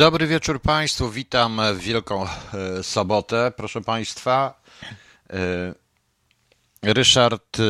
Dobry 0.00 0.26
wieczór 0.26 0.62
Państwu, 0.62 1.10
witam 1.10 1.60
w 1.74 1.78
Wielką 1.78 2.24
e, 2.24 2.82
Sobotę, 2.82 3.52
proszę 3.56 3.80
Państwa. 3.80 4.62
E, 5.30 5.74
Ryszard 6.82 7.60
e, 7.60 7.62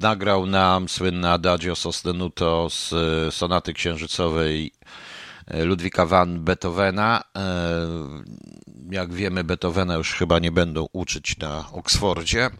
nagrał 0.00 0.46
nam 0.46 0.88
słynne 0.88 1.30
Adagio 1.32 1.76
Sostenuto 1.76 2.70
z 2.70 2.94
sonaty 3.34 3.72
księżycowej 3.72 4.72
Ludwika 5.64 6.06
van 6.06 6.44
Beethovena. 6.44 7.22
Jak 8.90 9.12
wiemy, 9.12 9.44
Beethovena 9.44 9.94
już 9.94 10.12
chyba 10.12 10.38
nie 10.38 10.52
będą 10.52 10.86
uczyć 10.92 11.38
na 11.38 11.64
Oksfordzie, 11.72 12.50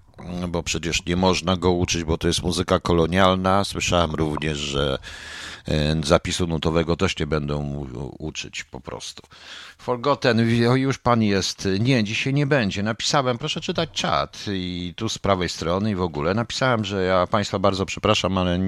bo 0.49 0.63
przecież 0.63 1.07
nie 1.07 1.17
można 1.17 1.57
go 1.57 1.73
uczyć, 1.73 2.05
bo 2.05 2.19
to 2.19 2.29
jest 2.29 2.43
muzyka 2.43 2.81
kolonialna. 2.81 3.65
Słyszałem 3.65 4.15
również, 4.15 4.59
że 4.59 4.99
zapisu 6.05 6.47
nutowego 6.47 6.97
też 6.97 7.19
nie 7.19 7.27
będą 7.27 7.87
uczyć 8.19 8.65
po 8.65 8.81
prostu. 8.81 9.23
Forgotten, 9.79 10.51
już 10.75 10.99
pan 10.99 11.23
jest. 11.23 11.69
Nie, 11.81 12.05
dzisiaj 12.05 12.35
nie 12.35 12.47
będzie. 12.47 12.83
Napisałem, 12.83 13.39
proszę 13.39 13.61
czytać 13.61 13.91
czat 13.93 14.45
i 14.53 14.95
tu 14.97 15.09
z 15.09 15.19
prawej 15.19 15.49
strony 15.49 15.91
i 15.91 15.95
w 15.95 16.03
ogóle. 16.03 16.35
Napisałem, 16.35 16.85
że 16.85 17.05
ja 17.05 17.27
państwa 17.27 17.59
bardzo 17.59 17.87
przepraszam, 17.87 18.39
ale 18.39 18.61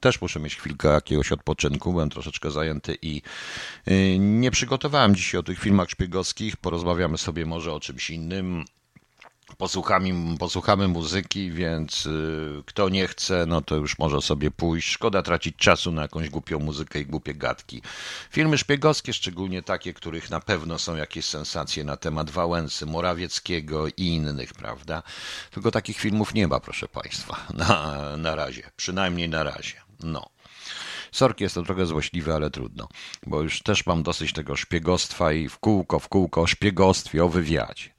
też 0.00 0.20
muszę 0.20 0.40
mieć 0.40 0.56
chwilkę 0.56 0.88
jakiegoś 0.88 1.32
odpoczynku. 1.32 1.92
Byłem 1.92 2.10
troszeczkę 2.10 2.50
zajęty 2.50 2.98
i 3.02 3.22
y, 3.88 4.16
nie 4.18 4.50
przygotowałem 4.50 5.14
dzisiaj 5.16 5.38
o 5.38 5.42
tych 5.42 5.58
filmach 5.58 5.90
szpiegowskich. 5.90 6.56
Porozmawiamy 6.56 7.18
sobie 7.18 7.46
może 7.46 7.72
o 7.72 7.80
czymś 7.80 8.10
innym. 8.10 8.64
Posłuchamy, 9.58 10.38
posłuchamy 10.38 10.88
muzyki, 10.88 11.50
więc 11.50 12.06
y, 12.06 12.62
kto 12.66 12.88
nie 12.88 13.08
chce, 13.08 13.46
no 13.46 13.62
to 13.62 13.76
już 13.76 13.98
może 13.98 14.22
sobie 14.22 14.50
pójść. 14.50 14.88
Szkoda 14.88 15.22
tracić 15.22 15.56
czasu 15.56 15.92
na 15.92 16.02
jakąś 16.02 16.30
głupią 16.30 16.58
muzykę 16.58 17.00
i 17.00 17.06
głupie 17.06 17.34
gadki. 17.34 17.82
Filmy 18.30 18.58
szpiegowskie, 18.58 19.12
szczególnie 19.12 19.62
takie, 19.62 19.94
których 19.94 20.30
na 20.30 20.40
pewno 20.40 20.78
są 20.78 20.96
jakieś 20.96 21.24
sensacje 21.24 21.84
na 21.84 21.96
temat 21.96 22.30
Wałęsy, 22.30 22.86
Morawieckiego 22.86 23.88
i 23.88 23.92
innych, 23.96 24.54
prawda? 24.54 25.02
Tylko 25.50 25.70
takich 25.70 25.96
filmów 25.98 26.34
nie 26.34 26.48
ma, 26.48 26.60
proszę 26.60 26.88
Państwa, 26.88 27.36
na, 27.54 28.16
na 28.16 28.34
razie, 28.34 28.70
przynajmniej 28.76 29.28
na 29.28 29.44
razie. 29.44 29.74
No. 30.02 30.26
Sorki, 31.12 31.44
jest 31.44 31.54
to 31.54 31.62
trochę 31.62 31.86
złośliwe, 31.86 32.34
ale 32.34 32.50
trudno, 32.50 32.88
bo 33.26 33.42
już 33.42 33.62
też 33.62 33.86
mam 33.86 34.02
dosyć 34.02 34.32
tego 34.32 34.56
szpiegostwa 34.56 35.32
i 35.32 35.48
w 35.48 35.58
kółko, 35.58 35.98
w 35.98 36.08
kółko 36.08 36.42
o 36.42 36.46
szpiegostwie, 36.46 37.24
o 37.24 37.28
wywiadzie. 37.28 37.93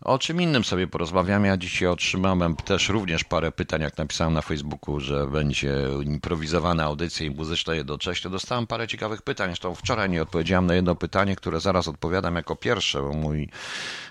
O 0.00 0.18
czym 0.18 0.40
innym 0.42 0.64
sobie 0.64 0.86
porozmawiam. 0.86 1.44
Ja 1.44 1.56
dzisiaj 1.56 1.88
otrzymałem 1.88 2.56
też 2.56 2.88
również 2.88 3.24
parę 3.24 3.52
pytań, 3.52 3.82
jak 3.82 3.98
napisałem 3.98 4.34
na 4.34 4.42
Facebooku, 4.42 5.00
że 5.00 5.26
będzie 5.26 5.74
improwizowana 6.04 6.84
audycja 6.84 7.26
i 7.26 7.30
muzyczna 7.30 7.74
jednocześnie. 7.74 8.30
Dostałem 8.30 8.66
parę 8.66 8.88
ciekawych 8.88 9.22
pytań. 9.22 9.48
Zresztą 9.48 9.74
wczoraj 9.74 10.10
nie 10.10 10.22
odpowiedziałem 10.22 10.66
na 10.66 10.74
jedno 10.74 10.94
pytanie, 10.94 11.36
które 11.36 11.60
zaraz 11.60 11.88
odpowiadam 11.88 12.36
jako 12.36 12.56
pierwsze, 12.56 13.02
bo 13.02 13.12
mój 13.12 13.48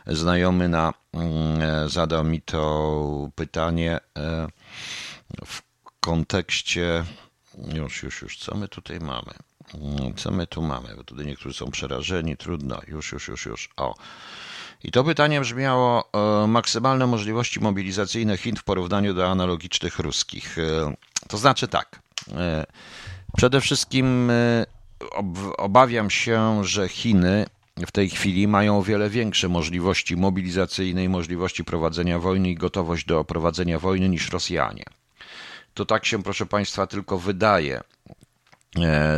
znajomy 0.08 0.69
na, 0.69 0.94
mm, 1.13 1.89
zadał 1.89 2.23
mi 2.23 2.41
to 2.41 3.30
pytanie 3.36 4.00
e, 4.17 4.47
w 5.45 5.61
kontekście. 6.00 7.03
Już, 7.73 8.03
już, 8.03 8.22
już, 8.22 8.38
co 8.38 8.56
my 8.56 8.67
tutaj 8.67 9.00
mamy? 9.00 9.33
Mm, 9.73 10.16
Co 10.16 10.31
my 10.31 10.47
tu 10.47 10.61
mamy? 10.61 10.95
Bo 10.95 11.03
tutaj 11.03 11.25
niektórzy 11.25 11.58
są 11.58 11.72
przerażeni, 11.72 12.38
trudno. 12.38 12.80
Już, 12.88 13.11
już, 13.11 13.28
już, 13.28 13.45
już. 13.45 13.69
O. 13.78 13.95
I 14.86 14.91
to 14.91 15.03
pytanie 15.03 15.41
brzmiało 15.41 16.09
e, 16.44 16.47
maksymalne 16.47 17.08
możliwości 17.08 17.59
mobilizacyjne 17.59 18.38
Chin 18.38 18.55
w 18.55 18.64
porównaniu 18.64 19.14
do 19.14 19.28
analogicznych 19.28 20.00
ruskich. 20.00 20.58
E, 20.59 20.95
to 21.28 21.38
znaczy 21.38 21.67
tak. 21.67 22.00
E, 22.31 22.66
przede 23.38 23.61
wszystkim 23.61 24.31
ob, 25.11 25.25
obawiam 25.58 26.09
się, 26.09 26.63
że 26.63 26.89
Chiny 26.89 27.45
w 27.88 27.91
tej 27.91 28.09
chwili 28.09 28.47
mają 28.47 28.78
o 28.78 28.83
wiele 28.83 29.09
większe 29.09 29.50
możliwości 29.50 30.17
mobilizacyjne 30.17 31.09
możliwości 31.09 31.63
prowadzenia 31.63 32.19
wojny 32.19 32.50
i 32.50 32.56
gotowość 32.56 33.06
do 33.06 33.23
prowadzenia 33.23 33.80
wojny 33.80 34.09
niż 34.09 34.30
Rosjanie. 34.30 34.84
To 35.74 35.85
tak 35.85 36.06
się, 36.06 36.24
proszę 36.24 36.45
Państwa, 36.45 36.88
tylko 36.88 37.19
wydaje. 37.19 37.81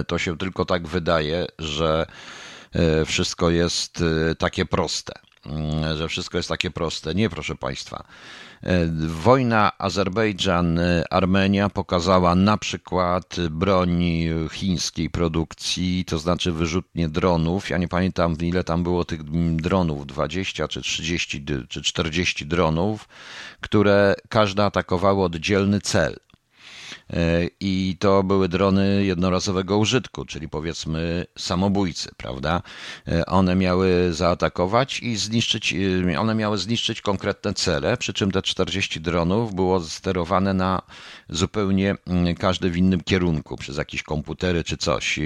To 0.08 0.18
się 0.18 0.38
tylko 0.38 0.66
tak 0.66 0.88
wydaje, 0.88 1.46
że 1.60 2.06
wszystko 3.06 3.50
jest 3.50 4.04
takie 4.38 4.66
proste. 4.66 5.27
Mm, 5.48 5.98
Że 5.98 6.08
wszystko 6.08 6.38
jest 6.38 6.50
takie 6.50 6.72
proste. 6.72 7.16
Nie, 7.16 7.30
proszę 7.30 7.56
Państwa. 7.56 8.04
E, 8.64 8.88
Wojna 9.08 9.72
Azerbejdżan-Armenia 9.80 11.70
pokazała 11.70 12.36
na 12.36 12.58
przykład 12.58 13.36
broń 13.52 14.04
chińskiej 14.52 15.10
produkcji, 15.10 16.06
to 16.06 16.20
znaczy 16.20 16.52
wyrzutnie 16.52 17.10
dronów. 17.10 17.70
Ja 17.70 17.78
nie 17.78 17.88
pamiętam, 17.88 18.36
ile 18.42 18.64
tam 18.64 18.84
było 18.84 19.06
tych 19.06 19.24
dronów 19.56 20.08
20 20.08 20.68
czy 20.68 20.82
30 20.82 21.42
dy- 21.42 21.68
czy 21.68 21.82
40 21.82 22.46
dronów, 22.46 23.08
które 23.62 24.16
każde 24.30 24.66
atakowały 24.66 25.24
oddzielny 25.24 25.82
cel. 25.82 26.16
E, 27.14 27.48
I 27.60 27.96
to 28.00 28.24
były 28.24 28.50
drony 28.50 29.06
jednorazowego 29.06 29.78
użytku, 29.78 30.26
czyli 30.26 30.50
powiedzmy 30.50 31.26
samobójcy, 31.38 32.10
prawda? 32.18 32.62
E, 33.08 33.26
One 33.26 33.56
miały 33.56 34.14
zaatakować 34.14 35.00
i 35.00 35.16
zniszczyć, 35.16 35.74
e, 36.14 36.20
one 36.20 36.36
miały 36.36 36.58
zniszczyć 36.58 37.02
konkretne 37.02 37.54
cele, 37.54 37.98
przy 37.98 38.14
czym 38.14 38.32
te 38.32 38.42
40 38.42 39.02
dronów 39.02 39.56
było 39.56 39.82
sterowane 39.82 40.54
na 40.54 40.82
zupełnie 41.30 41.96
mm, 42.08 42.36
każdy 42.36 42.70
w 42.70 42.78
innym 42.78 43.02
kierunku, 43.02 43.58
przez 43.58 43.78
jakieś 43.78 44.04
komputery 44.04 44.64
czy 44.64 44.78
coś. 44.78 45.20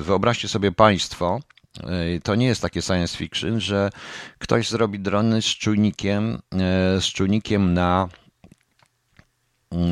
Wyobraźcie 0.00 0.48
sobie 0.48 0.72
Państwo, 0.72 1.40
to 2.22 2.34
nie 2.34 2.46
jest 2.46 2.62
takie 2.62 2.82
science 2.82 3.16
fiction, 3.18 3.60
że 3.60 3.90
ktoś 4.38 4.68
zrobi 4.68 4.98
drony 5.00 5.42
z 5.42 5.44
czujnikiem, 5.46 6.38
z 7.00 7.04
czujnikiem 7.04 7.74
na 7.74 8.08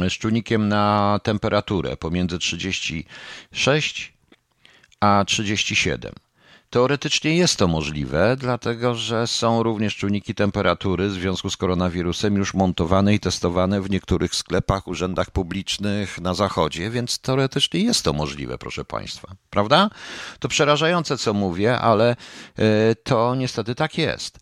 z 0.09 0.13
czujnikiem 0.13 0.69
na 0.69 1.21
temperaturę 1.23 1.97
pomiędzy 1.97 2.39
36 2.39 4.13
a 5.01 5.25
37. 5.27 6.13
Teoretycznie 6.71 7.37
jest 7.37 7.57
to 7.57 7.69
możliwe, 7.69 8.37
dlatego 8.39 8.95
że 8.95 9.27
są 9.27 9.63
również 9.63 9.97
czujniki 9.97 10.35
temperatury 10.35 11.09
w 11.09 11.13
związku 11.13 11.51
z 11.51 11.57
koronawirusem 11.57 12.37
już 12.37 12.55
montowane 12.55 13.15
i 13.15 13.21
testowane 13.21 13.81
w 13.81 13.91
niektórych 13.91 14.35
sklepach, 14.35 14.89
urzędach 14.89 15.31
publicznych 15.31 16.21
na 16.21 16.35
zachodzie, 16.35 16.91
więc 16.91 17.19
teoretycznie 17.19 17.81
jest 17.81 18.05
to 18.05 18.13
możliwe, 18.13 18.59
proszę 18.59 18.85
Państwa. 18.85 19.29
Prawda? 19.51 19.91
To 20.39 20.49
przerażające, 20.49 21.19
co 21.19 21.35
mówię, 21.35 21.79
ale 21.79 22.17
e, 22.59 22.95
to 22.95 23.35
niestety 23.35 23.75
tak 23.75 23.99
jest. 23.99 24.39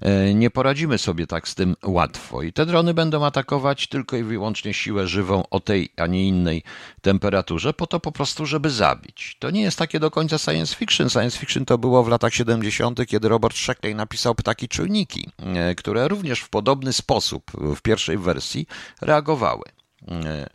E, 0.00 0.34
Nie 0.34 0.50
poradzimy 0.50 0.98
sobie 0.98 1.26
tak 1.26 1.48
z 1.48 1.54
tym 1.54 1.76
łatwo. 1.84 2.42
I 2.42 2.52
te 2.52 2.66
drony 2.66 2.94
będą 2.94 3.24
atakować 3.24 3.86
tylko 3.86 4.16
i 4.16 4.22
wyłącznie 4.22 4.74
siłę 4.74 5.06
żywą 5.06 5.44
o 5.50 5.60
tej, 5.60 5.88
a 5.96 6.06
nie 6.06 6.28
innej 6.28 6.62
temperaturze, 7.02 7.72
po 7.74 7.86
to 7.86 8.00
po 8.00 8.12
prostu, 8.12 8.46
żeby 8.46 8.70
zabić. 8.70 9.36
To 9.38 9.50
nie 9.50 9.62
jest 9.62 9.78
takie 9.78 10.00
do 10.00 10.10
końca 10.10 10.38
science 10.38 10.76
fiction. 10.76 11.10
Science 11.10 11.38
fiction 11.38 11.64
to 11.64 11.78
było 11.78 12.04
w 12.04 12.08
latach 12.08 12.34
70., 12.34 13.06
kiedy 13.06 13.28
Robert 13.28 13.56
Sheckley 13.56 13.94
napisał 13.94 14.34
ptaki 14.34 14.68
czujniki, 14.68 15.28
e, 15.38 15.74
które 15.74 16.08
również 16.08 16.40
w 16.40 16.48
podobny 16.48 16.92
sposób 16.92 17.50
w 17.76 17.82
pierwszej 17.82 18.18
wersji 18.18 18.66
reagowały. 19.00 19.64
E, 20.08 20.46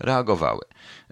Reagowały. 0.00 0.60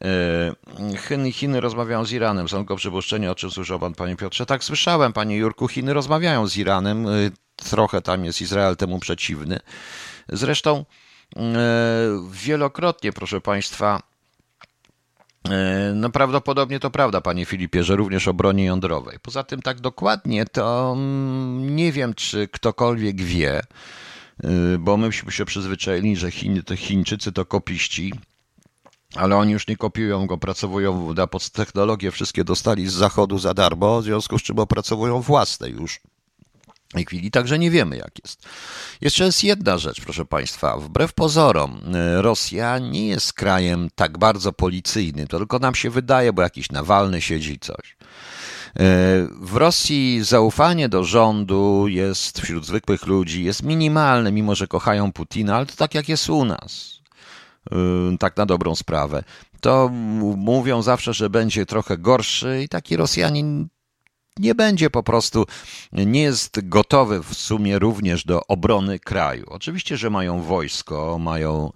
E, 0.03 0.97
Chiny, 1.09 1.33
Chiny 1.33 1.61
rozmawiają 1.61 2.05
z 2.05 2.13
Iranem. 2.13 2.49
Są 2.49 2.57
tylko 2.57 2.77
przypuszczenia, 2.77 3.31
o 3.31 3.35
czym 3.35 3.51
słyszał 3.51 3.79
pan, 3.79 3.95
panie 3.95 4.17
Piotrze. 4.17 4.47
Tak, 4.47 4.65
słyszałem, 4.65 5.13
panie 5.13 5.37
Jurku. 5.37 5.69
Chiny 5.69 5.93
rozmawiają 5.93 6.47
z 6.47 6.57
Iranem. 6.57 7.07
E, 7.61 7.65
Trochę 7.71 8.03
tam 8.03 8.25
jest 8.25 8.41
Izrael 8.41 8.77
temu 8.77 8.99
przeciwny. 8.99 9.61
Zresztą 10.29 10.85
e, 11.37 11.43
wielokrotnie, 12.31 13.13
proszę 13.13 13.41
państwa, 13.41 14.03
e, 15.49 15.93
no 15.95 16.11
prawdopodobnie 16.11 16.81
to 16.81 16.91
prawda, 16.91 17.21
panie 17.21 17.45
Filipie, 17.45 17.85
że 17.85 17.97
również 17.97 18.29
o 18.29 18.35
broni 18.35 18.65
jądrowej. 18.65 19.19
Poza 19.23 19.45
tym 19.45 19.63
tak 19.63 19.81
dokładnie 19.81 20.45
to 20.47 20.93
mm, 20.97 21.77
nie 21.77 21.93
wiem, 21.93 22.15
czy 22.15 22.49
ktokolwiek 22.49 23.23
wie, 23.23 23.61
y, 24.45 24.79
bo 24.79 24.97
myśmy 24.97 25.33
się 25.33 25.45
przyzwyczaili, 25.45 26.17
że 26.17 26.31
Chiny, 26.31 26.63
to 26.63 26.77
Chińczycy 26.77 27.33
to 27.33 27.47
kopiści, 27.47 28.13
ale 29.17 29.37
oni 29.37 29.53
już 29.53 29.67
nie 29.67 29.77
kopiują 29.77 30.27
go, 30.27 30.35
opracowują 30.35 31.15
na 31.15 31.27
technologie, 31.53 32.11
wszystkie 32.11 32.45
dostali 32.45 32.89
z 32.89 32.93
zachodu 32.93 33.39
za 33.39 33.55
darmo, 33.55 34.01
w 34.01 34.05
związku 34.05 34.39
z 34.39 34.43
czym 34.43 34.59
opracowują 34.59 35.21
własne 35.21 35.69
już 35.69 36.01
chwili, 36.95 37.31
także 37.31 37.59
nie 37.59 37.71
wiemy 37.71 37.97
jak 37.97 38.11
jest. 38.25 38.47
Jeszcze 39.01 39.25
jest 39.25 39.45
jedna 39.45 39.79
rzecz, 39.79 40.01
proszę 40.01 40.25
Państwa. 40.25 40.77
Wbrew 40.77 41.13
pozorom, 41.13 41.81
y, 42.19 42.23
Rosja 42.23 42.79
nie 42.79 43.09
jest 43.09 43.33
krajem 43.33 43.89
tak 43.95 44.19
bardzo 44.19 44.53
policyjnym, 44.53 45.27
to 45.27 45.39
tylko 45.39 45.59
nam 45.59 45.75
się 45.75 45.91
wydaje, 45.91 46.33
bo 46.33 46.43
jakiś 46.43 46.71
Nawalny 46.71 47.21
siedzi 47.21 47.59
coś. 47.59 47.97
Y, 47.97 48.77
W 49.41 49.57
Rosji 49.57 50.25
zaufanie 50.25 50.89
do 50.89 51.05
rządu 51.05 51.89
jest 51.89 52.41
wśród 52.41 52.67
zwykłych 52.67 53.07
ludzi 53.07 53.45
jest 53.45 53.63
minimalne, 53.63 54.33
mimo 54.33 54.55
że 54.55 54.67
kochają 54.67 55.13
Putina, 55.13 55.57
ale 55.57 55.67
to 55.67 55.77
tak 55.77 55.95
jak 55.95 56.09
jest 56.09 56.29
u 56.31 56.45
nas. 56.45 57.01
Y, 57.73 58.19
Tak 58.19 58.37
na 58.37 58.47
dobrą 58.47 58.75
sprawę. 58.77 59.25
To 59.61 59.89
mówią 60.37 60.83
zawsze, 60.83 61.15
że 61.15 61.31
będzie 61.31 61.67
trochę 61.67 61.99
gorszy 61.99 62.63
i 62.65 62.69
taki 62.69 62.97
Rosjanin 62.97 63.69
nie 64.39 64.55
będzie 64.55 64.91
po 64.91 65.03
prostu, 65.03 65.47
nie 65.93 66.23
jest 66.23 66.69
gotowy 66.69 67.23
w 67.23 67.35
sumie 67.35 67.79
również 67.79 68.25
do 68.25 68.47
obrony 68.47 68.99
kraju. 68.99 69.45
Oczywiście, 69.49 69.97
że 69.97 70.11
mają 70.11 70.43
wojsko, 70.43 71.19
mają 71.19 71.73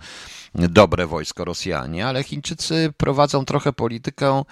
dobre 0.55 1.07
wojsko 1.07 1.45
Rosjanie, 1.45 2.07
ale 2.07 2.23
Chińczycy 2.23 2.93
prowadzą 2.97 3.45
trochę 3.45 3.73
politykę 3.73 4.45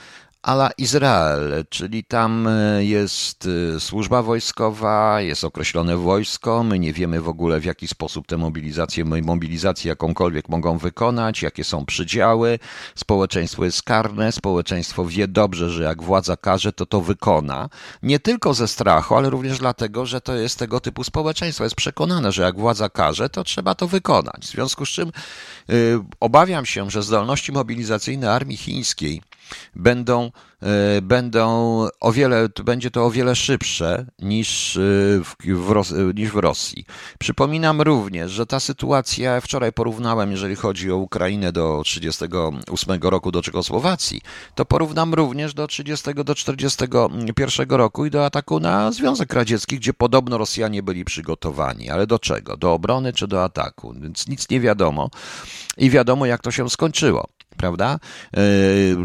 ala 0.43 0.71
Izrael, 0.79 1.65
czyli 1.71 2.05
tam 2.05 2.49
e, 2.49 2.85
jest 2.85 3.49
e, 3.77 3.81
służba 3.81 4.23
wojskowa, 4.23 5.21
jest 5.21 5.45
określone 5.45 5.97
wojsko, 5.97 6.63
my 6.63 6.79
nie 6.79 6.93
wiemy 6.93 7.21
w 7.21 7.29
ogóle 7.29 7.61
w 7.61 7.65
jaki 7.65 7.89
sposób 7.89 8.27
te 8.27 8.37
mobilizacje, 8.37 9.05
mobilizacje 9.05 9.89
jakąkolwiek 9.89 10.49
mogą 10.49 10.79
wykonać, 10.79 11.43
jakie 11.43 11.65
są 11.65 11.87
przydziały, 11.87 12.59
społeczeństwo 12.95 13.65
jest 13.65 13.83
karne, 13.83 14.33
społeczeństwo 14.33 15.07
wie 15.07 15.29
dobrze, 15.29 15.71
że 15.71 15.83
jak 15.83 16.03
władza 16.03 16.37
każe, 16.37 16.73
to 16.73 16.87
to 16.87 17.01
wykona, 17.01 17.69
nie 18.03 18.21
tylko 18.21 18.55
ze 18.55 18.69
strachu, 18.69 19.15
ale 19.17 19.31
również 19.31 19.59
dlatego, 19.59 20.07
że 20.07 20.21
to 20.21 20.35
jest 20.35 20.59
tego 20.59 20.81
typu 20.81 21.05
społeczeństwo, 21.05 21.65
jest 21.65 21.77
przekonane, 21.77 22.33
że 22.33 22.43
jak 22.43 22.59
władza 22.59 22.89
każe, 22.89 23.29
to 23.29 23.45
trzeba 23.45 23.75
to 23.75 23.89
wykonać, 23.89 24.43
w 24.43 24.51
związku 24.51 24.87
z 24.87 24.89
czym 24.89 25.13
yy, 25.69 26.05
obawiam 26.21 26.67
się, 26.67 26.91
że 26.91 27.03
zdolności 27.03 27.53
mobilizacyjne 27.53 28.33
armii 28.33 28.57
chińskiej 28.57 29.23
będą, 29.75 30.31
e, 30.63 31.03
będą 31.03 31.49
o 32.01 32.13
wiele, 32.13 32.49
będzie 32.65 32.91
to 32.91 33.07
o 33.07 33.11
wiele 33.11 33.37
szybsze 33.37 34.07
niż 34.19 34.77
e, 34.77 34.81
w, 35.25 35.35
w, 35.45 36.15
niż 36.15 36.31
w 36.31 36.37
Rosji. 36.37 36.85
Przypominam 37.19 37.81
również, 37.81 38.33
że 38.33 38.47
ta 38.47 38.61
sytuacja, 38.61 39.41
wczoraj 39.41 39.73
porównałem, 39.73 40.31
jeżeli 40.31 40.57
chodzi 40.57 40.93
o 40.93 40.97
Ukrainę 40.97 41.53
do 41.53 41.83
38 41.85 43.01
roku 43.03 43.33
do 43.33 43.43
Czechosłowacji, 43.43 44.21
to 44.55 44.65
porównam 44.65 45.15
również 45.15 45.55
do 45.55 45.67
30 45.67 46.15
do 46.15 46.35
41 46.35 47.69
roku 47.69 48.07
i 48.07 48.11
do 48.11 48.25
ataku 48.25 48.61
na 48.61 48.93
Związek 48.93 49.35
Radziecki, 49.35 49.77
gdzie 49.77 49.95
podobno 49.95 50.39
Rosjanie 50.39 50.83
byli 50.83 51.05
przygotowani. 51.05 51.91
Ale 51.91 52.07
do 52.07 52.19
czego? 52.19 52.57
Do 52.57 52.73
obrony 52.73 53.13
czy 53.13 53.29
do 53.29 53.45
ataku? 53.45 53.95
Więc 54.01 54.29
nic 54.29 54.51
nie 54.51 54.61
wiadomo 54.61 55.11
i 55.77 55.91
wiadomo, 55.91 56.27
jak 56.27 56.41
to 56.41 56.51
się 56.51 56.71
skończyło 56.71 57.29
prawda? 57.57 57.99
E, 58.37 58.41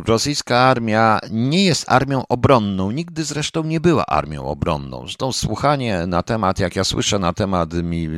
rosyjska 0.05 0.57
armia 0.59 1.19
nie 1.31 1.65
jest 1.65 1.91
armią 1.91 2.23
obronną, 2.29 2.91
nigdy 2.91 3.23
zresztą 3.23 3.63
nie 3.63 3.79
była 3.79 4.05
armią 4.05 4.45
obronną. 4.45 5.01
Zresztą 5.01 5.31
słuchanie 5.31 6.07
na 6.07 6.23
temat, 6.23 6.59
jak 6.59 6.75
ja 6.75 6.83
słyszę 6.83 7.19
na 7.19 7.33
temat, 7.33 7.69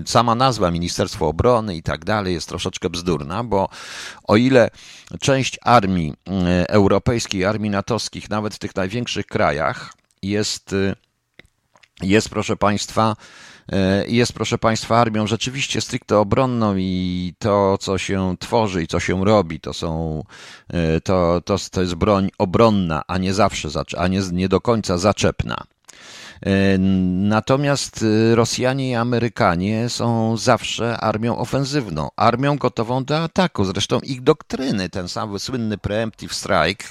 sama 0.05 0.35
nazwa 0.35 0.71
Ministerstwo 0.71 1.27
Obrony 1.27 1.75
i 1.75 1.83
tak 1.83 2.05
dalej 2.05 2.33
jest 2.33 2.49
troszeczkę 2.49 2.89
bzdurna, 2.89 3.43
bo 3.43 3.69
o 4.23 4.35
ile 4.35 4.69
część 5.19 5.59
armii 5.61 6.13
e, 6.27 6.69
europejskiej, 6.69 7.45
armii 7.45 7.69
natowskich, 7.69 8.29
nawet 8.29 8.55
w 8.55 8.59
tych 8.59 8.75
największych 8.75 9.25
krajach 9.25 9.93
jest, 10.21 10.73
e, 10.73 10.95
jest 12.01 12.29
proszę 12.29 12.57
Państwa, 12.57 13.15
jest, 14.07 14.33
proszę 14.33 14.57
Państwa, 14.57 14.97
armią 14.97 15.27
rzeczywiście 15.27 15.81
stricte 15.81 16.17
obronną 16.17 16.75
i 16.77 17.33
to, 17.39 17.77
co 17.77 17.97
się 17.97 18.35
tworzy 18.39 18.83
i 18.83 18.87
co 18.87 18.99
się 18.99 19.25
robi, 19.25 19.59
to 19.59 19.73
są, 19.73 20.23
e, 20.67 21.01
to, 21.01 21.41
to, 21.45 21.55
to 21.71 21.81
jest 21.81 21.95
broń 21.95 22.29
obronna, 22.37 23.01
a 23.07 23.17
nie 23.17 23.33
zawsze, 23.33 23.69
a 23.97 24.07
nie, 24.07 24.21
nie 24.31 24.49
do 24.49 24.61
końca 24.61 24.97
zaczepna. 24.97 25.63
E, 26.45 26.77
natomiast 27.27 28.05
Rosjanie 28.33 28.89
i 28.89 28.95
Amerykanie 28.95 29.89
są 29.89 30.37
zawsze 30.37 30.97
armią 30.97 31.37
ofensywną, 31.37 32.09
armią 32.15 32.57
gotową 32.57 33.03
do 33.03 33.23
ataku. 33.23 33.65
Zresztą 33.65 33.99
ich 33.99 34.21
doktryny, 34.21 34.89
ten 34.89 35.07
sam 35.07 35.39
słynny 35.39 35.77
preemptive 35.77 36.33
strike 36.33 36.85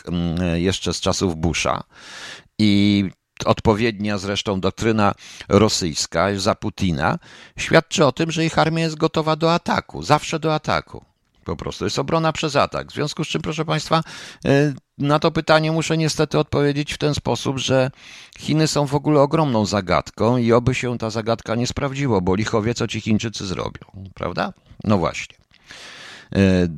jeszcze 0.55 0.95
z 0.95 1.01
czasów 1.01 1.37
Busha 1.37 1.83
i 2.59 3.05
odpowiednia 3.45 4.19
zresztą 4.19 4.61
doktryna 4.61 5.15
rosyjska 5.49 6.27
za 6.37 6.55
Putina, 6.55 7.19
świadczy 7.59 8.07
o 8.07 8.13
tym, 8.13 8.31
że 8.31 8.45
ich 8.45 8.59
armia 8.59 8.83
jest 8.83 8.97
gotowa 8.97 9.37
do 9.37 9.55
ataku, 9.55 10.03
zawsze 10.03 10.39
do 10.39 10.55
ataku. 10.55 11.05
Po 11.45 11.57
prostu 11.57 11.85
jest 11.85 11.99
obrona 11.99 12.33
przez 12.33 12.57
atak. 12.57 12.89
W 12.89 12.95
związku 12.95 13.25
z 13.25 13.29
czym, 13.29 13.43
proszę 13.43 13.65
Państwa, 13.65 14.03
e, 14.45 14.75
na 14.99 15.19
to 15.19 15.31
pytanie 15.31 15.73
muszę 15.73 15.97
niestety 15.97 16.39
odpowiedzieć 16.39 16.93
w 16.93 16.99
ten 16.99 17.15
sposób, 17.15 17.59
że 17.59 17.91
Chiny 18.39 18.67
są 18.67 18.87
w 18.87 18.95
ogóle 18.95 19.21
ogromną 19.21 19.67
zagadką 19.67 20.37
i 20.37 20.53
oby 20.53 20.75
się 20.75 20.99
ta 20.99 21.11
zagadka 21.11 21.55
nie 21.55 21.67
sprawdziła, 21.67 22.21
bo 22.21 22.35
licho 22.35 22.63
wie, 22.63 22.75
co 22.75 22.89
ci 22.89 23.01
Chińczycy 23.01 23.47
zrobią, 23.47 23.81
prawda? 24.15 24.53
No 24.85 24.99
właśnie. 24.99 25.37
E, 26.35 26.69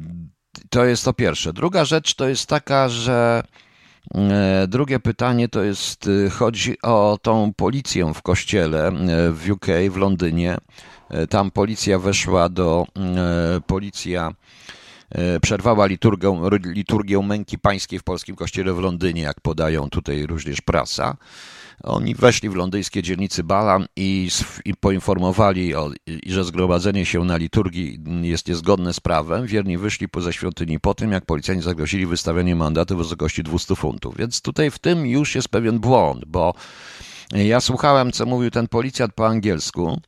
to 0.71 0.85
jest 0.85 1.05
to 1.05 1.13
pierwsze. 1.13 1.53
Druga 1.53 1.85
rzecz 1.85 2.15
to 2.15 2.29
jest 2.29 2.47
taka, 2.47 2.89
że 2.89 3.43
drugie 4.69 5.01
pytanie 5.01 5.49
to 5.49 5.63
jest, 5.63 6.07
y, 6.07 6.31
chodzi 6.31 6.77
o 6.83 7.19
tą 7.23 7.53
policję 7.57 8.13
w 8.15 8.23
kościele 8.23 8.89
e, 8.89 8.93
w 9.33 9.51
UK, 9.51 9.67
w 9.91 9.97
Londynie. 9.97 10.57
E, 11.11 11.27
tam 11.27 11.51
policja 11.51 11.99
weszła 11.99 12.49
do, 12.49 12.87
policja 13.67 14.33
przerwała 15.43 15.87
liturgię, 15.87 16.41
liturgię 16.65 17.23
męki 17.23 17.59
pańskiej 17.59 17.99
w 17.99 18.03
polskim 18.03 18.37
kościele 18.37 18.73
w 18.75 18.79
Londynie, 18.79 19.23
jak 19.23 19.41
podają 19.41 19.91
tutaj 19.91 20.27
również 20.27 20.61
prasa. 20.61 21.17
Oni 21.83 22.15
weszli 22.15 22.49
w 22.49 22.55
londyńskie 22.55 23.03
dzielnicy 23.03 23.45
Balam 23.45 23.87
i, 23.97 24.29
i 24.65 24.75
poinformowali, 24.75 25.75
o, 25.75 25.91
i, 26.07 26.33
że 26.33 26.45
zgromadzenie 26.45 27.07
się 27.07 27.25
na 27.25 27.37
liturgii 27.37 27.99
jest 28.23 28.49
niezgodne 28.49 28.93
z 28.93 29.01
prawem. 29.01 29.47
Wierni 29.47 29.79
wyszli 29.79 30.09
poza 30.09 30.33
świątyni 30.33 30.81
po 30.81 30.95
tym, 30.95 31.13
jak 31.13 31.27
policjanci 31.27 31.65
zagrozili 31.65 32.07
wystawienie 32.07 32.57
mandatu 32.57 32.95
w 32.95 32.99
wysokości 32.99 33.43
200 33.43 33.77
funtów. 33.77 34.17
Więc 34.17 34.43
tutaj 34.43 34.71
w 34.71 34.79
tym 34.79 35.07
już 35.07 35.35
jest 35.35 35.49
pewien 35.49 35.79
błąd, 35.79 36.25
bo 36.25 36.55
ja 37.33 37.61
słuchałem, 37.61 38.13
co 38.13 38.27
mówił 38.27 38.51
ten 38.51 38.69
policjant 38.69 39.15
po 39.15 39.27
angielsku. 39.27 40.01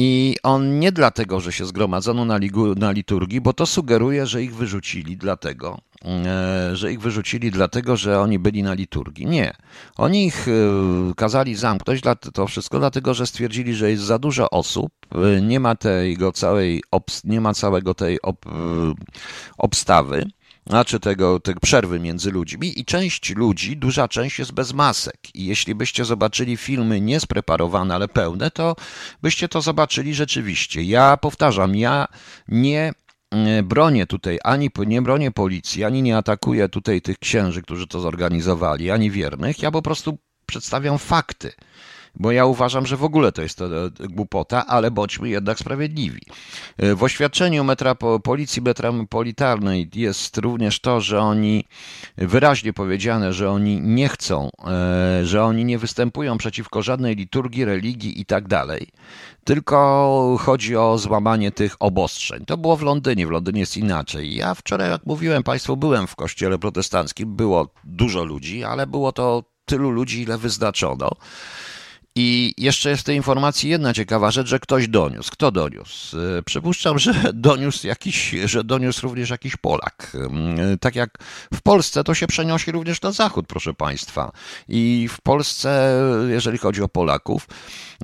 I 0.00 0.36
on 0.42 0.78
nie 0.78 0.92
dlatego, 0.92 1.40
że 1.40 1.52
się 1.52 1.66
zgromadzono 1.66 2.24
na, 2.24 2.36
ligu, 2.36 2.74
na 2.74 2.90
liturgii, 2.90 3.40
bo 3.40 3.52
to 3.52 3.66
sugeruje, 3.66 4.26
że 4.26 4.42
ich 4.42 4.54
wyrzucili 4.54 5.16
dlatego, 5.16 5.78
że 6.72 6.92
ich 6.92 7.00
wyrzucili 7.00 7.50
dlatego, 7.50 7.96
że 7.96 8.20
oni 8.20 8.38
byli 8.38 8.62
na 8.62 8.74
liturgii. 8.74 9.26
Nie. 9.26 9.52
Oni 9.96 10.26
ich 10.26 10.48
e, 10.48 10.52
kazali 11.14 11.54
zamknąć, 11.54 12.00
to 12.34 12.46
wszystko 12.46 12.78
dlatego, 12.78 13.14
że 13.14 13.26
stwierdzili, 13.26 13.74
że 13.74 13.90
jest 13.90 14.02
za 14.02 14.18
dużo 14.18 14.50
osób, 14.50 14.92
e, 15.14 15.40
nie 15.40 15.60
ma 15.60 15.74
tego 15.74 16.32
całej, 16.32 16.82
nie 17.24 17.40
ma 17.40 17.54
całego 17.54 17.94
tej 17.94 18.22
ob, 18.22 18.46
obstawy, 19.58 20.26
znaczy 20.66 21.00
tego, 21.00 21.40
tej 21.40 21.54
przerwy 21.54 22.00
między 22.00 22.30
ludźmi 22.30 22.80
i 22.80 22.84
część 22.84 23.36
ludzi, 23.36 23.76
duża 23.76 24.08
część 24.08 24.38
jest 24.38 24.52
bez 24.52 24.72
masek. 24.72 25.16
I 25.34 25.46
jeśli 25.46 25.74
byście 25.74 26.04
zobaczyli 26.04 26.56
filmy 26.56 27.00
niespreparowane, 27.00 27.94
ale 27.94 28.08
pełne, 28.08 28.50
to 28.50 28.76
byście 29.22 29.48
to 29.48 29.60
zobaczyli 29.60 30.14
rzeczywiście. 30.14 30.82
Ja 30.82 31.16
powtarzam, 31.16 31.76
ja 31.76 32.08
nie 32.48 32.92
E, 32.92 33.07
bronię 33.62 34.06
tutaj, 34.06 34.38
ani 34.44 34.70
nie 34.86 35.02
bronię 35.02 35.30
policji, 35.30 35.84
ani 35.84 36.02
nie 36.02 36.16
atakuję 36.16 36.68
tutaj 36.68 37.00
tych 37.00 37.18
księży, 37.18 37.62
którzy 37.62 37.86
to 37.86 38.00
zorganizowali, 38.00 38.90
ani 38.90 39.10
wiernych. 39.10 39.62
Ja 39.62 39.70
po 39.70 39.82
prostu 39.82 40.18
przedstawiam 40.46 40.98
fakty 40.98 41.52
bo 42.18 42.32
ja 42.32 42.44
uważam, 42.44 42.86
że 42.86 42.96
w 42.96 43.04
ogóle 43.04 43.32
to 43.32 43.42
jest 43.42 43.60
e, 43.60 43.66
głupota, 43.98 44.66
ale 44.66 44.90
bądźmy 44.90 45.28
jednak 45.28 45.58
sprawiedliwi. 45.58 46.20
E, 46.76 46.94
w 46.94 47.02
oświadczeniu 47.02 47.64
metropo, 47.64 48.20
Policji 48.20 48.62
Metropolitalnej 48.62 49.90
jest 49.94 50.38
również 50.38 50.80
to, 50.80 51.00
że 51.00 51.20
oni 51.20 51.64
wyraźnie 52.16 52.72
powiedziane, 52.72 53.32
że 53.32 53.50
oni 53.50 53.80
nie 53.80 54.08
chcą, 54.08 54.50
e, 54.66 55.26
że 55.26 55.44
oni 55.44 55.64
nie 55.64 55.78
występują 55.78 56.38
przeciwko 56.38 56.82
żadnej 56.82 57.16
liturgii, 57.16 57.64
religii 57.64 58.20
i 58.20 58.26
tak 58.26 58.48
dalej, 58.48 58.88
tylko 59.44 60.36
chodzi 60.40 60.76
o 60.76 60.98
złamanie 60.98 61.52
tych 61.52 61.76
obostrzeń. 61.80 62.44
To 62.44 62.56
było 62.56 62.76
w 62.76 62.82
Londynie, 62.82 63.26
w 63.26 63.30
Londynie 63.30 63.60
jest 63.60 63.76
inaczej. 63.76 64.34
Ja 64.34 64.54
wczoraj, 64.54 64.90
jak 64.90 65.06
mówiłem 65.06 65.42
Państwu, 65.42 65.76
byłem 65.76 66.06
w 66.06 66.16
kościele 66.16 66.58
protestanckim, 66.58 67.36
było 67.36 67.68
dużo 67.84 68.24
ludzi, 68.24 68.64
ale 68.64 68.86
było 68.86 69.12
to 69.12 69.44
tylu 69.64 69.90
ludzi, 69.90 70.22
ile 70.22 70.38
wyznaczono. 70.38 71.10
I 72.20 72.54
jeszcze 72.58 72.90
jest 72.90 73.02
w 73.02 73.04
tej 73.04 73.16
informacji 73.16 73.70
jedna 73.70 73.94
ciekawa 73.94 74.30
rzecz, 74.30 74.48
że 74.48 74.58
ktoś 74.58 74.88
doniósł. 74.88 75.30
Kto 75.32 75.50
doniósł? 75.50 76.16
E, 76.20 76.42
przypuszczam, 76.42 76.98
że 76.98 77.14
doniósł 77.34 77.86
jakiś, 77.86 78.34
że 78.44 78.64
doniósł 78.64 79.02
również 79.02 79.30
jakiś 79.30 79.56
Polak. 79.56 80.12
E, 80.14 80.76
tak 80.76 80.96
jak 80.96 81.18
w 81.54 81.62
Polsce, 81.62 82.04
to 82.04 82.14
się 82.14 82.26
przenosi 82.26 82.72
również 82.72 83.02
na 83.02 83.12
zachód, 83.12 83.46
proszę 83.46 83.74
Państwa. 83.74 84.32
I 84.68 85.08
w 85.10 85.20
Polsce, 85.20 86.00
jeżeli 86.28 86.58
chodzi 86.58 86.82
o 86.82 86.88
Polaków, 86.88 87.46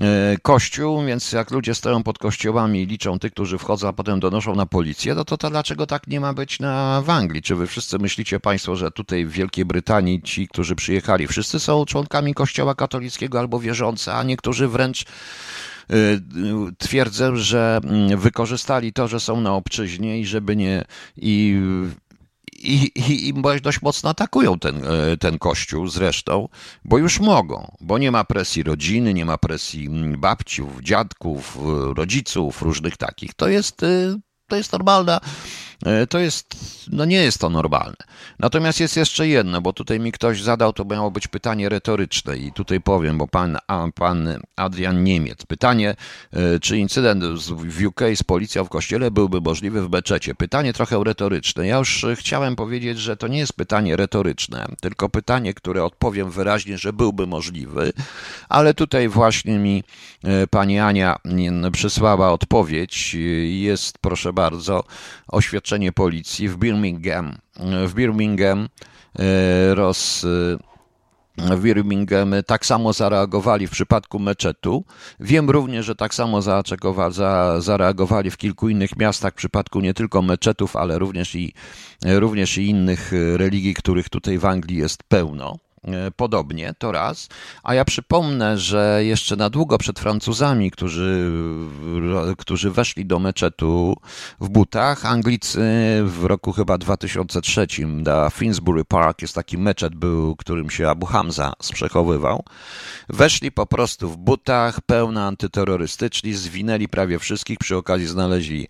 e, 0.00 0.36
kościół, 0.42 1.04
więc 1.04 1.32
jak 1.32 1.50
ludzie 1.50 1.74
stoją 1.74 2.02
pod 2.02 2.18
kościołami 2.18 2.82
i 2.82 2.86
liczą 2.86 3.18
tych, 3.18 3.32
którzy 3.32 3.58
wchodzą, 3.58 3.88
a 3.88 3.92
potem 3.92 4.20
donoszą 4.20 4.54
na 4.54 4.66
policję, 4.66 5.14
no 5.14 5.24
to, 5.24 5.36
to 5.36 5.50
dlaczego 5.50 5.86
tak 5.86 6.06
nie 6.06 6.20
ma 6.20 6.34
być 6.34 6.60
na, 6.60 7.02
w 7.02 7.10
Anglii? 7.10 7.42
Czy 7.42 7.54
wy 7.54 7.66
wszyscy 7.66 7.98
myślicie 7.98 8.40
Państwo, 8.40 8.76
że 8.76 8.90
tutaj 8.90 9.26
w 9.26 9.30
Wielkiej 9.30 9.64
Brytanii 9.64 10.22
ci, 10.22 10.48
którzy 10.48 10.74
przyjechali, 10.74 11.26
wszyscy 11.26 11.60
są 11.60 11.84
członkami 11.84 12.34
kościoła 12.34 12.74
katolickiego 12.74 13.38
albo 13.38 13.60
wierzący 13.60 14.03
a 14.08 14.22
niektórzy 14.22 14.68
wręcz 14.68 15.02
y, 15.02 16.20
twierdzę, 16.78 17.36
że 17.36 17.80
mm, 17.84 18.18
wykorzystali 18.18 18.92
to, 18.92 19.08
że 19.08 19.20
są 19.20 19.40
na 19.40 19.54
obczyźnie 19.54 20.20
i 20.20 20.26
żeby 20.26 20.56
nie 20.56 20.84
i 21.16 21.60
i, 22.62 22.90
i, 22.94 23.28
i 23.28 23.60
dość 23.62 23.82
mocno 23.82 24.10
atakują 24.10 24.58
ten, 24.58 24.82
ten 25.20 25.38
kościół 25.38 25.88
zresztą, 25.88 26.48
bo 26.84 26.98
już 26.98 27.20
mogą, 27.20 27.76
bo 27.80 27.98
nie 27.98 28.10
ma 28.10 28.24
presji 28.24 28.62
rodziny, 28.62 29.14
nie 29.14 29.24
ma 29.24 29.38
presji 29.38 29.88
babciów, 30.18 30.80
dziadków, 30.82 31.58
rodziców, 31.96 32.62
różnych 32.62 32.96
takich. 32.96 33.34
To 33.34 33.48
jest, 33.48 33.84
to 34.48 34.56
jest 34.56 34.72
normalna 34.72 35.20
E, 35.84 36.06
to 36.06 36.18
jest, 36.18 36.56
no 36.92 37.04
nie 37.04 37.16
jest 37.16 37.38
to 37.38 37.50
normalne. 37.50 37.96
Natomiast 38.38 38.80
jest 38.80 38.96
jeszcze 38.96 39.28
jedno, 39.28 39.60
bo 39.60 39.72
tutaj 39.72 40.00
mi 40.00 40.12
ktoś 40.12 40.42
zadał, 40.42 40.72
to 40.72 40.84
miało 40.84 41.10
być 41.10 41.28
pytanie 41.28 41.68
retoryczne 41.68 42.36
i 42.36 42.52
tutaj 42.52 42.80
powiem, 42.80 43.18
bo 43.18 43.28
pan, 43.28 43.58
pan 43.94 44.28
Adrian 44.56 45.04
Niemiec. 45.04 45.46
Pytanie, 45.46 45.96
e, 46.32 46.60
czy 46.60 46.78
incydent 46.78 47.24
w 47.24 47.86
UK 47.86 48.00
z 48.14 48.22
policją 48.22 48.64
w 48.64 48.68
kościele 48.68 49.10
byłby 49.10 49.40
możliwy 49.40 49.82
w 49.82 49.88
Beczecie? 49.88 50.34
Pytanie 50.34 50.72
trochę 50.72 51.04
retoryczne. 51.04 51.66
Ja 51.66 51.78
już 51.78 52.06
chciałem 52.14 52.56
powiedzieć, 52.56 52.98
że 52.98 53.16
to 53.16 53.28
nie 53.28 53.38
jest 53.38 53.52
pytanie 53.52 53.96
retoryczne, 53.96 54.66
tylko 54.80 55.08
pytanie, 55.08 55.54
które 55.54 55.84
odpowiem 55.84 56.30
wyraźnie, 56.30 56.78
że 56.78 56.92
byłby 56.92 57.26
możliwy, 57.26 57.92
ale 58.48 58.74
tutaj 58.74 59.08
właśnie 59.08 59.58
mi 59.58 59.84
e, 60.24 60.46
pani 60.46 60.78
Ania 60.78 61.16
przysłała 61.72 62.32
odpowiedź. 62.32 63.16
Jest, 63.44 63.98
proszę 63.98 64.32
bardzo, 64.34 64.84
oświadczenie 65.28 65.92
policji 65.92 66.48
w 66.48 66.56
Birmingham. 66.56 67.38
W 67.86 67.94
Birmingham 67.94 68.68
e, 69.18 69.74
roz 69.74 70.26
w 71.38 71.60
Birmingham 71.62 72.34
tak 72.46 72.66
samo 72.66 72.92
zareagowali 72.92 73.66
w 73.66 73.70
przypadku 73.70 74.18
meczetu. 74.18 74.84
Wiem 75.20 75.50
również, 75.50 75.86
że 75.86 75.94
tak 75.94 76.14
samo 76.14 76.42
zareagowali 77.58 78.30
w 78.30 78.36
kilku 78.36 78.68
innych 78.68 78.96
miastach 78.96 79.32
w 79.32 79.36
przypadku 79.36 79.80
nie 79.80 79.94
tylko 79.94 80.22
meczetów, 80.22 80.76
ale 80.76 80.98
również 80.98 81.34
i, 81.34 81.52
również 82.04 82.58
i 82.58 82.68
innych 82.68 83.12
religii, 83.36 83.74
których 83.74 84.08
tutaj 84.08 84.38
w 84.38 84.44
Anglii 84.44 84.78
jest 84.78 85.02
pełno. 85.02 85.63
E, 85.84 86.10
podobnie, 86.10 86.74
to 86.78 86.92
raz. 86.92 87.28
A 87.62 87.74
ja 87.74 87.84
przypomnę, 87.84 88.58
że 88.58 89.00
jeszcze 89.04 89.36
na 89.36 89.50
długo 89.50 89.78
przed 89.78 90.00
Francuzami, 90.00 90.70
którzy, 90.70 91.30
którzy 92.38 92.70
weszli 92.70 93.06
do 93.06 93.18
meczetu 93.18 93.96
w 94.40 94.48
butach, 94.48 95.06
Anglicy 95.06 95.60
w 96.04 96.24
roku 96.24 96.52
chyba 96.52 96.78
2003 96.78 97.66
na 97.86 98.30
Finsbury 98.30 98.84
Park 98.84 99.22
jest 99.22 99.34
taki 99.34 99.58
meczet 99.58 99.94
był, 99.94 100.36
którym 100.36 100.70
się 100.70 100.88
Abu 100.88 101.06
Hamza 101.06 101.52
sprzechowywał. 101.62 102.44
Weszli 103.08 103.52
po 103.52 103.66
prostu 103.66 104.10
w 104.10 104.16
butach, 104.16 104.80
pełno 104.80 105.22
antyterrorystyczni, 105.22 106.32
zwinęli 106.32 106.88
prawie 106.88 107.18
wszystkich, 107.18 107.58
przy 107.58 107.76
okazji 107.76 108.06
znaleźli 108.06 108.68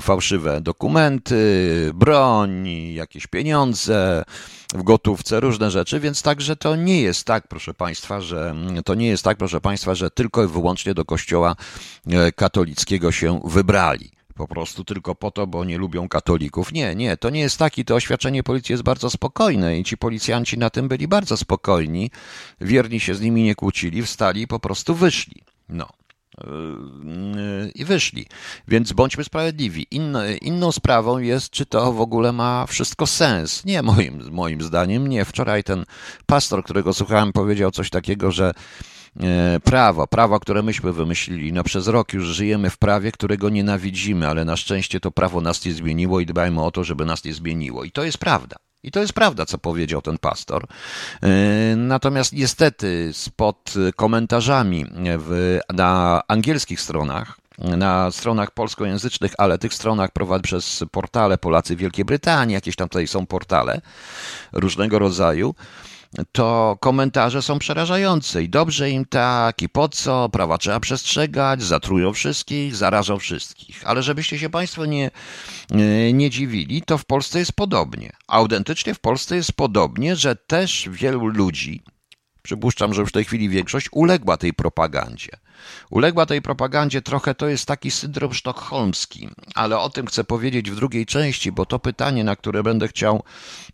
fałszywe 0.00 0.60
dokumenty, 0.60 1.90
broń, 1.94 2.68
jakieś 2.94 3.26
pieniądze, 3.26 4.24
w 4.74 4.82
gotówce, 4.82 5.40
różne 5.40 5.70
rzeczy, 5.70 6.00
więc 6.00 6.22
także 6.22 6.56
to 6.56 6.76
nie 6.76 7.02
jest 7.02 7.26
tak, 7.26 7.48
proszę 7.48 7.74
Państwa, 7.74 8.20
że 8.20 8.54
to 8.84 8.94
nie 8.94 9.06
jest 9.06 9.24
tak, 9.24 9.38
proszę 9.38 9.60
Państwa, 9.60 9.94
że 9.94 10.10
tylko 10.10 10.44
i 10.44 10.46
wyłącznie 10.46 10.94
do 10.94 11.04
kościoła 11.04 11.56
e, 12.06 12.32
katolickiego 12.32 13.12
się 13.12 13.40
wybrali 13.44 14.10
po 14.34 14.48
prostu 14.48 14.84
tylko 14.84 15.14
po 15.14 15.30
to, 15.30 15.46
bo 15.46 15.64
nie 15.64 15.78
lubią 15.78 16.08
katolików. 16.08 16.72
Nie, 16.72 16.94
nie, 16.94 17.16
to 17.16 17.30
nie 17.30 17.40
jest 17.40 17.58
taki. 17.58 17.84
To 17.84 17.94
oświadczenie 17.94 18.42
policji 18.42 18.72
jest 18.72 18.82
bardzo 18.82 19.10
spokojne 19.10 19.78
i 19.78 19.84
ci 19.84 19.96
policjanci 19.96 20.58
na 20.58 20.70
tym 20.70 20.88
byli 20.88 21.08
bardzo 21.08 21.36
spokojni. 21.36 22.10
Wierni 22.60 23.00
się 23.00 23.14
z 23.14 23.20
nimi 23.20 23.42
nie 23.42 23.54
kłócili, 23.54 24.02
wstali 24.02 24.42
i 24.42 24.46
po 24.46 24.60
prostu 24.60 24.94
wyszli. 24.94 25.42
No 25.68 25.88
i 27.74 27.84
wyszli. 27.84 28.26
Więc 28.68 28.92
bądźmy 28.92 29.24
sprawiedliwi. 29.24 29.86
inną 30.42 30.72
sprawą 30.72 31.18
jest, 31.18 31.50
czy 31.50 31.66
to 31.66 31.92
w 31.92 32.00
ogóle 32.00 32.32
ma 32.32 32.66
wszystko 32.66 33.06
sens. 33.06 33.64
Nie, 33.64 33.82
moim, 33.82 34.30
moim 34.30 34.62
zdaniem 34.62 35.06
nie. 35.06 35.24
Wczoraj 35.24 35.64
ten 35.64 35.84
pastor, 36.26 36.64
którego 36.64 36.94
słuchałem, 36.94 37.32
powiedział 37.32 37.70
coś 37.70 37.90
takiego, 37.90 38.30
że 38.30 38.52
e, 39.20 39.60
prawo, 39.64 40.06
prawo, 40.06 40.40
które 40.40 40.62
myśmy 40.62 40.92
wymyślili. 40.92 41.52
No 41.52 41.64
przez 41.64 41.88
rok 41.88 42.12
już 42.12 42.24
żyjemy 42.24 42.70
w 42.70 42.78
prawie, 42.78 43.12
którego 43.12 43.48
nienawidzimy, 43.48 44.28
ale 44.28 44.44
na 44.44 44.56
szczęście 44.56 45.00
to 45.00 45.10
prawo 45.10 45.40
nas 45.40 45.64
nie 45.64 45.72
zmieniło 45.72 46.20
i 46.20 46.26
dbajmy 46.26 46.62
o 46.62 46.70
to, 46.70 46.84
żeby 46.84 47.04
nas 47.04 47.24
nie 47.24 47.34
zmieniło. 47.34 47.84
I 47.84 47.90
to 47.90 48.04
jest 48.04 48.18
prawda. 48.18 48.56
I 48.84 48.90
to 48.90 49.00
jest 49.00 49.12
prawda, 49.12 49.46
co 49.46 49.58
powiedział 49.58 50.02
ten 50.02 50.18
pastor. 50.18 50.66
E, 51.22 51.28
natomiast 51.76 52.32
niestety 52.32 53.10
spod 53.12 53.74
komentarzami 53.96 54.86
w, 55.18 55.58
na 55.72 56.22
angielskich 56.28 56.80
stronach, 56.80 57.38
na 57.58 58.10
stronach 58.10 58.50
polskojęzycznych, 58.50 59.32
ale 59.38 59.58
tych 59.58 59.74
stronach 59.74 60.10
prowadzone 60.10 60.42
przez 60.42 60.84
portale 60.90 61.38
Polacy 61.38 61.76
Wielkiej 61.76 62.04
Brytanii, 62.04 62.54
jakieś 62.54 62.76
tam 62.76 62.88
tutaj 62.88 63.06
są 63.06 63.26
portale 63.26 63.80
różnego 64.52 64.98
rodzaju, 64.98 65.54
to 66.32 66.76
komentarze 66.80 67.42
są 67.42 67.58
przerażające 67.58 68.42
i 68.42 68.48
dobrze 68.48 68.90
im 68.90 69.04
tak, 69.04 69.62
i 69.62 69.68
po 69.68 69.88
co, 69.88 70.28
prawa 70.28 70.58
trzeba 70.58 70.80
przestrzegać, 70.80 71.62
zatrują 71.62 72.12
wszystkich, 72.12 72.76
zarażą 72.76 73.18
wszystkich. 73.18 73.82
Ale 73.84 74.02
żebyście 74.02 74.38
się 74.38 74.50
Państwo 74.50 74.86
nie, 74.86 75.10
nie 76.12 76.30
dziwili, 76.30 76.82
to 76.82 76.98
w 76.98 77.04
Polsce 77.04 77.38
jest 77.38 77.52
podobnie. 77.52 78.12
Autentycznie 78.28 78.94
w 78.94 79.00
Polsce 79.00 79.36
jest 79.36 79.52
podobnie, 79.52 80.16
że 80.16 80.36
też 80.36 80.88
wielu 80.92 81.26
ludzi, 81.26 81.82
przypuszczam, 82.42 82.94
że 82.94 83.00
już 83.00 83.10
w 83.10 83.12
tej 83.12 83.24
chwili 83.24 83.48
większość, 83.48 83.88
uległa 83.92 84.36
tej 84.36 84.54
propagandzie. 84.54 85.30
Uległa 85.90 86.26
tej 86.26 86.42
propagandzie 86.42 87.02
trochę, 87.02 87.34
to 87.34 87.48
jest 87.48 87.66
taki 87.66 87.90
syndrom 87.90 88.34
sztokholmski, 88.34 89.28
ale 89.54 89.78
o 89.78 89.90
tym 89.90 90.06
chcę 90.06 90.24
powiedzieć 90.24 90.70
w 90.70 90.76
drugiej 90.76 91.06
części, 91.06 91.52
bo 91.52 91.66
to 91.66 91.78
pytanie, 91.78 92.24
na 92.24 92.36
które 92.36 92.62
będę 92.62 92.88
chciał 92.88 93.22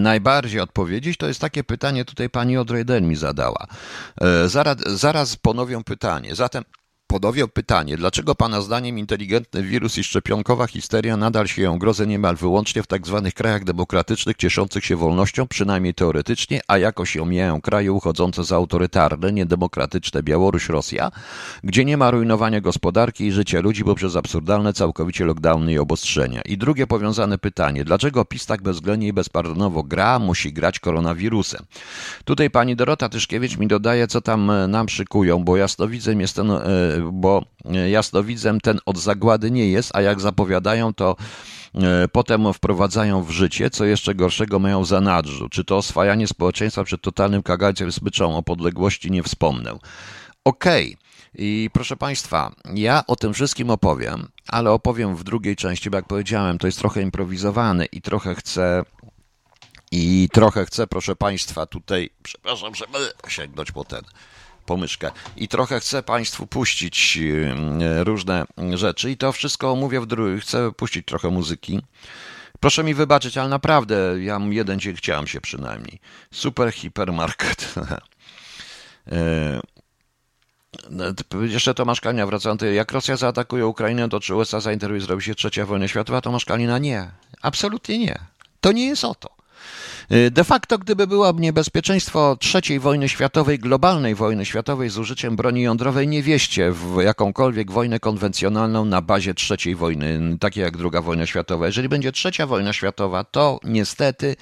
najbardziej 0.00 0.60
odpowiedzieć, 0.60 1.16
to 1.16 1.26
jest 1.26 1.40
takie 1.40 1.64
pytanie, 1.64 2.04
tutaj 2.04 2.30
pani 2.30 2.56
Odrejden 2.56 3.08
mi 3.08 3.16
zadała. 3.16 3.66
E, 4.20 4.48
zaraz, 4.48 4.76
zaraz 4.86 5.36
ponowią 5.36 5.84
pytanie. 5.84 6.34
Zatem 6.34 6.64
Podowiał 7.14 7.48
pytanie, 7.48 7.96
dlaczego 7.96 8.34
Pana 8.34 8.60
zdaniem 8.60 8.98
inteligentny 8.98 9.62
wirus 9.62 9.98
i 9.98 10.04
szczepionkowa 10.04 10.66
histeria 10.66 11.16
nadal 11.16 11.46
sieją 11.46 11.78
grozę 11.78 12.06
niemal 12.06 12.36
wyłącznie 12.36 12.82
w 12.82 12.86
tak 12.86 13.06
zwanych 13.06 13.34
krajach 13.34 13.64
demokratycznych 13.64 14.36
cieszących 14.36 14.84
się 14.84 14.96
wolnością, 14.96 15.46
przynajmniej 15.48 15.94
teoretycznie, 15.94 16.60
a 16.68 16.78
jakoś 16.78 17.16
omijają 17.16 17.60
kraje 17.60 17.92
uchodzące 17.92 18.44
za 18.44 18.56
autorytarne, 18.56 19.32
niedemokratyczne 19.32 20.22
Białoruś, 20.22 20.68
Rosja, 20.68 21.10
gdzie 21.64 21.84
nie 21.84 21.96
ma 21.96 22.10
rujnowania 22.10 22.60
gospodarki 22.60 23.24
i 23.24 23.32
życia 23.32 23.60
ludzi 23.60 23.84
poprzez 23.84 24.16
absurdalne 24.16 24.72
całkowicie 24.72 25.24
lockdowny 25.24 25.72
i 25.72 25.78
obostrzenia. 25.78 26.42
I 26.42 26.58
drugie 26.58 26.86
powiązane 26.86 27.38
pytanie, 27.38 27.84
dlaczego 27.84 28.24
PiS 28.24 28.46
tak 28.46 28.62
bezwzględnie 28.62 29.08
i 29.08 29.12
bezpardonowo 29.12 29.82
gra, 29.82 30.18
musi 30.18 30.52
grać 30.52 30.78
koronawirusem? 30.78 31.64
Tutaj 32.24 32.50
pani 32.50 32.76
Dorota 32.76 33.08
Tyszkiewicz 33.08 33.58
mi 33.58 33.66
dodaje, 33.66 34.06
co 34.06 34.20
tam 34.20 34.52
nam 34.68 34.88
szykują, 34.88 35.44
bo 35.44 35.56
jasnowidzem 35.56 36.20
jest 36.20 36.36
ten 36.36 36.50
e, 36.50 37.03
bo 37.12 37.44
jasnowidzem 37.90 38.60
ten 38.60 38.78
od 38.86 38.98
zagłady 38.98 39.50
nie 39.50 39.68
jest, 39.68 39.90
a 39.96 40.00
jak 40.00 40.20
zapowiadają, 40.20 40.94
to 40.94 41.16
e, 41.74 42.08
potem 42.08 42.52
wprowadzają 42.52 43.22
w 43.22 43.30
życie, 43.30 43.70
co 43.70 43.84
jeszcze 43.84 44.14
gorszego 44.14 44.58
mają 44.58 44.84
za 44.84 45.00
nadrzu. 45.00 45.48
Czy 45.48 45.64
to 45.64 45.76
oswajanie 45.76 46.26
społeczeństwa 46.26 46.84
przed 46.84 47.02
totalnym 47.02 47.42
kagańcem 47.42 47.92
smyczą 47.92 48.36
o 48.36 48.42
podległości 48.42 49.10
nie 49.10 49.22
wspomnę. 49.22 49.70
Okej. 50.44 50.86
Okay. 50.94 51.04
I 51.38 51.70
proszę 51.72 51.96
Państwa, 51.96 52.52
ja 52.74 53.04
o 53.06 53.16
tym 53.16 53.34
wszystkim 53.34 53.70
opowiem, 53.70 54.28
ale 54.48 54.70
opowiem 54.70 55.16
w 55.16 55.24
drugiej 55.24 55.56
części, 55.56 55.90
bo 55.90 55.96
jak 55.96 56.06
powiedziałem, 56.06 56.58
to 56.58 56.66
jest 56.66 56.78
trochę 56.78 57.02
improwizowane 57.02 57.84
i 57.84 58.02
trochę 58.02 58.34
chcę 58.34 58.82
i 59.92 60.28
trochę 60.32 60.66
chcę, 60.66 60.86
proszę 60.86 61.16
Państwa, 61.16 61.66
tutaj, 61.66 62.10
przepraszam, 62.22 62.74
żeby 62.74 62.98
sięgnąć 63.28 63.72
po 63.72 63.84
ten 63.84 64.02
pomyszkę. 64.66 65.10
I 65.36 65.48
trochę 65.48 65.80
chcę 65.80 66.02
Państwu 66.02 66.46
puścić 66.46 67.18
e, 67.80 68.04
różne 68.04 68.44
rzeczy 68.74 69.10
i 69.10 69.16
to 69.16 69.32
wszystko 69.32 69.72
omówię 69.72 70.00
w 70.00 70.06
drugim. 70.06 70.40
Chcę 70.40 70.72
puścić 70.72 71.06
trochę 71.06 71.30
muzyki. 71.30 71.80
Proszę 72.60 72.84
mi 72.84 72.94
wybaczyć, 72.94 73.38
ale 73.38 73.48
naprawdę 73.48 73.96
ja 74.20 74.40
jeden 74.50 74.80
dzień 74.80 74.96
chciałem 74.96 75.26
się 75.26 75.40
przynajmniej. 75.40 76.00
Super 76.30 76.72
hipermarket. 76.72 77.74
E, 79.12 79.60
no, 80.90 81.04
jeszcze 81.40 81.74
Tomasz 81.74 82.00
Kalina, 82.00 82.26
wracając, 82.26 82.62
jak 82.74 82.92
Rosja 82.92 83.16
zaatakuje 83.16 83.66
Ukrainę, 83.66 84.08
to 84.08 84.20
czy 84.20 84.34
USA 84.34 84.60
zainteresuje 84.60 85.00
zrobi 85.00 85.22
się 85.22 85.34
trzecia 85.34 85.66
wojna 85.66 85.88
światowa? 85.88 86.20
Tomasz 86.20 86.44
Kalina, 86.44 86.78
nie. 86.78 87.10
Absolutnie 87.42 87.98
nie. 87.98 88.18
To 88.60 88.72
nie 88.72 88.86
jest 88.86 89.04
o 89.04 89.14
to. 89.14 89.33
Y, 90.12 90.30
de 90.30 90.44
facto, 90.44 90.78
gdyby 90.78 91.06
było 91.06 91.32
niebezpieczeństwo 91.32 92.36
trzeciej 92.40 92.80
wojny 92.80 93.08
światowej, 93.08 93.58
globalnej 93.58 94.14
wojny 94.14 94.44
światowej 94.44 94.90
z 94.90 94.98
użyciem 94.98 95.36
broni 95.36 95.62
jądrowej, 95.62 96.08
nie 96.08 96.22
wieście 96.22 96.72
w 96.72 97.02
jakąkolwiek 97.02 97.72
wojnę 97.72 98.00
konwencjonalną 98.00 98.84
na 98.84 99.02
bazie 99.02 99.34
trzeciej 99.34 99.74
wojny, 99.74 100.38
takiej 100.40 100.62
jak 100.62 100.76
druga 100.76 101.00
wojna 101.00 101.26
światowa. 101.26 101.66
Jeżeli 101.66 101.88
będzie 101.88 102.12
trzecia 102.12 102.46
wojna 102.46 102.72
światowa, 102.72 103.24
to 103.24 103.60
niestety 103.64 104.36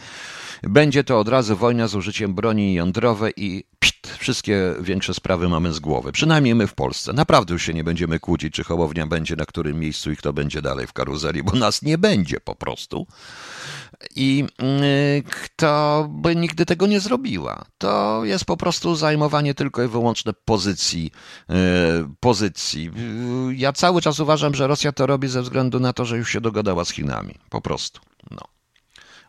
Będzie 0.63 1.05
to 1.05 1.19
od 1.19 1.29
razu 1.29 1.57
wojna 1.57 1.89
z 1.89 1.95
użyciem 1.95 2.35
broni 2.35 2.75
jądrowej 2.75 3.33
i 3.37 3.65
pst, 3.79 4.07
wszystkie 4.19 4.75
większe 4.81 5.15
sprawy 5.15 5.49
mamy 5.49 5.73
z 5.73 5.81
głowy. 5.81 6.13
Przynajmniej 6.13 6.55
my 6.55 6.67
w 6.67 6.75
Polsce. 6.75 7.13
Naprawdę 7.13 7.53
już 7.53 7.63
się 7.63 7.75
nie 7.75 7.85
będziemy 7.85 8.21
kłócić, 8.21 8.55
czy 8.55 8.65
Hołownia 8.65 9.07
będzie 9.07 9.37
na 9.37 9.47
którym 9.47 9.81
miejscu 9.81 10.13
i 10.13 10.17
kto 10.17 10.33
będzie 10.33 10.63
dalej 10.63 10.87
w 10.87 10.93
karuzeli, 10.93 11.43
bo 11.43 11.53
nas 11.53 11.83
nie 11.83 11.99
będzie 11.99 12.41
po 12.41 12.55
prostu. 12.55 13.07
I 14.17 14.45
y, 15.19 15.23
kto 15.31 16.07
by 16.11 16.37
nigdy 16.37 16.67
tego 16.67 16.87
nie 16.87 17.01
zrobiła. 17.01 17.65
To 17.79 18.25
jest 18.25 18.45
po 18.45 18.57
prostu 18.57 18.97
zajmowanie 18.97 19.55
tylko 19.55 19.83
i 19.83 19.89
wyłącznie 19.89 20.33
pozycji. 20.45 21.11
y, 21.51 21.55
pozycji. 22.21 22.91
Y, 23.51 23.55
Ja 23.55 23.73
cały 23.73 24.03
czas 24.03 24.21
uważam, 24.21 24.55
że 24.55 24.67
Rosja 24.67 24.93
to 24.93 25.07
robi 25.07 25.29
ze 25.29 25.43
względu 25.43 25.81
na 25.81 25.93
to, 25.93 26.05
że 26.05 26.19
już 26.19 26.31
się 26.31 26.41
dogadała 26.41 26.85
z 26.85 26.91
Chinami. 26.91 27.35
Po 27.51 27.61
prostu. 27.61 28.01
No. 28.31 28.62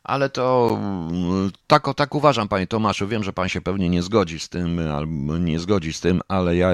Ale 0.03 0.29
to 0.29 0.69
mm, 0.81 1.51
tak, 1.67 1.95
tak 1.95 2.15
uważam, 2.15 2.47
panie 2.47 2.67
Tomaszu. 2.67 3.07
Wiem, 3.07 3.23
że 3.23 3.33
pan 3.33 3.49
się 3.49 3.61
pewnie 3.61 3.89
nie 3.89 4.01
zgodzi 4.01 4.39
z 4.39 4.49
tym, 4.49 4.79
albo 4.91 5.37
nie 5.37 5.59
zgodzi 5.59 5.93
z 5.93 5.99
tym, 5.99 6.21
ale 6.27 6.55
ja, 6.55 6.71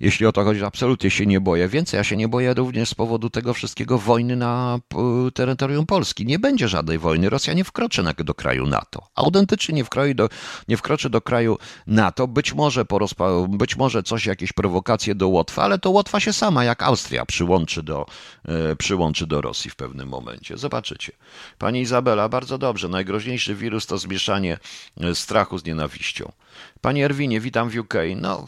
jeśli 0.00 0.26
o 0.26 0.32
to 0.32 0.44
chodzi, 0.44 0.64
absolutnie 0.64 1.10
się 1.10 1.26
nie 1.26 1.40
boję. 1.40 1.68
Więcej, 1.68 1.98
ja 1.98 2.04
się 2.04 2.16
nie 2.16 2.28
boję 2.28 2.54
również 2.54 2.88
z 2.88 2.94
powodu 2.94 3.30
tego 3.30 3.54
wszystkiego 3.54 3.98
wojny 3.98 4.36
na 4.36 4.78
terytorium 5.34 5.86
Polski. 5.86 6.26
Nie 6.26 6.38
będzie 6.38 6.68
żadnej 6.68 6.98
wojny. 6.98 7.30
Rosja 7.30 7.54
nie 7.54 7.64
wkroczy 7.64 8.02
do 8.24 8.34
kraju 8.34 8.66
NATO. 8.66 9.06
Autentycznie 9.14 9.74
nie, 9.74 10.14
do, 10.14 10.28
nie 10.68 10.76
wkroczy 10.76 11.10
do 11.10 11.20
kraju 11.20 11.58
NATO. 11.86 12.28
Być 12.28 12.54
może, 12.54 12.84
po 12.84 12.98
rozpa- 12.98 13.56
być 13.56 13.76
może 13.76 14.02
coś, 14.02 14.26
jakieś 14.26 14.52
prowokacje 14.52 15.14
do 15.14 15.28
Łotwy, 15.28 15.62
ale 15.62 15.78
to 15.78 15.90
Łotwa 15.90 16.20
się 16.20 16.32
sama, 16.32 16.64
jak 16.64 16.82
Austria, 16.82 17.26
przyłączy 17.26 17.82
do, 17.82 18.06
e, 18.44 18.76
przyłączy 18.76 19.26
do 19.26 19.40
Rosji 19.40 19.70
w 19.70 19.76
pewnym 19.76 20.08
momencie. 20.08 20.56
Zobaczycie. 20.56 21.12
Pani 21.58 21.80
Izabela, 21.80 22.28
bardzo 22.28 22.55
dobrze. 22.58 22.88
Najgroźniejszy 22.88 23.54
wirus 23.54 23.86
to 23.86 23.98
zmieszanie 23.98 24.58
e, 25.00 25.14
strachu 25.14 25.58
z 25.58 25.64
nienawiścią. 25.64 26.32
Panie 26.80 27.04
Erwinie, 27.04 27.40
witam 27.40 27.70
w 27.70 27.76
UK. 27.76 27.94
No, 28.16 28.46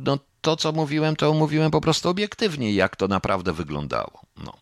no 0.00 0.18
to, 0.40 0.56
co 0.56 0.72
mówiłem, 0.72 1.16
to 1.16 1.32
mówiłem 1.34 1.70
po 1.70 1.80
prostu 1.80 2.08
obiektywnie, 2.08 2.72
jak 2.72 2.96
to 2.96 3.08
naprawdę 3.08 3.52
wyglądało. 3.52 4.20
No. 4.44 4.52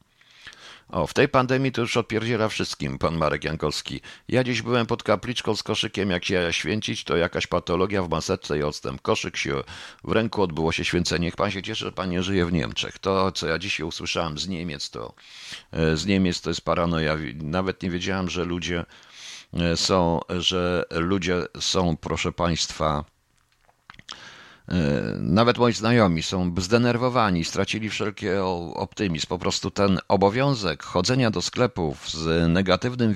O, 0.89 1.07
w 1.07 1.15
tej 1.15 1.29
pandemii 1.29 1.73
to 1.73 1.81
już 1.81 1.97
odpierdziela 1.97 2.49
wszystkim, 2.49 2.99
pan 2.99 3.17
Marek 3.17 3.45
Jankowski. 3.45 4.01
Ja 4.29 4.45
dziś 4.45 4.63
byłem 4.63 4.87
pod 4.87 5.03
kapliczką 5.03 5.57
z 5.57 5.63
koszykiem, 5.63 6.11
jak 6.11 6.25
się 6.25 6.49
święcić, 6.51 7.05
to 7.05 7.17
jakaś 7.17 7.47
patologia 7.47 8.03
w 8.03 8.09
maseczce 8.09 8.59
i 8.59 8.63
odstęp. 8.63 9.03
Koszyk 9.03 9.37
się 9.37 9.63
w 10.05 10.13
ręku, 10.13 10.43
odbyło 10.43 10.73
się 10.73 10.85
święcenie. 10.85 11.25
Niech 11.25 11.37
pan 11.37 11.51
się 11.51 11.63
cieszy, 11.63 11.85
że 11.85 11.93
pan 11.93 12.11
nie 12.11 12.23
żyje 12.23 12.47
w 12.47 12.53
Niemczech. 12.53 12.99
To, 12.99 13.33
co 13.33 13.47
ja 13.47 13.59
dzisiaj 13.59 13.87
usłyszałem 13.87 14.39
z 14.39 14.49
Niemiec, 14.49 14.91
to 14.91 15.15
e, 15.73 15.97
z 15.97 16.07
Niemiec 16.07 16.41
to 16.41 16.51
jest 16.51 16.61
paranoja. 16.61 17.17
Nawet 17.35 17.83
nie 17.83 17.91
wiedziałem, 17.91 18.31
że 18.31 18.45
ludzie 18.45 18.85
e, 19.55 19.77
są, 19.77 20.21
że 20.29 20.85
ludzie 20.91 21.43
są, 21.61 21.97
proszę 21.97 22.33
państwa, 22.33 23.05
Nawet 25.19 25.59
moi 25.59 25.73
znajomi 25.73 26.23
są 26.23 26.55
zdenerwowani, 26.59 27.45
stracili 27.45 27.91
wszelki 27.91 28.29
optymizm. 28.75 29.27
Po 29.27 29.39
prostu 29.39 29.71
ten 29.71 29.99
obowiązek 30.09 30.83
chodzenia 30.83 31.31
do 31.31 31.43
sklepów 31.43 32.11
z 32.11 32.49
negatywnym, 32.49 33.15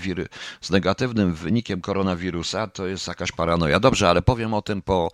z 0.60 0.70
negatywnym 0.70 1.34
wynikiem 1.34 1.80
koronawirusa 1.80 2.66
to 2.66 2.86
jest 2.86 3.08
jakaś 3.08 3.32
paranoja. 3.32 3.80
Dobrze, 3.80 4.08
ale 4.08 4.22
powiem 4.22 4.54
o 4.54 4.62
tym 4.62 4.82
po, 4.82 5.10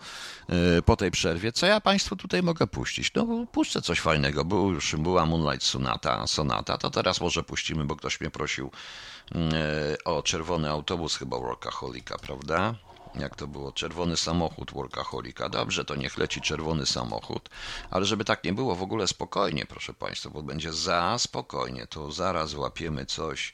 e, 0.48 0.82
po 0.82 0.96
tej 0.96 1.10
przerwie. 1.10 1.52
Co 1.52 1.66
ja 1.66 1.80
Państwu 1.80 2.16
tutaj 2.16 2.42
mogę 2.42 2.66
puścić? 2.66 3.14
No, 3.14 3.46
puszczę 3.52 3.82
coś 3.82 4.00
fajnego. 4.00 4.44
Był 4.44 4.72
już, 4.72 4.96
była 4.96 5.26
Moonlight 5.26 5.66
Sonata, 5.66 6.26
Sonata, 6.26 6.78
to 6.78 6.90
teraz 6.90 7.20
może 7.20 7.42
puścimy, 7.42 7.84
bo 7.84 7.96
ktoś 7.96 8.20
mnie 8.20 8.30
prosił 8.30 8.70
mm, 9.34 9.50
e, 9.54 10.04
o 10.04 10.22
czerwony 10.22 10.70
autobus, 10.70 11.16
chyba 11.16 11.38
Workaholika, 11.38 12.18
prawda? 12.18 12.74
Jak 13.14 13.36
to 13.36 13.46
było, 13.46 13.72
czerwony 13.72 14.16
samochód 14.16 14.72
workaholika. 14.72 15.48
Dobrze, 15.48 15.84
to 15.84 15.94
niech 15.94 16.18
leci 16.18 16.40
czerwony 16.40 16.86
samochód, 16.86 17.48
ale 17.90 18.04
żeby 18.04 18.24
tak 18.24 18.44
nie 18.44 18.52
było 18.52 18.76
w 18.76 18.82
ogóle 18.82 19.08
spokojnie, 19.08 19.66
proszę 19.66 19.94
Państwa, 19.94 20.30
bo 20.30 20.42
będzie 20.42 20.72
za 20.72 21.18
spokojnie, 21.18 21.86
to 21.86 22.12
zaraz 22.12 22.54
łapiemy 22.54 23.06
coś 23.06 23.52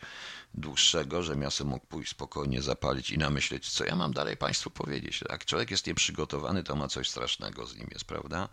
dłuższego, 0.55 1.23
żebym 1.23 1.43
ja 1.43 1.51
sobie 1.51 1.71
mógł 1.71 1.87
pójść 1.87 2.11
spokojnie 2.11 2.63
zapalić 2.63 3.11
i 3.11 3.19
namyśleć, 3.19 3.71
co 3.71 3.85
ja 3.85 3.97
mam 3.97 4.13
dalej 4.13 4.37
Państwu 4.37 4.71
powiedzieć. 4.71 5.25
Jak 5.31 5.45
człowiek 5.45 5.71
jest 5.71 5.87
nieprzygotowany, 5.87 6.65
to 6.65 6.77
ma 6.77 6.89
coś 6.89 7.11
strasznego 7.11 7.67
z 7.67 7.77
nim 7.77 7.89
jest, 7.93 8.05
prawda? 8.05 8.49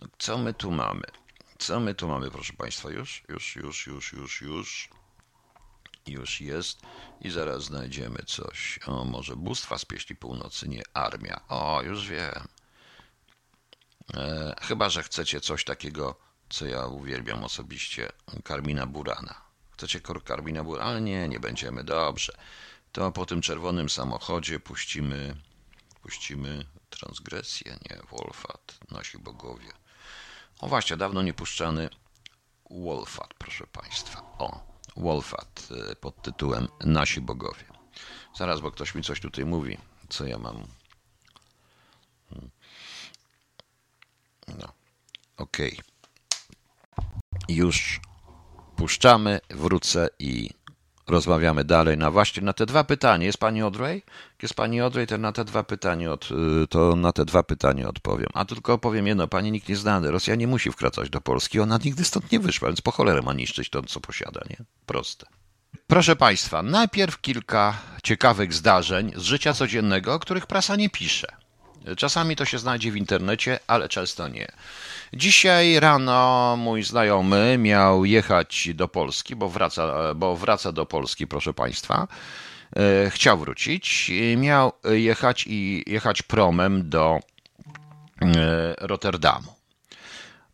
No, 0.00 0.06
co 0.18 0.38
my 0.38 0.54
tu 0.54 0.70
mamy? 0.70 1.04
Co 1.58 1.80
my 1.80 1.94
tu 1.94 2.08
mamy, 2.08 2.30
proszę 2.30 2.52
Państwa? 2.52 2.90
Już, 2.90 3.22
już, 3.28 3.56
już, 3.56 3.86
już, 3.86 4.12
już, 4.12 4.40
już. 4.40 4.88
Już 6.06 6.40
jest 6.40 6.80
i 7.20 7.30
zaraz 7.30 7.64
znajdziemy 7.64 8.18
coś. 8.26 8.78
O, 8.86 9.04
może 9.04 9.36
bóstwa 9.36 9.78
z 9.78 9.84
pieśni 9.84 10.16
północy, 10.16 10.68
nie 10.68 10.82
armia. 10.94 11.40
O, 11.48 11.82
już 11.82 12.08
wiem. 12.08 12.48
E, 14.14 14.54
chyba, 14.62 14.90
że 14.90 15.02
chcecie 15.02 15.40
coś 15.40 15.64
takiego, 15.64 16.18
co 16.48 16.66
ja 16.66 16.86
uwielbiam 16.86 17.44
osobiście, 17.44 18.08
Karmina 18.44 18.86
Burana. 18.86 19.34
Chcecie 19.70 20.00
Karmina 20.00 20.64
Burana? 20.64 20.90
Ale 20.90 21.00
nie, 21.00 21.28
nie 21.28 21.40
będziemy. 21.40 21.84
Dobrze. 21.84 22.32
To 22.92 23.12
po 23.12 23.26
tym 23.26 23.42
czerwonym 23.42 23.88
samochodzie 23.88 24.60
puścimy, 24.60 25.36
puścimy 26.02 26.66
transgresję, 26.90 27.78
nie, 27.90 27.96
Wolfat, 28.10 28.78
nasi 28.90 29.18
bogowie. 29.18 29.72
O 30.58 30.68
właśnie, 30.68 30.96
dawno 30.96 31.22
nie 31.22 31.34
puszczany 31.34 31.88
Wolfat, 32.70 33.34
proszę 33.34 33.66
Państwa. 33.66 34.22
O, 34.38 34.71
Wolfat 34.96 35.68
y, 35.92 35.96
pod 35.96 36.22
tytułem 36.22 36.68
Nasi 36.84 37.20
bogowie. 37.20 37.64
Zaraz, 38.34 38.60
bo 38.60 38.70
ktoś 38.70 38.94
mi 38.94 39.02
coś 39.02 39.20
tutaj 39.20 39.44
mówi, 39.44 39.78
co 40.08 40.26
ja 40.26 40.38
mam. 40.38 40.66
Hmm. 42.30 42.50
No, 44.48 44.72
okej. 45.36 45.78
Już 47.48 48.00
puszczamy, 48.76 49.40
wrócę 49.50 50.08
i 50.18 50.50
rozmawiamy 51.12 51.64
dalej. 51.64 51.98
Na 51.98 52.10
właśnie 52.10 52.42
na 52.42 52.52
te 52.52 52.66
dwa 52.66 52.84
pytania. 52.84 53.26
Jest 53.26 53.38
pani? 53.38 53.60
Jak 53.60 54.42
Jest 54.42 54.54
pani 54.54 54.80
Audrey, 54.80 55.06
to 55.06 55.18
na 55.18 55.32
te 55.32 55.44
dwa 55.44 55.62
pytania 55.62 56.12
od, 56.12 56.28
y, 56.64 56.66
to 56.68 56.96
na 56.96 57.12
te 57.12 57.24
dwa 57.24 57.42
pytania 57.42 57.88
odpowiem. 57.88 58.28
A 58.34 58.44
tylko 58.44 58.78
powiem 58.78 59.06
jedno, 59.06 59.28
pani 59.28 59.52
nikt 59.52 59.68
nie 59.68 59.76
znany. 59.76 60.10
Rosja 60.10 60.34
nie 60.34 60.46
musi 60.46 60.72
wkraczać 60.72 61.10
do 61.10 61.20
Polski. 61.20 61.60
Ona 61.60 61.78
nigdy 61.84 62.04
stąd 62.04 62.32
nie 62.32 62.40
wyszła, 62.40 62.68
więc 62.68 62.80
po 62.80 62.90
cholerę 62.90 63.22
ma 63.22 63.32
niszczyć 63.32 63.70
to, 63.70 63.82
co 63.82 64.00
posiada, 64.00 64.40
nie? 64.50 64.56
Proste. 64.86 65.26
Proszę 65.86 66.16
Państwa, 66.16 66.62
najpierw 66.62 67.20
kilka 67.20 67.78
ciekawych 68.02 68.54
zdarzeń 68.54 69.12
z 69.16 69.22
życia 69.22 69.52
codziennego, 69.52 70.14
o 70.14 70.18
których 70.18 70.46
prasa 70.46 70.76
nie 70.76 70.90
pisze. 70.90 71.28
Czasami 71.96 72.36
to 72.36 72.44
się 72.44 72.58
znajdzie 72.58 72.92
w 72.92 72.96
internecie, 72.96 73.58
ale 73.66 73.88
często 73.88 74.28
nie. 74.28 74.52
Dzisiaj 75.14 75.80
rano 75.80 76.54
mój 76.58 76.82
znajomy 76.82 77.58
miał 77.58 78.04
jechać 78.04 78.68
do 78.74 78.88
Polski, 78.88 79.36
bo 79.36 79.48
wraca, 79.48 80.14
bo 80.14 80.36
wraca 80.36 80.72
do 80.72 80.86
Polski, 80.86 81.26
proszę 81.26 81.54
Państwa. 81.54 82.08
E, 82.76 83.10
Chciał 83.10 83.38
wrócić, 83.38 84.10
miał 84.36 84.72
jechać 84.90 85.44
i 85.46 85.84
jechać 85.86 86.22
promem 86.22 86.88
do 86.90 87.20
e, 88.22 88.74
Rotterdamu. 88.78 89.62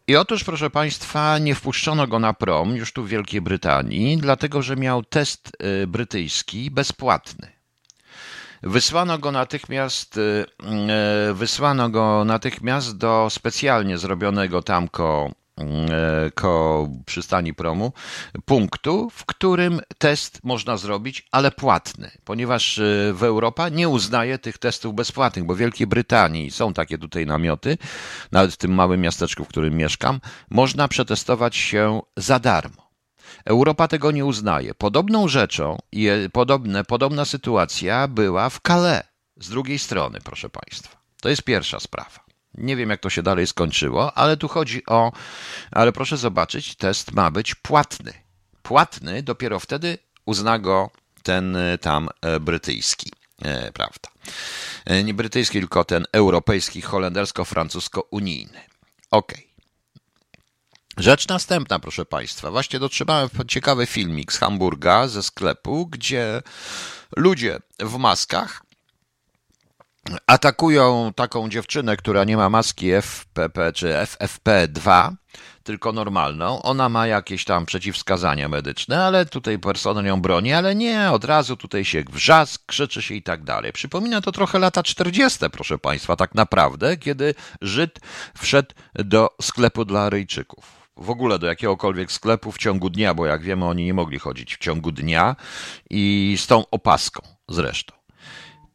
I 0.08 0.16
otóż, 0.16 0.44
proszę 0.44 0.70
Państwa, 0.70 1.38
nie 1.38 1.54
wpuszczono 1.54 2.06
go 2.06 2.18
na 2.18 2.34
prom 2.34 2.76
już 2.76 2.92
tu 2.92 3.04
w 3.04 3.08
Wielkiej 3.08 3.40
Brytanii, 3.40 4.18
dlatego 4.18 4.62
że 4.62 4.76
miał 4.76 5.04
test 5.04 5.52
y, 5.82 5.86
brytyjski 5.86 6.70
bezpłatny. 6.70 7.57
Wysłano 8.62 9.18
go 9.18 9.32
natychmiast, 9.32 10.16
y, 10.16 10.46
y, 11.30 11.34
wysłano 11.34 11.90
go 11.90 12.24
natychmiast 12.24 12.96
do 12.96 13.30
specjalnie 13.30 13.98
zrobionego 13.98 14.62
tam 14.62 14.88
ko, 14.88 15.30
y, 16.26 16.30
ko 16.30 16.88
przystani 17.06 17.54
promu 17.54 17.92
punktu, 18.44 19.10
w 19.10 19.24
którym 19.24 19.80
test 19.98 20.40
można 20.44 20.76
zrobić, 20.76 21.28
ale 21.32 21.50
płatny, 21.50 22.10
ponieważ 22.24 22.80
w 23.12 23.22
Europa 23.22 23.68
nie 23.68 23.88
uznaje 23.88 24.38
tych 24.38 24.58
testów 24.58 24.94
bezpłatnych, 24.94 25.44
bo 25.44 25.54
w 25.54 25.58
Wielkiej 25.58 25.86
Brytanii 25.86 26.50
są 26.50 26.72
takie 26.72 26.98
tutaj 26.98 27.26
namioty, 27.26 27.78
nawet 28.32 28.54
w 28.54 28.56
tym 28.56 28.74
małym 28.74 29.00
miasteczku, 29.00 29.44
w 29.44 29.48
którym 29.48 29.76
mieszkam, 29.76 30.20
można 30.50 30.88
przetestować 30.88 31.56
się 31.56 32.00
za 32.16 32.38
darmo. 32.38 32.87
Europa 33.44 33.88
tego 33.88 34.10
nie 34.10 34.24
uznaje. 34.24 34.74
Podobną 34.74 35.28
rzeczą, 35.28 35.78
je, 35.92 36.30
podobne, 36.32 36.84
podobna 36.84 37.24
sytuacja 37.24 38.08
była 38.08 38.50
w 38.50 38.60
Calais 38.66 39.02
z 39.40 39.48
drugiej 39.48 39.78
strony, 39.78 40.18
proszę 40.24 40.48
Państwa. 40.48 40.98
To 41.20 41.28
jest 41.28 41.42
pierwsza 41.42 41.80
sprawa. 41.80 42.20
Nie 42.54 42.76
wiem, 42.76 42.90
jak 42.90 43.00
to 43.00 43.10
się 43.10 43.22
dalej 43.22 43.46
skończyło, 43.46 44.14
ale 44.18 44.36
tu 44.36 44.48
chodzi 44.48 44.86
o. 44.86 45.12
Ale 45.70 45.92
proszę 45.92 46.16
zobaczyć, 46.16 46.76
test 46.76 47.12
ma 47.12 47.30
być 47.30 47.54
płatny. 47.54 48.12
Płatny 48.62 49.22
dopiero 49.22 49.60
wtedy 49.60 49.98
uzna 50.26 50.58
go 50.58 50.90
ten 51.22 51.56
y, 51.56 51.78
tam 51.78 52.08
e, 52.22 52.40
brytyjski, 52.40 53.12
e, 53.42 53.72
prawda? 53.72 54.08
E, 54.86 55.04
Nie 55.04 55.14
brytyjski, 55.14 55.58
tylko 55.58 55.84
ten 55.84 56.04
europejski, 56.12 56.82
holendersko-francusko-unijny. 56.82 58.60
Okej. 59.10 59.47
Rzecz 60.98 61.28
następna, 61.28 61.78
proszę 61.78 62.04
Państwa. 62.04 62.50
Właśnie 62.50 62.78
dotrzymałem 62.78 63.28
ciekawy 63.48 63.86
filmik 63.86 64.32
z 64.32 64.38
Hamburga, 64.38 65.08
ze 65.08 65.22
sklepu, 65.22 65.86
gdzie 65.86 66.42
ludzie 67.16 67.58
w 67.80 67.96
maskach 67.96 68.62
atakują 70.26 71.12
taką 71.16 71.48
dziewczynę, 71.48 71.96
która 71.96 72.24
nie 72.24 72.36
ma 72.36 72.50
maski 72.50 72.90
FPP 72.92 73.72
czy 73.72 73.86
FFP2, 73.86 75.12
tylko 75.62 75.92
normalną. 75.92 76.62
Ona 76.62 76.88
ma 76.88 77.06
jakieś 77.06 77.44
tam 77.44 77.66
przeciwwskazania 77.66 78.48
medyczne, 78.48 79.04
ale 79.04 79.26
tutaj 79.26 79.58
personel 79.58 80.06
ją 80.06 80.20
broni, 80.20 80.52
ale 80.52 80.74
nie, 80.74 81.10
od 81.10 81.24
razu 81.24 81.56
tutaj 81.56 81.84
się 81.84 82.04
wrzask, 82.12 82.62
krzyczy 82.66 83.02
się 83.02 83.14
i 83.14 83.22
tak 83.22 83.44
dalej. 83.44 83.72
Przypomina 83.72 84.20
to 84.20 84.32
trochę 84.32 84.58
lata 84.58 84.82
40., 84.82 85.38
proszę 85.52 85.78
Państwa, 85.78 86.16
tak 86.16 86.34
naprawdę, 86.34 86.96
kiedy 86.96 87.34
Żyd 87.60 88.00
wszedł 88.38 88.74
do 88.94 89.28
sklepu 89.42 89.84
dla 89.84 90.00
Aryjczyków 90.00 90.77
w 90.98 91.10
ogóle 91.10 91.38
do 91.38 91.46
jakiegokolwiek 91.46 92.12
sklepu 92.12 92.52
w 92.52 92.58
ciągu 92.58 92.90
dnia, 92.90 93.14
bo 93.14 93.26
jak 93.26 93.42
wiemy, 93.42 93.64
oni 93.64 93.84
nie 93.84 93.94
mogli 93.94 94.18
chodzić 94.18 94.56
w 94.56 94.58
ciągu 94.58 94.92
dnia 94.92 95.36
i 95.90 96.36
z 96.38 96.46
tą 96.46 96.64
opaską 96.70 97.22
zresztą. 97.48 97.98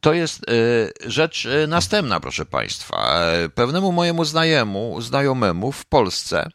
To 0.03 0.13
jest 0.13 0.49
e, 0.49 1.09
rzecz 1.09 1.45
e, 1.45 1.67
następna, 1.67 2.19
proszę 2.19 2.45
Państwa. 2.45 3.19
E, 3.19 3.49
pewnemu 3.49 3.91
mojemu 3.91 4.25
znajemu, 4.25 5.01
znajomemu 5.01 5.71
w 5.71 5.85
Polsce, 5.85 6.49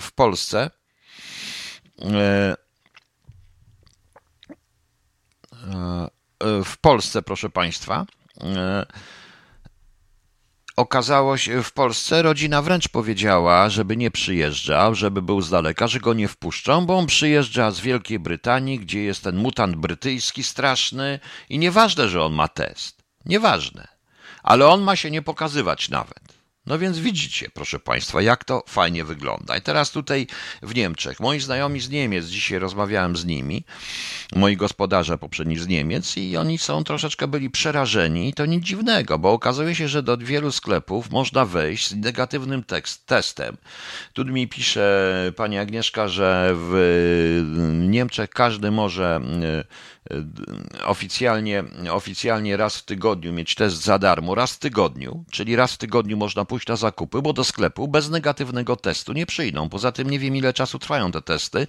w 0.00 0.12
Polsce, 0.14 0.70
w 6.64 6.76
Polsce, 6.80 7.22
proszę 7.22 7.50
Państwa, 7.50 8.06
okazało 10.78 11.36
się 11.36 11.62
w 11.62 11.72
Polsce, 11.72 12.22
rodzina 12.22 12.62
wręcz 12.62 12.88
powiedziała, 12.88 13.70
żeby 13.70 13.96
nie 13.96 14.10
przyjeżdżał, 14.10 14.94
żeby 14.94 15.22
był 15.22 15.42
z 15.42 15.50
daleka, 15.50 15.88
że 15.88 16.00
go 16.00 16.14
nie 16.14 16.28
wpuszczą, 16.28 16.86
bo 16.86 16.98
on 16.98 17.06
przyjeżdża 17.06 17.70
z 17.70 17.80
Wielkiej 17.80 18.18
Brytanii, 18.18 18.78
gdzie 18.78 19.02
jest 19.02 19.24
ten 19.24 19.36
mutant 19.36 19.76
brytyjski 19.76 20.42
straszny 20.42 21.20
i 21.48 21.58
nieważne, 21.58 22.08
że 22.08 22.22
on 22.22 22.32
ma 22.32 22.48
test. 22.48 23.02
Nieważne. 23.24 23.88
Ale 24.42 24.66
on 24.66 24.82
ma 24.82 24.96
się 24.96 25.10
nie 25.10 25.22
pokazywać 25.22 25.88
nawet. 25.88 26.37
No 26.68 26.78
więc 26.78 26.98
widzicie, 26.98 27.50
proszę 27.54 27.78
Państwa, 27.78 28.22
jak 28.22 28.44
to 28.44 28.62
fajnie 28.66 29.04
wygląda. 29.04 29.56
I 29.56 29.60
teraz 29.60 29.90
tutaj 29.90 30.26
w 30.62 30.74
Niemczech, 30.74 31.20
moi 31.20 31.40
znajomi 31.40 31.80
z 31.80 31.90
Niemiec, 31.90 32.26
dzisiaj 32.26 32.58
rozmawiałem 32.58 33.16
z 33.16 33.24
nimi, 33.24 33.64
moi 34.36 34.56
gospodarze 34.56 35.18
poprzedni 35.18 35.58
z 35.58 35.66
Niemiec 35.66 36.16
i 36.16 36.36
oni 36.36 36.58
są 36.58 36.84
troszeczkę 36.84 37.28
byli 37.28 37.50
przerażeni 37.50 38.28
i 38.28 38.34
to 38.34 38.46
nic 38.46 38.64
dziwnego, 38.64 39.18
bo 39.18 39.32
okazuje 39.32 39.74
się, 39.74 39.88
że 39.88 40.02
do 40.02 40.16
wielu 40.16 40.52
sklepów 40.52 41.10
można 41.10 41.44
wejść 41.44 41.88
z 41.88 41.96
negatywnym 41.96 42.64
tekst, 42.64 43.06
testem. 43.06 43.56
Tu 44.12 44.24
mi 44.24 44.48
pisze 44.48 45.32
pani 45.36 45.58
Agnieszka, 45.58 46.08
że 46.08 46.52
w 46.54 47.42
Niemczech 47.88 48.30
każdy 48.30 48.70
może 48.70 49.20
oficjalnie, 50.84 51.64
oficjalnie 51.90 52.56
raz 52.56 52.76
w 52.76 52.84
tygodniu 52.84 53.32
mieć 53.32 53.54
test 53.54 53.84
za 53.84 53.98
darmo, 53.98 54.34
raz 54.34 54.52
w 54.52 54.58
tygodniu, 54.58 55.24
czyli 55.30 55.56
raz 55.56 55.72
w 55.72 55.78
tygodniu 55.78 56.16
można 56.16 56.44
pójść 56.44 56.66
na 56.66 56.76
zakupy, 56.76 57.22
bo 57.22 57.32
do 57.32 57.44
sklepu 57.44 57.88
bez 57.88 58.10
negatywnego 58.10 58.76
testu 58.76 59.12
nie 59.12 59.26
przyjdą. 59.26 59.68
Poza 59.68 59.92
tym 59.92 60.10
nie 60.10 60.18
wiem 60.18 60.36
ile 60.36 60.52
czasu 60.52 60.78
trwają 60.78 61.12
te 61.12 61.22
testy. 61.22 61.66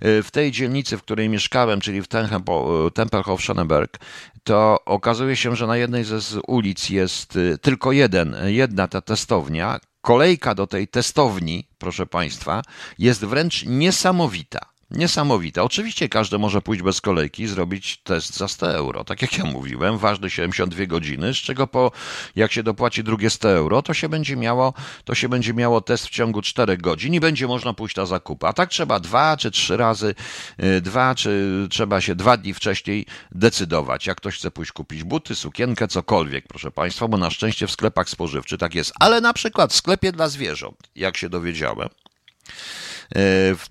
W 0.00 0.28
tej 0.32 0.52
dzielnicy, 0.52 0.98
w 0.98 1.02
której 1.02 1.28
mieszkałem, 1.28 1.80
czyli 1.80 2.02
w 2.02 2.08
Tempelhof-Schöneberg, 2.08 3.98
to 4.44 4.84
okazuje 4.84 5.36
się, 5.36 5.56
że 5.56 5.66
na 5.66 5.76
jednej 5.76 6.04
ze 6.04 6.18
ulic 6.46 6.90
jest 6.90 7.36
y, 7.36 7.58
tylko 7.58 7.92
jeden, 7.92 8.36
jedna 8.44 8.88
ta 8.88 9.00
testownia. 9.00 9.80
Kolejka 10.00 10.54
do 10.54 10.66
tej 10.66 10.88
testowni, 10.88 11.68
proszę 11.78 12.06
Państwa, 12.06 12.62
jest 12.98 13.24
wręcz 13.24 13.64
niesamowita. 13.66 14.77
Niesamowite. 14.90 15.62
Oczywiście 15.62 16.08
każdy 16.08 16.38
może 16.38 16.62
pójść 16.62 16.82
bez 16.82 17.00
kolejki 17.00 17.42
i 17.42 17.46
zrobić 17.46 18.00
test 18.02 18.36
za 18.36 18.48
100 18.48 18.72
euro. 18.72 19.04
Tak 19.04 19.22
jak 19.22 19.38
ja 19.38 19.44
mówiłem, 19.44 19.98
ważny 19.98 20.30
72 20.30 20.86
godziny, 20.86 21.34
z 21.34 21.36
czego 21.36 21.66
po, 21.66 21.92
jak 22.36 22.52
się 22.52 22.62
dopłaci 22.62 23.04
drugie 23.04 23.30
100 23.30 23.50
euro, 23.50 23.82
to 23.82 23.94
się 23.94 24.08
będzie 24.08 24.36
miało, 24.36 24.74
to 25.04 25.14
się 25.14 25.28
będzie 25.28 25.54
miało 25.54 25.80
test 25.80 26.06
w 26.06 26.10
ciągu 26.10 26.42
4 26.42 26.76
godzin 26.76 27.14
i 27.14 27.20
będzie 27.20 27.46
można 27.46 27.74
pójść 27.74 27.96
na 27.96 28.06
zakupy. 28.06 28.46
A 28.46 28.52
tak 28.52 28.70
trzeba 28.70 29.00
dwa 29.00 29.36
czy 29.36 29.50
trzy 29.50 29.76
razy, 29.76 30.14
y, 30.62 30.80
dwa 30.80 31.14
czy 31.14 31.66
trzeba 31.70 32.00
się 32.00 32.14
dwa 32.14 32.36
dni 32.36 32.54
wcześniej 32.54 33.06
decydować, 33.32 34.06
jak 34.06 34.16
ktoś 34.16 34.38
chce 34.38 34.50
pójść 34.50 34.72
kupić 34.72 35.04
buty, 35.04 35.34
sukienkę, 35.34 35.88
cokolwiek, 35.88 36.48
proszę 36.48 36.70
Państwa, 36.70 37.08
bo 37.08 37.16
na 37.16 37.30
szczęście 37.30 37.66
w 37.66 37.70
sklepach 37.70 38.08
spożywczych 38.08 38.58
tak 38.58 38.74
jest. 38.74 38.92
Ale 39.00 39.20
na 39.20 39.32
przykład 39.32 39.72
w 39.72 39.76
sklepie 39.76 40.12
dla 40.12 40.28
zwierząt, 40.28 40.76
jak 40.94 41.16
się 41.16 41.28
dowiedziałem, 41.28 41.88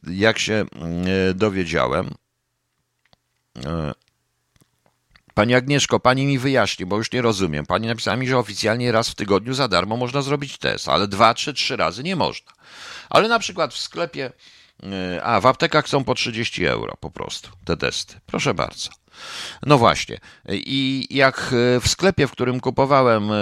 jak 0.08 0.40
się 0.40 0.54
e, 0.54 1.34
dowiedziałem, 1.34 2.14
e, 3.66 3.94
Pani 5.34 5.56
Agnieszko, 5.56 6.00
pani 6.00 6.26
mi 6.26 6.40
wyjaśni, 6.40 6.86
bo 6.86 6.98
już 6.98 7.12
nie 7.12 7.22
rozumiem. 7.22 7.66
Pani 7.66 7.88
napisała 7.88 8.18
mi, 8.18 8.28
że 8.28 8.38
oficjalnie 8.38 8.92
raz 8.92 9.10
w 9.10 9.16
tygodniu 9.16 9.54
za 9.54 9.68
darmo 9.68 9.98
można 9.98 10.22
zrobić 10.22 10.58
test, 10.58 10.90
ale 10.90 11.08
dwa, 11.08 11.34
trzy, 11.34 11.54
trzy 11.54 11.76
razy 11.76 12.04
nie 12.04 12.16
można. 12.16 12.52
Ale 13.10 13.28
na 13.28 13.40
przykład 13.40 13.74
w 13.74 13.78
sklepie, 13.78 14.32
a 15.24 15.42
w 15.42 15.46
aptekach 15.46 15.90
są 15.90 16.04
po 16.04 16.16
30 16.16 16.66
euro 16.66 16.94
po 17.00 17.12
prostu 17.12 17.50
te 17.66 17.78
testy. 17.78 18.20
Proszę 18.26 18.54
bardzo. 18.54 18.90
No 19.66 19.78
właśnie. 19.78 20.18
I 20.50 21.08
jak 21.10 21.54
e, 21.54 21.80
w 21.80 21.88
sklepie, 21.88 22.28
w 22.28 22.32
którym 22.32 22.60
kupowałem 22.60 23.32
e, 23.32 23.36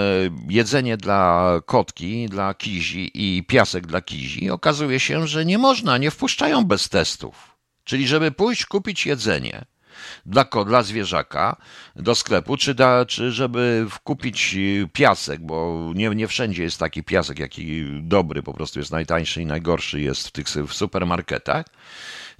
jedzenie 0.50 0.98
dla 0.98 1.52
kotki, 1.66 2.30
dla 2.30 2.54
kizi 2.54 3.12
i 3.14 3.44
piasek 3.44 3.88
dla 3.88 4.02
kizi, 4.02 4.50
okazuje 4.50 5.00
się, 5.00 5.28
że 5.28 5.46
nie 5.46 5.58
można, 5.58 5.98
nie 5.98 6.12
wpuszczają 6.12 6.66
bez 6.66 6.90
testów. 6.90 7.56
Czyli 7.84 8.08
żeby 8.08 8.32
pójść 8.32 8.66
kupić 8.66 9.06
jedzenie 9.06 9.66
dla, 10.26 10.46
dla 10.66 10.84
zwierzaka 10.84 11.56
do 11.96 12.16
sklepu, 12.16 12.58
czy, 12.58 12.74
da, 12.74 13.06
czy 13.06 13.32
żeby 13.32 13.88
kupić 14.04 14.58
piasek, 14.94 15.42
bo 15.42 15.92
nie, 15.96 16.10
nie 16.10 16.28
wszędzie 16.28 16.64
jest 16.64 16.80
taki 16.80 17.04
piasek, 17.04 17.40
jaki 17.40 17.86
dobry, 18.02 18.44
po 18.44 18.54
prostu 18.54 18.80
jest 18.80 18.92
najtańszy 18.92 19.42
i 19.42 19.46
najgorszy 19.46 20.02
jest 20.02 20.28
w 20.28 20.32
tych 20.32 20.48
w 20.48 20.74
supermarketach 20.74 21.66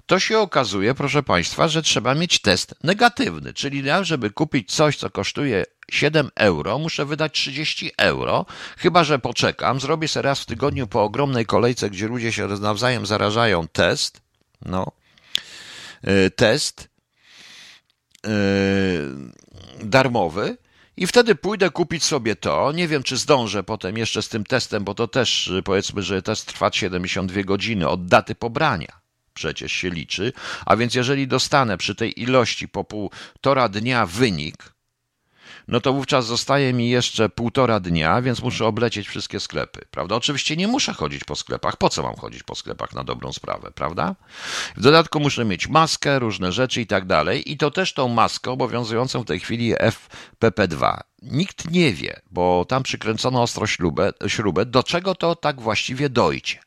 to 0.06 0.18
się 0.18 0.38
okazuje, 0.38 0.94
proszę 0.94 1.22
Państwa, 1.22 1.68
że 1.68 1.82
trzeba 1.82 2.14
mieć 2.14 2.38
test 2.38 2.74
negatywny, 2.84 3.54
czyli 3.54 3.84
ja, 3.84 4.04
żeby 4.04 4.30
kupić 4.30 4.72
coś, 4.72 4.96
co 4.96 5.10
kosztuje 5.10 5.64
7 5.90 6.30
euro, 6.34 6.78
muszę 6.78 7.04
wydać 7.04 7.32
30 7.32 7.90
euro, 7.98 8.46
chyba 8.76 9.04
że 9.04 9.18
poczekam, 9.18 9.80
zrobię 9.80 10.08
sobie 10.08 10.22
raz 10.22 10.40
w 10.40 10.46
tygodniu 10.46 10.86
po 10.86 11.02
ogromnej 11.02 11.46
kolejce, 11.46 11.90
gdzie 11.90 12.08
ludzie 12.08 12.32
się 12.32 12.46
nawzajem 12.46 13.06
zarażają, 13.06 13.68
test, 13.68 14.20
no, 14.64 14.92
yy, 16.02 16.30
test 16.30 16.88
yy, 18.24 18.30
darmowy, 19.82 20.56
i 20.96 21.06
wtedy 21.06 21.34
pójdę 21.34 21.70
kupić 21.70 22.04
sobie 22.04 22.36
to. 22.36 22.72
Nie 22.72 22.88
wiem, 22.88 23.02
czy 23.02 23.16
zdążę 23.16 23.62
potem 23.62 23.98
jeszcze 23.98 24.22
z 24.22 24.28
tym 24.28 24.44
testem, 24.44 24.84
bo 24.84 24.94
to 24.94 25.08
też 25.08 25.52
powiedzmy, 25.64 26.02
że 26.02 26.22
test 26.22 26.46
trwa 26.46 26.70
72 26.72 27.42
godziny 27.42 27.88
od 27.88 28.06
daty 28.06 28.34
pobrania 28.34 29.05
przecież 29.36 29.72
się 29.72 29.90
liczy. 29.90 30.32
A 30.66 30.76
więc 30.76 30.94
jeżeli 30.94 31.28
dostanę 31.28 31.78
przy 31.78 31.94
tej 31.94 32.22
ilości 32.22 32.68
po 32.68 32.84
półtora 32.84 33.68
dnia 33.68 34.06
wynik, 34.06 34.76
no 35.68 35.80
to 35.80 35.92
wówczas 35.92 36.26
zostaje 36.26 36.72
mi 36.72 36.88
jeszcze 36.88 37.28
półtora 37.28 37.80
dnia, 37.80 38.22
więc 38.22 38.42
muszę 38.42 38.66
oblecieć 38.66 39.08
wszystkie 39.08 39.40
sklepy, 39.40 39.80
prawda? 39.90 40.14
Oczywiście 40.16 40.56
nie 40.56 40.68
muszę 40.68 40.92
chodzić 40.92 41.24
po 41.24 41.36
sklepach. 41.36 41.76
Po 41.76 41.88
co 41.88 42.02
mam 42.02 42.16
chodzić 42.16 42.42
po 42.42 42.54
sklepach 42.54 42.94
na 42.94 43.04
dobrą 43.04 43.32
sprawę, 43.32 43.70
prawda? 43.74 44.14
W 44.76 44.80
dodatku 44.80 45.20
muszę 45.20 45.44
mieć 45.44 45.68
maskę, 45.68 46.18
różne 46.18 46.52
rzeczy 46.52 46.80
i 46.80 46.86
tak 46.86 47.06
dalej. 47.06 47.52
I 47.52 47.56
to 47.56 47.70
też 47.70 47.92
tą 47.92 48.08
maskę 48.08 48.50
obowiązującą 48.50 49.22
w 49.22 49.26
tej 49.26 49.40
chwili 49.40 49.74
FPP2. 49.74 51.00
Nikt 51.22 51.70
nie 51.70 51.92
wie, 51.92 52.20
bo 52.30 52.64
tam 52.68 52.82
przykręcono 52.82 53.42
ostro 53.42 53.66
śrubę, 53.66 54.12
śrubę 54.26 54.66
do 54.66 54.82
czego 54.82 55.14
to 55.14 55.36
tak 55.36 55.60
właściwie 55.60 56.08
dojdzie. 56.08 56.60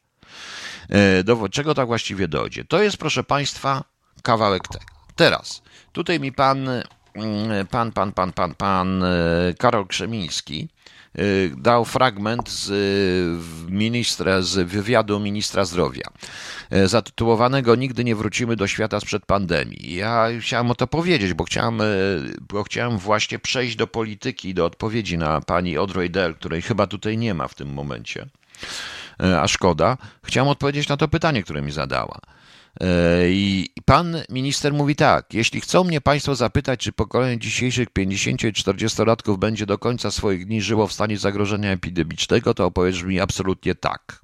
E, 0.89 1.23
do 1.23 1.49
czego 1.49 1.75
tak 1.75 1.87
właściwie 1.87 2.27
dojdzie. 2.27 2.65
To 2.65 2.83
jest, 2.83 2.97
proszę 2.97 3.23
Państwa, 3.23 3.83
kawałek 4.23 4.67
tego. 4.67 4.85
Teraz, 5.15 5.61
tutaj 5.91 6.19
mi 6.19 6.31
pan, 6.31 6.69
mm, 7.15 7.67
pan, 7.67 7.91
pan, 7.91 8.11
pan, 8.11 8.33
pan, 8.33 8.53
pan 8.55 9.03
e, 9.03 9.07
Karol 9.57 9.87
Krzemiński 9.87 10.67
e, 11.15 11.21
dał 11.57 11.85
fragment 11.85 12.49
z 12.49 12.71
ministra, 13.71 14.41
z 14.41 14.67
wywiadu 14.67 15.19
ministra 15.19 15.65
zdrowia, 15.65 16.03
zatytułowanego 16.85 17.75
Nigdy 17.75 18.03
nie 18.03 18.15
wrócimy 18.15 18.55
do 18.55 18.67
świata 18.67 18.99
sprzed 18.99 19.25
pandemii. 19.25 19.95
Ja 19.95 20.27
chciałem 20.39 20.71
o 20.71 20.75
to 20.75 20.87
powiedzieć, 20.87 21.33
bo 21.33 21.43
chciałem, 21.43 21.81
bo 22.41 22.63
chciałem 22.63 22.97
właśnie 22.97 23.39
przejść 23.39 23.75
do 23.75 23.87
polityki, 23.87 24.53
do 24.53 24.65
odpowiedzi 24.65 25.17
na 25.17 25.41
pani 25.41 25.75
Dell, 26.09 26.35
której 26.35 26.61
chyba 26.61 26.87
tutaj 26.87 27.17
nie 27.17 27.33
ma 27.33 27.47
w 27.47 27.55
tym 27.55 27.73
momencie. 27.73 28.25
E, 29.23 29.41
a 29.41 29.47
szkoda, 29.47 29.97
chciałem 30.23 30.47
odpowiedzieć 30.49 30.87
na 30.87 30.97
to 30.97 31.07
pytanie, 31.07 31.43
które 31.43 31.61
mi 31.61 31.71
zadała. 31.71 32.19
E, 32.81 32.85
I 33.29 33.69
pan 33.85 34.17
minister 34.29 34.73
mówi 34.73 34.95
tak: 34.95 35.33
Jeśli 35.33 35.61
chcą 35.61 35.83
mnie 35.83 36.01
państwo 36.01 36.35
zapytać, 36.35 36.79
czy 36.79 36.91
pokolenie 36.91 37.39
dzisiejszych 37.39 37.89
50 37.89 38.43
i 38.43 38.53
40-latków 38.53 39.37
będzie 39.37 39.65
do 39.65 39.77
końca 39.77 40.11
swoich 40.11 40.45
dni 40.45 40.61
żyło 40.61 40.87
w 40.87 40.93
stanie 40.93 41.17
zagrożenia 41.17 41.71
epidemicznego, 41.71 42.53
to 42.53 42.65
odpowiedź 42.65 43.03
mi 43.03 43.19
absolutnie 43.19 43.75
tak. 43.75 44.21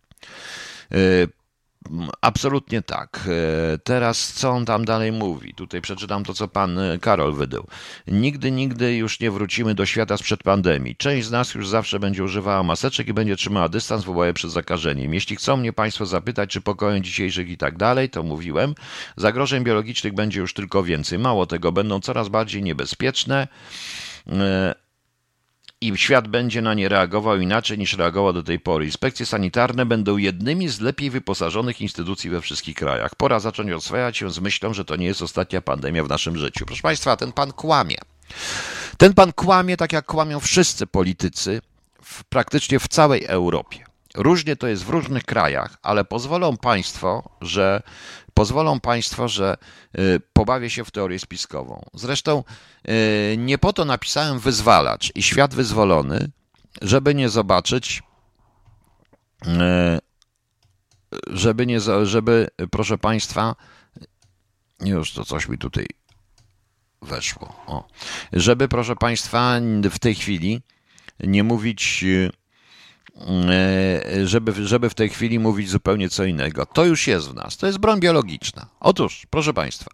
E, 1.86 2.08
Absolutnie 2.21 2.82
tak. 2.82 3.28
E, 3.74 3.78
teraz 3.78 4.34
co 4.34 4.50
on 4.50 4.65
tam 4.65 4.86
dalej 4.86 5.12
mówi? 5.12 5.54
Tutaj 5.54 5.82
przeczytam 5.82 6.24
to, 6.24 6.34
co 6.34 6.48
pan 6.48 6.80
e, 6.80 7.00
Karol 7.00 7.34
wydał. 7.34 7.67
Nigdy, 8.08 8.52
nigdy 8.52 8.95
już 8.95 9.19
nie 9.19 9.32
wrócimy 9.32 9.76
do 9.76 9.86
świata 9.86 10.17
sprzed 10.17 10.43
pandemii. 10.43 10.95
Część 10.95 11.28
z 11.28 11.32
nas 11.32 11.54
już 11.54 11.67
zawsze 11.67 12.00
będzie 12.00 12.24
używała 12.24 12.63
maseczek 12.63 13.08
i 13.08 13.13
będzie 13.13 13.36
trzymała 13.36 13.69
dystans 13.69 14.04
w 14.04 14.10
obawie 14.10 14.34
przed 14.34 14.52
zakażeniem. 14.52 15.13
Jeśli 15.13 15.36
chcą 15.36 15.58
mnie 15.58 15.74
państwo 15.74 16.06
zapytać, 16.06 16.50
czy 16.50 16.62
pokojem 16.62 17.04
dzisiejszych 17.04 17.50
i 17.50 17.58
tak 17.58 17.78
dalej, 17.78 18.10
to 18.10 18.24
mówiłem. 18.24 18.76
Zagrożeń 19.17 19.63
biologicznych 19.63 20.13
będzie 20.13 20.39
już 20.39 20.54
tylko 20.54 20.84
więcej. 20.84 21.19
Mało 21.19 21.45
tego, 21.45 21.71
będą 21.71 22.00
coraz 22.00 22.30
bardziej 22.30 22.63
niebezpieczne 22.63 23.48
i 25.82 25.98
świat 25.98 26.28
będzie 26.28 26.62
na 26.62 26.74
nie 26.74 26.90
reagował 26.90 27.40
inaczej 27.40 27.78
niż 27.78 27.98
reagował 27.98 28.34
do 28.34 28.44
tej 28.44 28.60
pory. 28.60 28.86
Inspekcje 28.86 29.26
sanitarne 29.26 29.86
będą 29.86 30.18
jednymi 30.18 30.70
z 30.70 30.82
lepiej 30.82 31.10
wyposażonych 31.10 31.82
instytucji 31.82 32.30
we 32.30 32.42
wszystkich 32.42 32.76
krajach. 32.76 33.16
Pora 33.16 33.40
zacząć 33.40 33.72
oswajać 33.72 34.18
się 34.18 34.32
z 34.32 34.40
myślą, 34.40 34.74
że 34.74 34.86
to 34.86 34.96
nie 34.96 35.06
jest 35.06 35.22
ostatnia 35.22 35.62
pandemia 35.62 36.04
w 36.04 36.10
naszym 36.10 36.38
życiu. 36.38 36.66
Proszę 36.66 36.82
Państwa, 36.82 37.18
ten 37.18 37.32
pan 37.32 37.52
kłamie. 37.52 37.98
Ten 38.98 39.14
pan 39.14 39.34
kłamie 39.34 39.78
tak 39.78 39.94
jak 39.94 40.06
kłamią 40.06 40.40
wszyscy 40.40 40.88
politycy 40.88 41.62
w, 42.02 42.24
praktycznie 42.24 42.80
w 42.80 42.88
całej 42.88 43.26
Europie. 43.26 43.86
Różnie 44.16 44.56
to 44.56 44.68
jest 44.68 44.84
w 44.84 44.90
różnych 44.90 45.24
krajach, 45.24 45.78
ale 45.82 46.06
pozwolą 46.06 46.58
Państwo, 46.58 47.30
że 47.42 47.82
pozwolą 48.36 48.80
Państwo, 48.80 49.28
że 49.28 49.58
y, 50.00 50.21
pobawię 50.34 50.69
się 50.69 50.86
w 50.86 50.91
teorię 50.91 51.19
spiskową. 51.19 51.86
Zresztą 51.93 52.43
y, 52.89 53.36
nie 53.38 53.58
po 53.58 53.74
to 53.74 53.86
napisałem 53.86 54.39
wyzwalacz 54.39 55.12
i 55.15 55.24
świat 55.24 55.56
wyzwolony, 55.56 56.32
żeby 56.82 57.15
nie 57.15 57.30
zobaczyć, 57.30 58.04
y, 59.45 59.50
żeby 61.28 61.65
nie, 61.65 61.80
żeby, 62.04 62.48
proszę 62.71 62.98
Państwa, 62.98 63.56
już 64.82 65.13
to 65.13 65.26
coś 65.26 65.48
mi 65.48 65.58
tutaj 65.58 65.86
weszło. 67.02 67.63
O. 67.67 67.88
Żeby, 68.34 68.67
proszę 68.67 68.95
Państwa, 68.95 69.60
w 69.91 70.00
tej 70.00 70.15
chwili 70.15 70.62
nie 71.19 71.43
mówić 71.43 72.06
żeby, 74.23 74.67
żeby 74.67 74.89
w 74.89 74.93
tej 74.93 75.10
chwili 75.10 75.39
mówić 75.39 75.69
zupełnie 75.69 76.10
co 76.10 76.23
innego. 76.23 76.65
To 76.65 76.86
już 76.86 77.08
jest 77.08 77.30
w 77.30 77.34
nas. 77.34 77.58
To 77.58 77.67
jest 77.67 77.78
broń 77.78 77.99
biologiczna. 77.99 78.65
Otóż, 78.80 79.28
proszę 79.30 79.54
Państwa, 79.54 79.91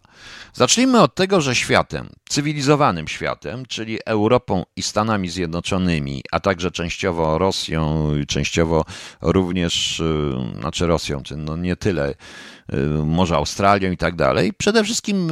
zacznijmy 0.53 1.01
od 1.01 1.15
tego, 1.15 1.41
że 1.41 1.55
światem, 1.55 2.09
cywilizowanym 2.29 3.07
światem, 3.07 3.65
czyli 3.65 3.99
Europą 4.05 4.63
i 4.75 4.81
Stanami 4.81 5.29
Zjednoczonymi, 5.29 6.23
a 6.31 6.39
także 6.39 6.71
częściowo 6.71 7.37
Rosją, 7.37 8.11
częściowo 8.27 8.85
również, 9.21 9.99
e, 9.99 10.59
znaczy 10.59 10.87
Rosją, 10.87 11.23
czy 11.23 11.37
no 11.37 11.57
nie 11.57 11.75
tyle, 11.75 12.15
e, 12.69 12.77
może 13.05 13.35
Australią 13.35 13.91
i 13.91 13.97
tak 13.97 14.15
dalej. 14.15 14.53
Przede 14.53 14.83
wszystkim 14.83 15.31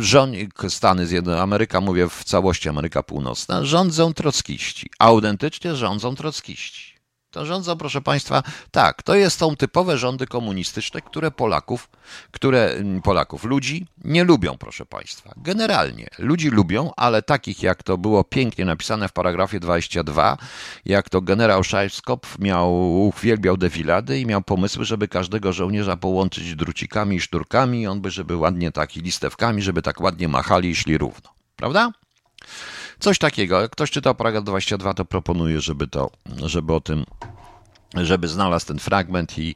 rząd, 0.00 0.36
Stany 0.68 1.06
Zjednoczone, 1.06 1.42
Ameryka, 1.42 1.80
mówię 1.80 2.08
w 2.08 2.24
całości 2.24 2.68
Ameryka 2.68 3.02
Północna, 3.02 3.64
rządzą 3.64 4.14
trockiści. 4.14 4.90
Autentycznie 4.98 5.74
rządzą 5.74 6.14
trockiści. 6.14 6.95
To 7.36 7.46
rządzą, 7.46 7.76
proszę 7.76 8.00
Państwa, 8.00 8.42
tak, 8.70 9.02
to 9.02 9.14
jest, 9.14 9.38
są 9.38 9.56
typowe 9.56 9.98
rządy 9.98 10.26
komunistyczne, 10.26 11.00
które 11.00 11.30
Polaków, 11.30 11.88
które 12.30 12.70
mm, 12.70 13.02
Polaków, 13.02 13.44
ludzi 13.44 13.86
nie 14.04 14.24
lubią, 14.24 14.58
proszę 14.58 14.86
Państwa. 14.86 15.34
Generalnie 15.36 16.06
ludzi 16.18 16.50
lubią, 16.50 16.90
ale 16.96 17.22
takich 17.22 17.62
jak 17.62 17.82
to 17.82 17.98
było 17.98 18.24
pięknie 18.24 18.64
napisane 18.64 19.08
w 19.08 19.12
paragrafie 19.12 19.60
22, 19.60 20.36
jak 20.84 21.08
to 21.08 21.20
generał 21.20 21.64
Szajskop 21.64 22.26
miał, 22.38 22.96
uwielbiał 23.06 23.56
defilady 23.56 24.20
i 24.20 24.26
miał 24.26 24.42
pomysły, 24.42 24.84
żeby 24.84 25.08
każdego 25.08 25.52
żołnierza 25.52 25.96
połączyć 25.96 26.54
drucikami 26.54 27.16
i 27.16 27.20
szturkami 27.20 27.80
i 27.80 27.86
on 27.86 28.00
by, 28.00 28.10
żeby 28.10 28.36
ładnie 28.36 28.72
tak 28.72 28.96
i 28.96 29.00
listewkami, 29.00 29.62
żeby 29.62 29.82
tak 29.82 30.00
ładnie 30.00 30.28
machali 30.28 30.70
i 30.70 30.76
szli 30.76 30.98
równo. 30.98 31.30
Prawda? 31.56 31.90
Coś 32.98 33.18
takiego. 33.18 33.60
Jak 33.60 33.70
ktoś 33.70 33.90
czytał 33.90 34.14
paragraf 34.14 34.44
22, 34.44 34.94
to 34.94 35.04
proponuję, 35.04 35.60
żeby 35.60 35.86
to, 35.86 36.10
żeby 36.36 36.74
o 36.74 36.80
tym 36.80 37.04
żeby 38.04 38.28
znalazł 38.28 38.66
ten 38.66 38.78
fragment 38.78 39.38
i 39.38 39.54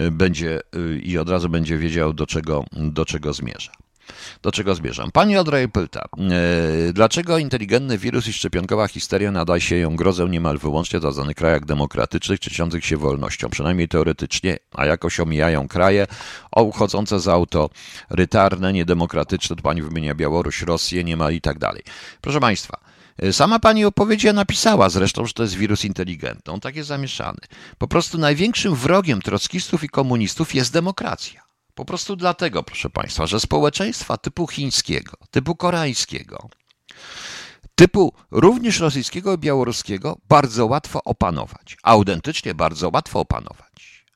y, 0.00 0.10
będzie 0.10 0.60
y, 0.76 1.00
i 1.00 1.18
od 1.18 1.28
razu 1.28 1.48
będzie 1.48 1.78
wiedział 1.78 2.12
do 2.12 2.26
czego, 2.26 2.64
do 2.72 3.04
czego 3.04 3.32
zmierza. 3.32 3.72
Do 4.42 4.52
czego 4.52 4.74
zmierzam? 4.74 5.10
Pani 5.12 5.36
Audrey 5.36 5.68
pyta, 5.68 6.04
yy, 6.16 6.92
dlaczego 6.92 7.38
inteligentny 7.38 7.98
wirus 7.98 8.28
i 8.28 8.32
szczepionkowa 8.32 8.88
histeria 8.88 9.30
nadaje 9.32 9.60
się 9.60 9.76
ją 9.76 9.96
grozę 9.96 10.28
niemal 10.28 10.58
wyłącznie 10.58 11.00
w 11.00 11.16
danych 11.16 11.36
krajach 11.36 11.64
demokratycznych, 11.64 12.38
cieszących 12.40 12.84
się 12.84 12.96
wolnością, 12.96 13.48
przynajmniej 13.50 13.88
teoretycznie, 13.88 14.58
a 14.72 14.86
jakoś 14.86 15.20
omijają 15.20 15.68
kraje 15.68 16.06
o 16.52 16.62
uchodzące 16.62 17.20
za 17.20 17.32
autorytarne, 17.32 18.72
niedemokratyczne, 18.72 19.56
to 19.56 19.62
pani 19.62 19.82
wymienia 19.82 20.14
Białoruś, 20.14 20.62
Rosję, 20.62 21.04
niemal 21.04 21.34
i 21.34 21.40
tak 21.40 21.58
dalej. 21.58 21.82
Proszę 22.20 22.40
Państwa, 22.40 22.90
Sama 23.32 23.58
pani 23.58 23.84
opowiedzi 23.84 24.32
napisała 24.32 24.88
zresztą, 24.88 25.26
że 25.26 25.32
to 25.32 25.42
jest 25.42 25.54
wirus 25.54 25.84
inteligentny. 25.84 26.52
On 26.52 26.60
tak 26.60 26.76
jest 26.76 26.88
zamieszany. 26.88 27.38
Po 27.78 27.88
prostu 27.88 28.18
największym 28.18 28.74
wrogiem 28.74 29.22
trockistów 29.22 29.84
i 29.84 29.88
komunistów 29.88 30.54
jest 30.54 30.72
demokracja. 30.72 31.49
Po 31.80 31.84
prostu 31.84 32.16
dlatego, 32.16 32.62
proszę 32.62 32.90
państwa, 32.90 33.26
że 33.26 33.40
społeczeństwa 33.40 34.16
typu 34.16 34.46
chińskiego, 34.46 35.12
typu 35.30 35.56
koreańskiego, 35.56 36.48
typu 37.74 38.12
również 38.30 38.80
rosyjskiego 38.80 39.34
i 39.34 39.38
białoruskiego 39.38 40.18
bardzo 40.28 40.66
łatwo 40.66 41.00
opanować. 41.04 41.76
Autentycznie 41.82 42.54
bardzo 42.54 42.90
łatwo 42.94 43.20
opanować. 43.20 44.06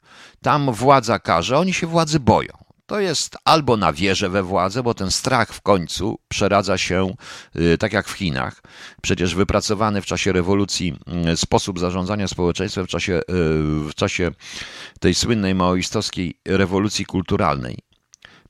Tam 0.43 0.73
władza 0.73 1.19
każe, 1.19 1.59
oni 1.59 1.75
się 1.75 1.87
władzy 1.87 2.21
boją 2.21 2.64
to 2.87 3.01
jest 3.01 3.37
albo 3.45 3.77
na 3.77 3.93
wierze 3.93 4.29
we 4.29 4.43
władzę, 4.43 4.83
bo 4.83 4.95
ten 4.95 5.11
strach 5.11 5.53
w 5.53 5.61
końcu 5.61 6.19
przeradza 6.29 6.79
się, 6.79 7.15
y, 7.57 7.79
tak 7.79 7.93
jak 7.93 8.09
w 8.09 8.13
Chinach, 8.13 8.63
przecież 9.03 9.35
wypracowany 9.35 10.03
w 10.03 10.07
czasie 10.07 10.33
rewolucji 10.33 10.99
y, 11.33 11.37
sposób 11.37 11.79
zarządzania 11.79 12.29
społeczeństwem 12.29 12.87
w 12.87 12.89
czasie, 12.89 13.13
y, 13.13 13.23
w 13.91 13.95
czasie 13.95 14.31
tej 15.01 15.15
słynnej 15.15 15.55
maoistowskiej 15.55 16.39
rewolucji 16.45 17.05
kulturalnej. 17.05 17.79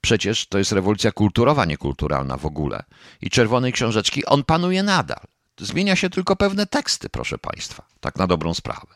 Przecież 0.01 0.47
to 0.47 0.59
jest 0.59 0.73
rewolucja 0.73 1.13
kulturowa, 1.13 1.65
niekulturalna 1.65 2.37
w 2.37 2.47
ogóle. 2.47 2.83
I 3.21 3.31
czerwonej 3.31 3.73
książeczki 3.73 4.25
on 4.25 4.45
panuje 4.45 4.83
nadal. 4.83 5.21
Zmienia 5.61 5.97
się 5.97 6.11
tylko 6.11 6.37
pewne 6.37 6.67
teksty, 6.67 7.09
proszę 7.09 7.39
Państwa, 7.39 7.83
tak 8.01 8.17
na 8.17 8.27
dobrą 8.27 8.55
sprawę. 8.55 8.87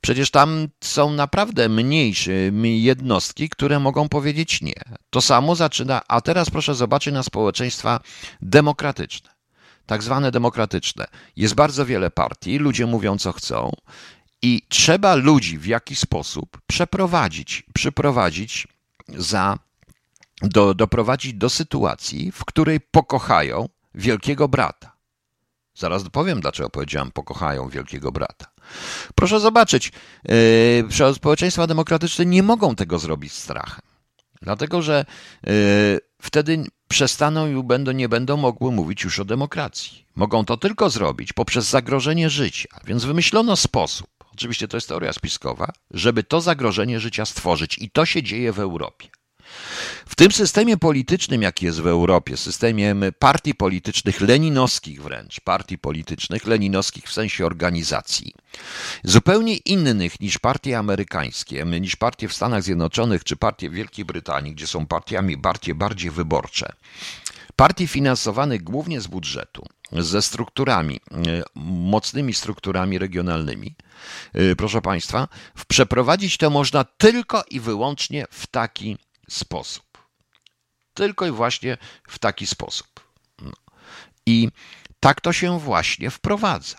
Przecież 0.00 0.30
tam 0.30 0.68
są 0.80 1.12
naprawdę 1.12 1.68
mniejsze 1.68 2.32
jednostki, 2.62 3.48
które 3.48 3.80
mogą 3.80 4.08
powiedzieć 4.08 4.62
nie. 4.62 4.82
To 5.10 5.20
samo 5.20 5.54
zaczyna, 5.56 6.00
a 6.08 6.20
teraz 6.20 6.50
proszę 6.50 6.74
zobaczyć 6.74 7.14
na 7.14 7.22
społeczeństwa 7.22 8.00
demokratyczne. 8.42 9.30
Tak 9.86 10.02
zwane 10.02 10.30
demokratyczne. 10.30 11.06
Jest 11.36 11.54
bardzo 11.54 11.86
wiele 11.86 12.10
partii, 12.10 12.58
ludzie 12.58 12.86
mówią 12.86 13.18
co 13.18 13.32
chcą 13.32 13.72
i 14.42 14.62
trzeba 14.68 15.14
ludzi 15.14 15.58
w 15.58 15.66
jakiś 15.66 15.98
sposób 15.98 16.60
przeprowadzić, 16.66 17.62
przyprowadzić 17.74 18.68
za, 19.08 19.58
do, 20.42 20.74
doprowadzić 20.74 21.34
do 21.34 21.50
sytuacji, 21.50 22.32
w 22.32 22.44
której 22.44 22.80
pokochają 22.80 23.68
wielkiego 23.94 24.48
brata. 24.48 24.92
Zaraz 25.74 26.08
powiem, 26.08 26.40
dlaczego 26.40 26.70
powiedziałem 26.70 27.10
pokochają 27.10 27.68
wielkiego 27.68 28.12
brata. 28.12 28.46
Proszę 29.14 29.40
zobaczyć, 29.40 29.92
yy, 30.98 31.14
społeczeństwa 31.14 31.66
demokratyczne 31.66 32.26
nie 32.26 32.42
mogą 32.42 32.74
tego 32.74 32.98
zrobić 32.98 33.32
strachem. 33.32 33.80
Dlatego, 34.42 34.82
że 34.82 35.04
yy, 35.46 35.52
wtedy 36.22 36.64
przestaną 36.88 37.60
i 37.60 37.64
będą, 37.64 37.92
nie 37.92 38.08
będą 38.08 38.36
mogły 38.36 38.72
mówić 38.72 39.04
już 39.04 39.18
o 39.18 39.24
demokracji. 39.24 40.04
Mogą 40.16 40.44
to 40.44 40.56
tylko 40.56 40.90
zrobić 40.90 41.32
poprzez 41.32 41.68
zagrożenie 41.68 42.30
życia. 42.30 42.68
Więc 42.86 43.04
wymyślono 43.04 43.56
sposób, 43.56 44.08
oczywiście 44.32 44.68
to 44.68 44.76
jest 44.76 44.88
teoria 44.88 45.12
spiskowa, 45.12 45.72
żeby 45.90 46.22
to 46.22 46.40
zagrożenie 46.40 47.00
życia 47.00 47.24
stworzyć. 47.24 47.78
I 47.78 47.90
to 47.90 48.06
się 48.06 48.22
dzieje 48.22 48.52
w 48.52 48.58
Europie. 48.58 49.08
W 50.06 50.14
tym 50.14 50.32
systemie 50.32 50.76
politycznym, 50.76 51.42
jaki 51.42 51.66
jest 51.66 51.80
w 51.80 51.86
Europie, 51.86 52.36
systemie 52.36 52.96
partii 53.18 53.54
politycznych, 53.54 54.20
leninowskich 54.20 55.02
wręcz, 55.02 55.40
partii 55.40 55.78
politycznych, 55.78 56.46
leninowskich 56.46 57.04
w 57.04 57.12
sensie 57.12 57.46
organizacji, 57.46 58.34
zupełnie 59.04 59.56
innych 59.56 60.20
niż 60.20 60.38
partie 60.38 60.78
amerykańskie, 60.78 61.64
niż 61.64 61.96
partie 61.96 62.28
w 62.28 62.34
Stanach 62.34 62.62
Zjednoczonych 62.62 63.24
czy 63.24 63.36
partie 63.36 63.70
w 63.70 63.72
Wielkiej 63.72 64.04
Brytanii, 64.04 64.54
gdzie 64.54 64.66
są 64.66 64.86
partiami 64.86 65.36
bardziej, 65.36 65.74
bardziej 65.74 66.10
wyborcze. 66.10 66.72
Partii 67.56 67.86
finansowanych 67.86 68.62
głównie 68.62 69.00
z 69.00 69.06
budżetu, 69.06 69.66
ze 69.92 70.22
strukturami, 70.22 71.00
mocnymi 71.64 72.34
strukturami 72.34 72.98
regionalnymi, 72.98 73.74
proszę 74.56 74.82
Państwa, 74.82 75.28
przeprowadzić 75.68 76.36
to 76.36 76.50
można 76.50 76.84
tylko 76.84 77.44
i 77.50 77.60
wyłącznie 77.60 78.26
w 78.30 78.46
taki 78.46 78.96
sposób. 79.32 79.84
Tylko 80.94 81.26
i 81.26 81.30
właśnie 81.30 81.78
w 82.08 82.18
taki 82.18 82.46
sposób. 82.46 82.86
No. 83.42 83.52
I 84.26 84.48
tak 85.00 85.20
to 85.20 85.32
się 85.32 85.58
właśnie 85.58 86.10
wprowadza. 86.10 86.76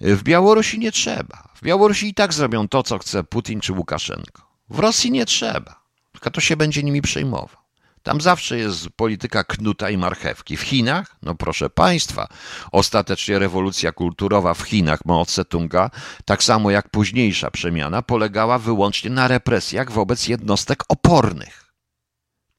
W 0.00 0.22
Białorusi 0.22 0.78
nie 0.78 0.92
trzeba. 0.92 1.48
W 1.54 1.62
Białorusi 1.62 2.08
i 2.08 2.14
tak 2.14 2.34
zrobią 2.34 2.68
to, 2.68 2.82
co 2.82 2.98
chce 2.98 3.24
Putin 3.24 3.60
czy 3.60 3.72
Łukaszenko. 3.72 4.50
W 4.70 4.78
Rosji 4.78 5.10
nie 5.10 5.26
trzeba. 5.26 5.80
tylko 6.12 6.30
to 6.30 6.40
się 6.40 6.56
będzie 6.56 6.82
nimi 6.82 7.02
przejmował. 7.02 7.60
Tam 8.02 8.20
zawsze 8.20 8.58
jest 8.58 8.88
polityka 8.96 9.44
knuta 9.44 9.90
i 9.90 9.98
marchewki. 9.98 10.56
W 10.56 10.60
Chinach, 10.60 11.16
no 11.22 11.34
proszę 11.34 11.70
Państwa, 11.70 12.28
ostatecznie 12.72 13.38
rewolucja 13.38 13.92
kulturowa 13.92 14.54
w 14.54 14.62
Chinach 14.62 15.04
Mao 15.04 15.22
Tse-tunga, 15.24 15.90
tak 16.24 16.42
samo 16.42 16.70
jak 16.70 16.88
późniejsza 16.88 17.50
przemiana, 17.50 18.02
polegała 18.02 18.58
wyłącznie 18.58 19.10
na 19.10 19.28
represjach 19.28 19.92
wobec 19.92 20.28
jednostek 20.28 20.82
opornych. 20.88 21.59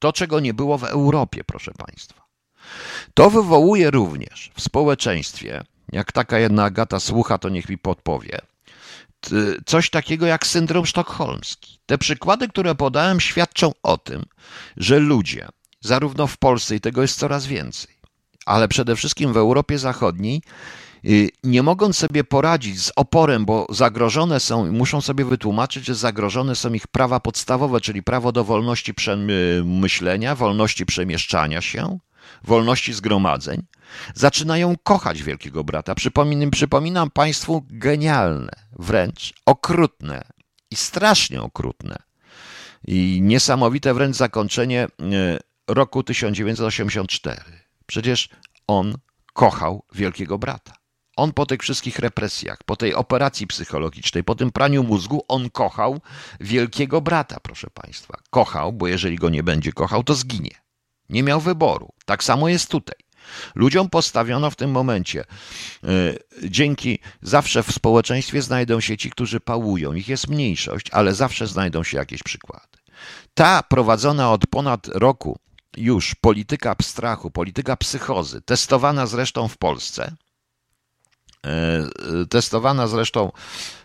To, 0.02 0.14
czego 0.14 0.40
nie 0.40 0.54
było 0.54 0.78
w 0.78 0.84
Europie, 0.84 1.44
proszę 1.44 1.72
Państwa. 1.78 2.24
To 3.14 3.30
wywołuje 3.30 3.92
również 3.92 4.52
w 4.56 4.62
społeczeństwie, 4.62 5.64
jak 5.92 6.12
taka 6.12 6.40
jedna 6.40 6.64
Agata 6.64 7.00
słucha, 7.00 7.38
to 7.38 7.50
niech 7.50 7.70
mi 7.70 7.78
podpowie, 7.78 8.40
coś 9.66 9.90
takiego 9.90 10.26
jak 10.26 10.48
syndrom 10.48 10.86
sztokholmski. 10.86 11.80
Te 11.86 11.98
przykłady, 11.98 12.48
które 12.48 12.76
podałem, 12.76 13.20
świadczą 13.20 13.72
o 13.84 13.98
tym, 13.98 14.26
że 14.78 15.00
ludzie, 15.00 15.48
zarówno 15.82 16.28
w 16.28 16.38
Polsce, 16.38 16.76
i 16.76 16.80
tego 16.80 17.02
jest 17.02 17.20
coraz 17.20 17.46
więcej, 17.46 17.96
ale 18.46 18.68
przede 18.68 18.96
wszystkim 18.96 19.34
w 19.34 19.38
Europie 19.38 19.80
Zachodniej, 19.80 20.42
nie 21.44 21.64
mogąc 21.64 21.98
sobie 21.98 22.24
poradzić 22.24 22.82
z 22.82 22.92
oporem, 22.96 23.46
bo 23.46 23.68
zagrożone 23.70 24.40
są, 24.40 24.72
muszą 24.72 25.02
sobie 25.02 25.26
wytłumaczyć, 25.26 25.86
że 25.86 25.96
zagrożone 25.96 26.56
są 26.56 26.74
ich 26.74 26.88
prawa 26.88 27.20
podstawowe, 27.20 27.82
czyli 27.82 28.04
prawo 28.04 28.32
do 28.32 28.44
wolności 28.44 28.94
myślenia, 29.64 30.36
wolności 30.36 30.86
przemieszczania 30.86 31.62
się, 31.62 32.00
wolności 32.44 32.94
zgromadzeń, 32.94 33.62
zaczynają 34.16 34.76
kochać 34.84 35.24
Wielkiego 35.24 35.64
Brata. 35.64 35.96
Przypominam, 35.96 36.52
przypominam 36.52 37.12
Państwu 37.12 37.66
genialne, 37.70 38.52
wręcz 38.80 39.34
okrutne 39.46 40.22
i 40.72 40.76
strasznie 40.76 41.42
okrutne 41.42 41.98
i 42.88 43.20
niesamowite 43.22 43.94
wręcz 43.94 44.16
zakończenie 44.16 44.84
e, 44.84 44.90
roku 45.68 46.04
1984. 46.04 47.42
Przecież 47.86 48.30
on 48.68 48.96
kochał 49.34 49.84
Wielkiego 49.96 50.38
Brata. 50.38 50.81
On 51.16 51.34
po 51.34 51.46
tych 51.46 51.62
wszystkich 51.62 52.00
represjach, 52.00 52.58
po 52.66 52.76
tej 52.76 52.96
operacji 52.96 53.48
psychologicznej, 53.48 54.24
po 54.24 54.36
tym 54.36 54.52
praniu 54.52 54.84
mózgu, 54.84 55.26
on 55.28 55.50
kochał 55.50 56.02
Wielkiego 56.40 57.02
Brata, 57.02 57.40
proszę 57.40 57.68
Państwa. 57.74 58.18
Kochał, 58.30 58.74
bo 58.74 58.88
jeżeli 58.88 59.16
go 59.16 59.30
nie 59.30 59.44
będzie 59.44 59.72
kochał, 59.72 60.04
to 60.04 60.16
zginie. 60.16 60.56
Nie 61.10 61.24
miał 61.24 61.42
wyboru. 61.42 61.90
Tak 62.06 62.24
samo 62.24 62.50
jest 62.50 62.70
tutaj. 62.70 62.96
Ludziom 63.56 63.90
postawiono 63.90 64.52
w 64.52 64.56
tym 64.56 64.72
momencie, 64.72 65.24
e, 65.84 65.88
dzięki 66.44 67.00
zawsze 67.22 67.64
w 67.64 67.72
społeczeństwie 67.72 68.42
znajdą 68.42 68.80
się 68.80 68.98
ci, 68.98 69.10
którzy 69.10 69.40
pałują. 69.40 69.94
Ich 69.94 70.08
jest 70.08 70.28
mniejszość, 70.28 70.88
ale 70.92 71.14
zawsze 71.14 71.48
znajdą 71.48 71.84
się 71.84 71.98
jakieś 71.98 72.24
przykłady. 72.24 72.78
Ta 73.34 73.64
prowadzona 73.64 74.32
od 74.32 74.48
ponad 74.48 74.88
roku 74.88 75.40
już 75.78 76.16
polityka 76.16 76.76
strachu, 76.82 77.32
polityka 77.32 77.78
psychozy, 77.78 78.42
testowana 78.42 79.08
zresztą 79.08 79.48
w 79.48 79.58
Polsce, 79.58 80.16
testowana 82.30 82.88
zresztą 82.88 83.32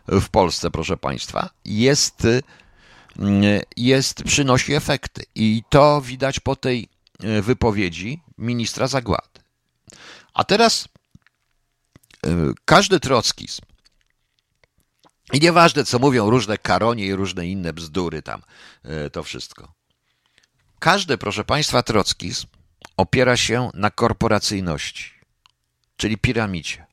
w 0.09 0.29
Polsce, 0.29 0.71
proszę 0.71 0.97
Państwa, 0.97 1.51
jest, 1.65 2.27
jest 3.77 4.23
przynosi 4.23 4.75
efekty. 4.75 5.23
I 5.35 5.63
to 5.71 6.01
widać 6.01 6.41
po 6.41 6.57
tej 6.57 6.89
E, 7.23 7.43
wypowiedzi 7.43 8.23
ministra 8.39 8.87
zagłady. 8.87 9.41
A 10.35 10.45
teraz 10.45 10.89
e, 12.27 12.53
każdy 12.65 13.01
trockizm, 13.01 13.63
i 15.33 15.41
nieważne, 15.41 15.85
co 15.85 15.99
mówią 15.99 16.31
różne 16.31 16.59
karonie 16.59 17.07
i 17.07 17.15
różne 17.15 17.47
inne 17.47 17.73
bzdury 17.73 18.23
tam, 18.23 18.43
e, 18.83 19.11
to 19.11 19.23
wszystko. 19.23 19.73
Każdy, 20.79 21.19
proszę 21.19 21.45
Państwa, 21.45 21.83
trockizm 21.83 22.47
opiera 22.97 23.37
się 23.37 23.71
na 23.75 23.91
korporacyjności, 23.91 25.11
czyli 25.97 26.19
piramidzie. 26.19 26.86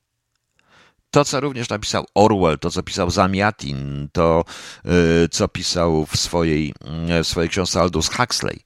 To, 1.13 1.25
co 1.25 1.39
również 1.39 1.69
napisał 1.69 2.05
Orwell, 2.15 2.59
to, 2.59 2.71
co 2.71 2.83
pisał 2.83 3.11
Zamiatin, 3.11 4.09
to, 4.11 4.45
co 5.31 5.47
pisał 5.47 6.05
w 6.05 6.17
swojej, 6.17 6.73
w 7.23 7.27
swojej 7.27 7.49
książce 7.49 7.81
Aldous 7.81 8.09
Huxley, 8.09 8.63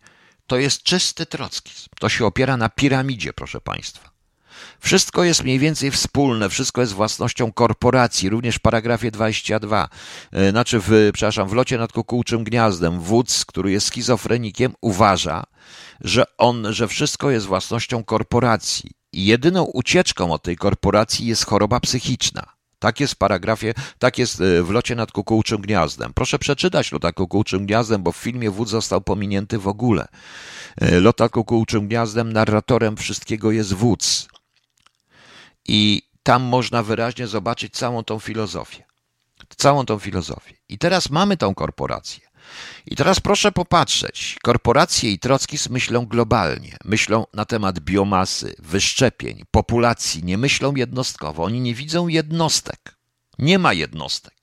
to 0.48 0.58
jest 0.58 0.84
czysty 0.84 1.26
trockizm. 1.26 1.90
To 2.00 2.10
się 2.10 2.26
opiera 2.26 2.58
na 2.58 2.70
piramidzie, 2.70 3.34
proszę 3.34 3.62
Państwa. 3.62 4.10
Wszystko 4.80 5.24
jest 5.24 5.44
mniej 5.44 5.60
więcej 5.60 5.92
wspólne, 5.92 6.50
wszystko 6.50 6.82
jest 6.82 6.94
własnością 6.94 7.52
korporacji, 7.52 8.30
również 8.30 8.56
w 8.56 8.60
paragrafie 8.60 9.12
22. 9.12 9.90
E, 10.32 10.52
znaczy, 10.52 10.80
w, 10.80 11.10
przepraszam, 11.14 11.50
w 11.50 11.54
locie 11.54 11.78
nad 11.78 11.92
kukułczym 11.92 12.44
gniazdem 12.44 13.00
wódz, 13.00 13.46
który 13.46 13.72
jest 13.72 13.88
schizofrenikiem, 13.88 14.74
uważa, 14.82 15.44
że 16.02 16.24
on, 16.38 16.74
że 16.74 16.88
wszystko 16.88 17.32
jest 17.32 17.46
własnością 17.46 18.04
korporacji. 18.04 18.92
I 19.18 19.26
jedyną 19.26 19.64
ucieczką 19.64 20.32
od 20.32 20.44
tej 20.44 20.58
korporacji 20.58 21.26
jest 21.26 21.46
choroba 21.46 21.80
psychiczna. 21.80 22.44
Tak 22.80 23.00
jest 23.00 23.14
w 23.14 23.18
paragrafie, 23.18 23.74
tak 24.00 24.18
jest 24.18 24.42
e, 24.42 24.64
w 24.64 24.70
locie 24.70 24.96
nad 24.96 25.12
kukułczym 25.12 25.62
gniazdem. 25.62 26.14
Proszę 26.14 26.40
przeczytać 26.40 26.92
lot 26.92 27.04
nad 27.04 27.16
kukułczym 27.16 27.66
gniazdem, 27.66 28.04
bo 28.04 28.12
w 28.12 28.18
filmie 28.18 28.52
wódz 28.52 28.70
został 28.70 29.02
pominięty 29.02 29.58
w 29.58 29.68
ogóle. 29.68 30.08
E, 30.82 31.00
lot 31.00 31.20
nad 31.20 31.32
kukułczym 31.32 31.88
gniazdem, 31.88 32.34
narratorem 32.34 32.98
wszystkiego 32.98 33.52
jest 33.52 33.74
wódz. 33.74 34.28
I 35.68 36.02
tam 36.24 36.44
można 36.44 36.84
wyraźnie 36.84 37.28
zobaczyć 37.28 37.74
całą 37.74 38.04
tą 38.04 38.20
filozofię. 38.20 38.84
Całą 39.58 39.86
tą 39.86 40.00
filozofię. 40.00 40.54
I 40.70 40.78
teraz 40.78 41.10
mamy 41.10 41.38
tą 41.38 41.56
korporację. 41.56 42.27
I 42.86 42.96
teraz 42.96 43.20
proszę 43.20 43.52
popatrzeć. 43.52 44.38
Korporacje 44.44 45.12
i 45.12 45.20
Trockis 45.20 45.70
myślą 45.70 46.06
globalnie. 46.06 46.78
Myślą 46.86 47.26
na 47.34 47.46
temat 47.46 47.80
biomasy, 47.80 48.56
wyszczepień, 48.60 49.44
populacji. 49.52 50.24
Nie 50.24 50.38
myślą 50.38 50.76
jednostkowo. 50.76 51.44
Oni 51.44 51.62
nie 51.62 51.74
widzą 51.74 52.08
jednostek. 52.08 52.98
Nie 53.40 53.60
ma 53.60 53.74
jednostek. 53.74 54.34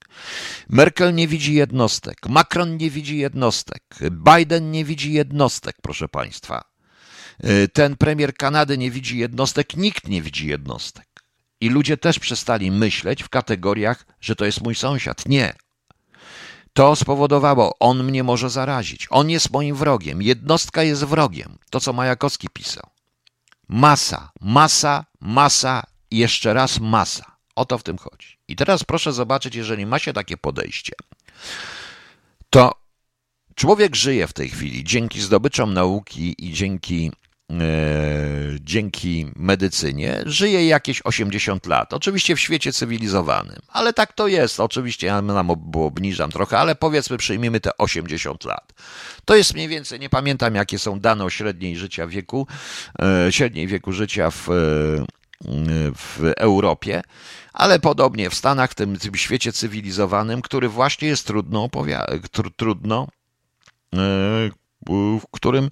Merkel 0.68 1.14
nie 1.14 1.28
widzi 1.28 1.54
jednostek. 1.54 2.28
Macron 2.28 2.76
nie 2.76 2.90
widzi 2.90 3.18
jednostek. 3.18 3.82
Biden 4.10 4.70
nie 4.70 4.84
widzi 4.84 5.12
jednostek, 5.12 5.76
proszę 5.82 6.08
Państwa. 6.08 6.64
Ten 7.72 7.96
premier 7.96 8.34
Kanady 8.34 8.78
nie 8.78 8.90
widzi 8.90 9.18
jednostek. 9.18 9.76
Nikt 9.76 10.08
nie 10.08 10.22
widzi 10.22 10.46
jednostek. 10.46 11.06
I 11.60 11.68
ludzie 11.68 11.96
też 11.96 12.18
przestali 12.18 12.70
myśleć 12.70 13.22
w 13.22 13.28
kategoriach, 13.28 14.06
że 14.20 14.36
to 14.36 14.44
jest 14.44 14.62
mój 14.62 14.74
sąsiad. 14.74 15.28
Nie, 15.28 15.54
to 16.74 16.96
spowodowało, 16.96 17.76
on 17.80 18.04
mnie 18.04 18.22
może 18.24 18.50
zarazić. 18.50 19.06
On 19.10 19.30
jest 19.30 19.50
moim 19.50 19.76
wrogiem. 19.76 20.22
Jednostka 20.22 20.82
jest 20.82 21.04
wrogiem. 21.04 21.58
To, 21.70 21.80
co 21.80 21.92
Majakowski 21.92 22.48
pisał. 22.52 22.90
Masa, 23.68 24.30
masa, 24.40 25.04
masa 25.20 25.82
i 26.10 26.18
jeszcze 26.18 26.54
raz 26.54 26.80
masa. 26.80 27.36
O 27.56 27.64
to 27.64 27.78
w 27.78 27.82
tym 27.82 27.98
chodzi. 27.98 28.38
I 28.48 28.56
teraz 28.56 28.84
proszę 28.84 29.12
zobaczyć, 29.12 29.54
jeżeli 29.54 29.86
ma 29.86 29.98
się 29.98 30.12
takie 30.12 30.36
podejście, 30.36 30.92
to 32.50 32.72
człowiek 33.54 33.96
żyje 33.96 34.26
w 34.26 34.32
tej 34.32 34.48
chwili 34.48 34.84
dzięki 34.84 35.20
zdobyczom 35.20 35.74
nauki 35.74 36.34
i 36.38 36.52
dzięki 36.52 37.12
dzięki 38.60 39.26
medycynie 39.36 40.22
żyje 40.26 40.66
jakieś 40.66 41.02
80 41.04 41.66
lat. 41.66 41.94
Oczywiście 41.94 42.36
w 42.36 42.40
świecie 42.40 42.72
cywilizowanym, 42.72 43.58
ale 43.68 43.92
tak 43.92 44.12
to 44.12 44.28
jest. 44.28 44.60
Oczywiście 44.60 45.06
ja 45.06 45.22
nam 45.22 45.50
obniżam 45.74 46.30
trochę, 46.30 46.58
ale 46.58 46.74
powiedzmy, 46.74 47.16
przyjmijmy 47.16 47.60
te 47.60 47.78
80 47.78 48.44
lat. 48.44 48.72
To 49.24 49.36
jest 49.36 49.54
mniej 49.54 49.68
więcej, 49.68 50.00
nie 50.00 50.08
pamiętam 50.08 50.54
jakie 50.54 50.78
są 50.78 51.00
dane 51.00 51.24
o 51.24 51.30
średniej 51.30 51.76
życia 51.76 52.06
wieku, 52.06 52.46
e, 53.02 53.32
średniej 53.32 53.66
wieku 53.66 53.92
życia 53.92 54.30
w, 54.30 54.48
e, 54.50 54.54
w 55.96 56.32
Europie, 56.36 57.02
ale 57.52 57.78
podobnie 57.78 58.30
w 58.30 58.34
Stanach, 58.34 58.70
w 58.70 58.74
tym, 58.74 58.98
tym 58.98 59.14
świecie 59.14 59.52
cywilizowanym, 59.52 60.42
który 60.42 60.68
właśnie 60.68 61.08
jest 61.08 61.26
trudno, 61.26 61.64
opowiadać, 61.64 62.22
trudno 62.56 63.08
w 64.88 65.22
którym, 65.30 65.64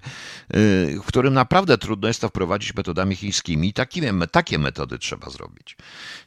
y, 0.55 0.99
w 1.03 1.05
którym 1.05 1.33
naprawdę 1.33 1.77
trudno 1.77 2.07
jest 2.07 2.21
to 2.21 2.29
wprowadzić 2.29 2.75
metodami 2.75 3.15
chińskimi. 3.15 3.73
Takimi, 3.73 4.07
takie 4.31 4.59
metody 4.59 4.99
trzeba 4.99 5.29
zrobić. 5.29 5.77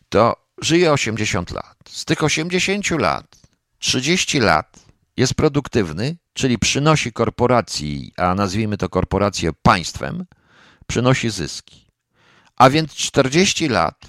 To 0.08 0.36
żyje 0.62 0.92
80 0.92 1.50
lat. 1.50 1.76
Z 1.88 2.04
tych 2.04 2.24
80 2.24 2.90
lat 2.90 3.36
30 3.78 4.40
lat 4.40 4.86
jest 5.16 5.34
produktywny, 5.34 6.16
czyli 6.32 6.58
przynosi 6.58 7.12
korporacji, 7.12 8.12
a 8.16 8.34
nazwijmy 8.34 8.76
to 8.76 8.88
korporację 8.88 9.52
państwem, 9.62 10.26
przynosi 10.86 11.30
zyski. 11.30 11.86
A 12.56 12.70
więc 12.70 12.94
40 12.94 13.68
lat 13.68 14.06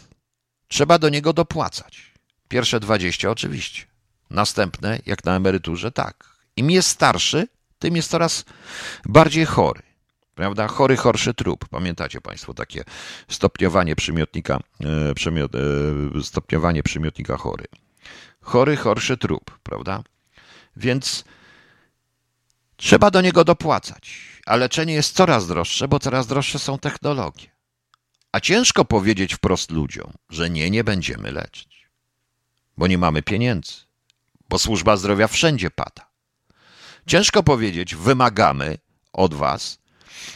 trzeba 0.67 0.99
do 0.99 1.09
niego 1.09 1.33
dopłacać. 1.33 2.13
Pierwsze 2.47 2.79
20 2.79 3.29
oczywiście. 3.29 3.85
Następne, 4.29 4.99
jak 5.05 5.25
na 5.25 5.35
emeryturze, 5.35 5.91
tak. 5.91 6.37
Im 6.55 6.71
jest 6.71 6.89
starszy, 6.89 7.47
tym 7.79 7.95
jest 7.95 8.09
coraz 8.09 8.45
bardziej 9.05 9.45
chory. 9.45 9.81
Prawda? 10.35 10.67
Chory, 10.67 10.97
chorszy 10.97 11.33
trup. 11.33 11.69
Pamiętacie 11.69 12.21
Państwo 12.21 12.53
takie 12.53 12.83
stopniowanie 13.29 13.95
przymiotnika, 13.95 14.59
e, 14.79 15.13
przymiot, 15.13 15.51
e, 15.55 15.59
stopniowanie 16.23 16.83
przymiotnika 16.83 17.37
chory. 17.37 17.65
Chory, 18.41 18.77
chorszy 18.77 19.17
trup, 19.17 19.59
prawda? 19.63 20.03
Więc 20.75 21.23
Trzeba 22.77 23.11
do 23.11 23.21
niego 23.21 23.43
dopłacać, 23.43 24.19
a 24.45 24.55
leczenie 24.55 24.93
jest 24.93 25.15
coraz 25.15 25.47
droższe, 25.47 25.87
bo 25.87 25.99
coraz 25.99 26.27
droższe 26.27 26.59
są 26.59 26.79
technologie. 26.79 27.47
A 28.31 28.39
ciężko 28.39 28.85
powiedzieć 28.85 29.35
wprost 29.35 29.71
ludziom, 29.71 30.13
że 30.29 30.49
nie, 30.49 30.69
nie 30.69 30.83
będziemy 30.83 31.31
leczyć, 31.31 31.87
bo 32.77 32.87
nie 32.87 32.97
mamy 32.97 33.21
pieniędzy, 33.21 33.73
bo 34.49 34.59
służba 34.59 34.97
zdrowia 34.97 35.27
wszędzie 35.27 35.71
pada. 35.71 36.06
Ciężko 37.07 37.43
powiedzieć, 37.43 37.95
wymagamy 37.95 38.77
od 39.13 39.33
was, 39.33 39.79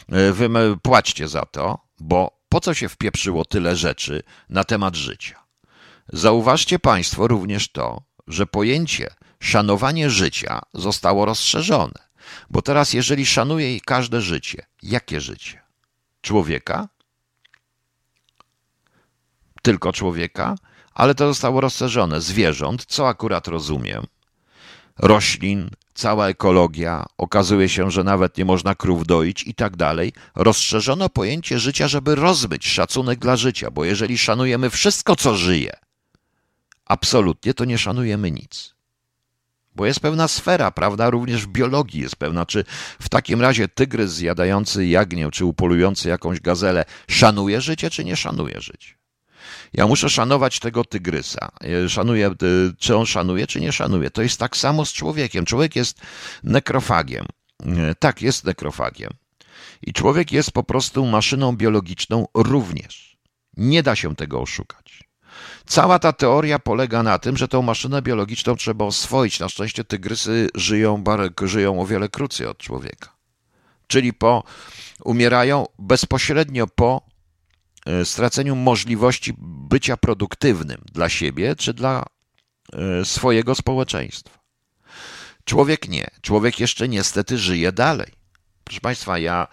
e, 0.08 0.32
wy 0.32 0.48
płaćcie 0.82 1.28
za 1.28 1.46
to, 1.46 1.78
bo 2.00 2.40
po 2.48 2.60
co 2.60 2.74
się 2.74 2.88
wpieprzyło 2.88 3.44
tyle 3.44 3.76
rzeczy 3.76 4.22
na 4.48 4.64
temat 4.64 4.96
życia? 4.96 5.42
Zauważcie 6.08 6.78
Państwo 6.78 7.28
również 7.28 7.72
to, 7.72 8.02
że 8.26 8.46
pojęcie 8.46 9.14
szanowanie 9.40 10.10
życia 10.10 10.60
zostało 10.74 11.24
rozszerzone. 11.24 12.08
Bo 12.50 12.62
teraz, 12.62 12.92
jeżeli 12.92 13.26
szanuje 13.26 13.80
każde 13.80 14.20
życie, 14.20 14.66
jakie 14.82 15.20
życie? 15.20 15.62
Człowieka? 16.20 16.88
Tylko 19.62 19.92
człowieka? 19.92 20.54
Ale 20.94 21.14
to 21.14 21.26
zostało 21.26 21.60
rozszerzone. 21.60 22.20
Zwierząt, 22.20 22.86
co 22.86 23.08
akurat 23.08 23.48
rozumiem, 23.48 24.06
roślin, 24.98 25.70
cała 25.94 26.28
ekologia, 26.28 27.06
okazuje 27.18 27.68
się, 27.68 27.90
że 27.90 28.04
nawet 28.04 28.38
nie 28.38 28.44
można 28.44 28.74
krów 28.74 29.06
doić 29.06 29.46
i 29.46 29.54
tak 29.54 29.76
dalej. 29.76 30.12
Rozszerzono 30.34 31.08
pojęcie 31.08 31.58
życia, 31.58 31.88
żeby 31.88 32.14
rozbyć 32.14 32.66
szacunek 32.66 33.18
dla 33.18 33.36
życia, 33.36 33.70
bo 33.70 33.84
jeżeli 33.84 34.18
szanujemy 34.18 34.70
wszystko, 34.70 35.16
co 35.16 35.36
żyje, 35.36 35.72
absolutnie 36.84 37.54
to 37.54 37.64
nie 37.64 37.78
szanujemy 37.78 38.30
nic. 38.30 38.74
Bo 39.74 39.86
jest 39.86 40.00
pewna 40.00 40.28
sfera, 40.28 40.70
prawda, 40.70 41.10
również 41.10 41.46
w 41.46 41.48
biologii 41.48 42.00
jest 42.00 42.16
pewna, 42.16 42.46
czy 42.46 42.64
w 43.00 43.08
takim 43.08 43.40
razie 43.40 43.68
tygrys 43.68 44.10
zjadający 44.10 44.86
jagnię, 44.86 45.30
czy 45.30 45.44
upolujący 45.44 46.08
jakąś 46.08 46.40
gazelę 46.40 46.84
szanuje 47.08 47.60
życie, 47.60 47.90
czy 47.90 48.04
nie 48.04 48.16
szanuje 48.16 48.60
życie. 48.60 49.01
Ja 49.72 49.86
muszę 49.86 50.10
szanować 50.10 50.60
tego 50.60 50.84
tygrysa. 50.84 51.52
Szanuję, 51.88 52.30
y, 52.42 52.74
czy 52.78 52.96
on 52.96 53.06
szanuje, 53.06 53.46
czy 53.46 53.60
nie 53.60 53.72
szanuje. 53.72 54.10
To 54.10 54.22
jest 54.22 54.38
tak 54.38 54.56
samo 54.56 54.84
z 54.84 54.92
człowiekiem. 54.92 55.44
Człowiek 55.44 55.76
jest 55.76 56.00
nekrofagiem. 56.42 57.26
Y, 57.62 57.94
tak, 57.98 58.22
jest 58.22 58.44
nekrofagiem. 58.44 59.10
I 59.82 59.92
człowiek 59.92 60.32
jest 60.32 60.50
po 60.50 60.62
prostu 60.62 61.06
maszyną 61.06 61.56
biologiczną 61.56 62.26
również. 62.34 63.16
Nie 63.56 63.82
da 63.82 63.96
się 63.96 64.16
tego 64.16 64.40
oszukać. 64.40 65.02
Cała 65.66 65.98
ta 65.98 66.12
teoria 66.12 66.58
polega 66.58 67.02
na 67.02 67.18
tym, 67.18 67.36
że 67.36 67.48
tą 67.48 67.62
maszynę 67.62 68.02
biologiczną 68.02 68.56
trzeba 68.56 68.84
oswoić. 68.84 69.40
Na 69.40 69.48
szczęście 69.48 69.84
tygrysy 69.84 70.48
żyją, 70.54 71.04
żyją 71.42 71.80
o 71.80 71.86
wiele 71.86 72.08
krócej 72.08 72.46
od 72.46 72.58
człowieka. 72.58 73.16
Czyli 73.86 74.12
po, 74.12 74.44
umierają 75.04 75.66
bezpośrednio 75.78 76.66
po 76.66 77.02
e, 77.06 77.11
straceniu 78.04 78.56
możliwości 78.56 79.34
bycia 79.38 79.96
produktywnym 79.96 80.84
dla 80.92 81.08
siebie 81.08 81.56
czy 81.56 81.74
dla 81.74 82.04
e, 82.72 83.04
swojego 83.04 83.54
społeczeństwa. 83.54 84.38
Człowiek 85.44 85.88
nie. 85.88 86.10
Człowiek 86.20 86.60
jeszcze 86.60 86.88
niestety 86.88 87.38
żyje 87.38 87.72
dalej. 87.72 88.12
Proszę 88.64 88.80
Państwa, 88.80 89.18
ja 89.18 89.48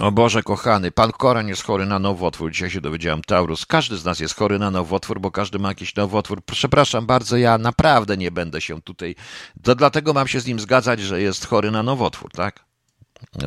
o 0.00 0.12
Boże 0.12 0.42
kochany, 0.42 0.90
pan 0.90 1.12
Koran 1.12 1.48
jest 1.48 1.62
chory 1.62 1.86
na 1.86 1.98
nowotwór. 1.98 2.52
Dzisiaj 2.52 2.70
się 2.70 2.80
dowiedziałem, 2.80 3.22
Taurus. 3.22 3.66
Każdy 3.66 3.96
z 3.96 4.04
nas 4.04 4.20
jest 4.20 4.34
chory 4.34 4.58
na 4.58 4.70
nowotwór, 4.70 5.20
bo 5.20 5.30
każdy 5.30 5.58
ma 5.58 5.68
jakiś 5.68 5.94
nowotwór. 5.94 6.42
Przepraszam 6.44 7.06
bardzo, 7.06 7.36
ja 7.36 7.58
naprawdę 7.58 8.16
nie 8.16 8.30
będę 8.30 8.60
się 8.60 8.82
tutaj. 8.82 9.14
To 9.62 9.74
dlatego 9.74 10.12
mam 10.12 10.28
się 10.28 10.40
z 10.40 10.46
nim 10.46 10.60
zgadzać, 10.60 11.00
że 11.00 11.20
jest 11.20 11.46
chory 11.46 11.70
na 11.70 11.82
nowotwór, 11.82 12.30
tak? 12.32 12.65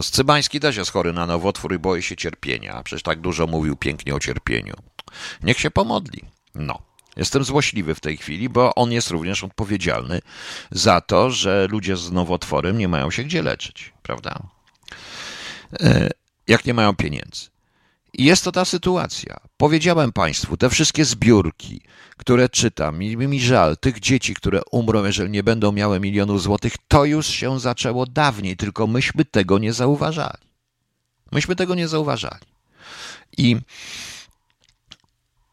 Scybański 0.01 0.59
też 0.59 0.77
jest 0.77 0.91
chory 0.91 1.13
na 1.13 1.25
nowotwór 1.25 1.73
i 1.73 1.79
boi 1.79 2.01
się 2.01 2.15
cierpienia. 2.15 2.83
Przecież 2.83 3.03
tak 3.03 3.21
dużo 3.21 3.47
mówił 3.47 3.75
pięknie 3.75 4.15
o 4.15 4.19
cierpieniu. 4.19 4.73
Niech 5.43 5.59
się 5.59 5.71
pomodli. 5.71 6.21
No. 6.55 6.81
Jestem 7.17 7.43
złośliwy 7.43 7.95
w 7.95 7.99
tej 7.99 8.17
chwili, 8.17 8.49
bo 8.49 8.75
on 8.75 8.91
jest 8.91 9.09
również 9.09 9.43
odpowiedzialny 9.43 10.21
za 10.71 11.01
to, 11.01 11.31
że 11.31 11.67
ludzie 11.67 11.97
z 11.97 12.11
nowotworem 12.11 12.77
nie 12.77 12.87
mają 12.87 13.11
się 13.11 13.23
gdzie 13.23 13.41
leczyć, 13.41 13.93
prawda? 14.03 14.39
E, 15.79 16.09
jak 16.47 16.65
nie 16.65 16.73
mają 16.73 16.95
pieniędzy. 16.95 17.49
I 18.13 18.25
jest 18.25 18.43
to 18.43 18.51
ta 18.51 18.65
sytuacja. 18.65 19.39
Powiedziałem 19.57 20.13
Państwu, 20.13 20.57
te 20.57 20.69
wszystkie 20.69 21.05
zbiórki, 21.05 21.81
które 22.17 22.49
czytam, 22.49 22.97
mi, 22.97 23.17
mi 23.17 23.41
żal 23.41 23.77
tych 23.77 23.99
dzieci, 23.99 24.35
które 24.35 24.61
umrą, 24.71 25.05
jeżeli 25.05 25.29
nie 25.29 25.43
będą 25.43 25.71
miały 25.71 25.99
milionów 25.99 26.41
złotych, 26.41 26.73
to 26.87 27.05
już 27.05 27.27
się 27.27 27.59
zaczęło 27.59 28.05
dawniej, 28.05 28.57
tylko 28.57 28.87
myśmy 28.87 29.25
tego 29.25 29.59
nie 29.59 29.73
zauważali. 29.73 30.49
Myśmy 31.31 31.55
tego 31.55 31.75
nie 31.75 31.87
zauważali. 31.87 32.45
I, 33.37 33.57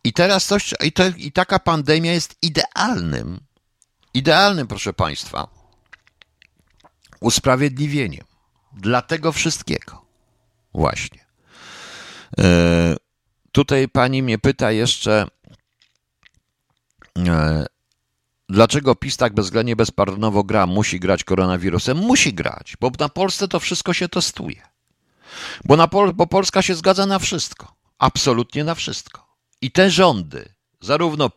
i 0.05 0.13
teraz 0.13 0.47
coś, 0.47 0.75
i, 0.85 0.93
to, 0.93 1.03
i 1.17 1.33
taka 1.33 1.59
pandemia 1.59 2.13
jest 2.13 2.37
idealnym, 2.43 3.41
idealnym, 4.15 4.67
proszę 4.67 4.93
Państwa, 4.93 5.49
usprawiedliwieniem 7.21 8.25
dla 8.73 9.03
tego 9.03 9.33
wszystkiego. 9.33 10.07
Właśnie. 10.75 11.26
E, 12.39 12.97
tutaj 13.53 13.89
pani 13.89 14.23
mnie 14.23 14.39
pyta 14.39 14.73
jeszcze, 14.73 15.27
e, 17.19 17.67
dlaczego 18.49 18.95
PiS 18.95 19.17
tak 19.17 19.35
bezwzględnie 19.35 19.77
bezpardonowo 19.77 20.45
gra, 20.45 20.67
musi 20.67 21.01
grać 21.01 21.25
koronawirusem? 21.25 21.97
Musi 21.97 22.35
grać, 22.35 22.77
bo 22.81 22.91
na 23.01 23.09
Polsce 23.09 23.49
to 23.49 23.61
wszystko 23.61 23.93
się 23.93 24.09
testuje. 24.09 24.63
Bo, 25.65 25.77
na 25.77 25.89
Pol 25.89 26.15
bo 26.15 26.27
Polska 26.27 26.63
się 26.63 26.75
zgadza 26.75 27.07
na 27.07 27.19
wszystko. 27.19 27.75
Absolutnie 27.99 28.65
na 28.65 28.75
wszystko. 28.75 29.27
I 29.61 29.71
te 29.71 29.91
rządy, 29.91 30.49
zarówno 30.81 31.31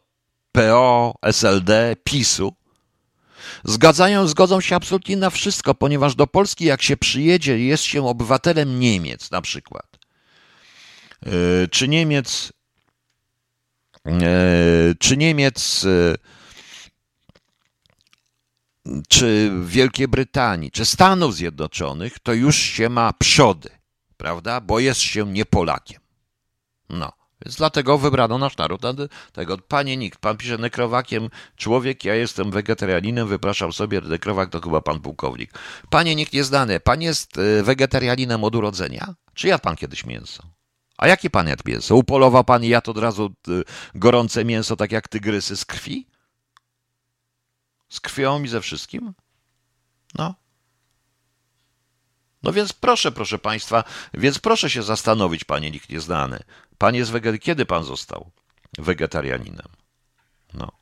PO, 0.52 1.16
SLD, 1.22 1.96
PiSu, 2.04 2.54
Zgadzają, 3.64 4.28
zgodzą 4.28 4.62
się 4.62 4.76
absolutnie 4.76 5.18
na 5.18 5.30
wszystko, 5.30 5.76
ponieważ 5.76 6.16
do 6.16 6.28
Polski 6.28 6.66
jak 6.66 6.82
się 6.82 6.98
przyjedzie, 6.98 7.60
jest 7.60 7.84
się 7.84 8.08
obywatelem 8.08 8.80
Niemiec 8.80 9.32
na 9.32 9.42
przykład, 9.42 9.89
czy 11.72 11.88
Niemiec, 11.88 12.54
e, 14.06 14.12
czy 15.00 15.18
Niemiec, 15.18 15.86
e, 15.86 16.16
czy 19.08 19.52
Wielkiej 19.66 20.08
Brytanii, 20.08 20.72
czy 20.72 20.86
Stanów 20.86 21.36
Zjednoczonych, 21.36 22.20
to 22.20 22.34
już 22.34 22.56
się 22.58 22.90
ma 22.90 23.14
przody, 23.14 23.70
prawda? 24.18 24.62
Bo 24.62 24.80
jest 24.80 25.00
się 25.00 25.34
nie 25.34 25.46
Polakiem. 25.46 26.02
No. 26.90 27.20
Więc 27.46 27.56
dlatego 27.56 27.98
wybrano 27.98 28.38
nasz 28.38 28.58
naród 28.58 28.82
tego. 29.32 29.58
Panie 29.58 29.98
nikt, 29.98 30.20
pan 30.20 30.38
pisze 30.38 30.58
nekrowakiem 30.58 31.30
człowiek, 31.56 32.06
ja 32.06 32.16
jestem 32.16 32.52
wegetarianinem, 32.52 33.28
wypraszam 33.28 33.74
sobie, 33.74 34.02
nekrowak 34.02 34.50
to 34.50 34.62
chyba 34.62 34.82
pan 34.82 35.00
pułkownik. 35.00 35.54
Panie 35.90 36.16
nikt 36.16 36.34
nieznany, 36.34 36.80
pan 36.80 37.02
jest 37.02 37.38
e, 37.38 37.64
wegetarianinem 37.64 38.44
od 38.44 38.56
urodzenia? 38.56 39.14
Czy 39.34 39.48
jadł 39.48 39.64
pan 39.64 39.76
kiedyś 39.76 40.06
mięso? 40.06 40.59
A 41.00 41.08
jakie 41.08 41.30
pan 41.30 41.48
jadł 41.48 41.64
mięso? 41.66 41.96
Upolował 41.96 42.44
pan 42.44 42.64
i 42.64 42.68
jadł 42.70 42.92
od 42.92 42.98
razu 42.98 43.34
e, 43.48 43.52
gorące 43.96 44.46
mięso, 44.46 44.76
tak 44.76 44.92
jak 44.92 45.08
tygrysy 45.08 45.58
z 45.58 45.66
krwi? 45.66 46.08
Z 47.90 48.00
krwią 48.00 48.44
i 48.44 48.48
ze 48.48 48.62
wszystkim? 48.62 49.14
No. 50.16 50.36
No 52.44 52.54
więc 52.54 52.74
proszę, 52.74 53.12
proszę 53.12 53.40
państwa, 53.40 53.84
więc 54.14 54.40
proszę 54.40 54.70
się 54.70 54.84
zastanowić, 54.84 55.44
panie 55.44 55.72
nikt 55.72 55.90
nieznany. 55.90 56.40
Pan 56.78 56.96
jest 56.96 57.12
wegetarianinem. 57.12 57.46
Kiedy 57.46 57.66
pan 57.66 57.84
został 57.84 58.32
wegetarianinem? 58.78 59.68
No. 60.54 60.79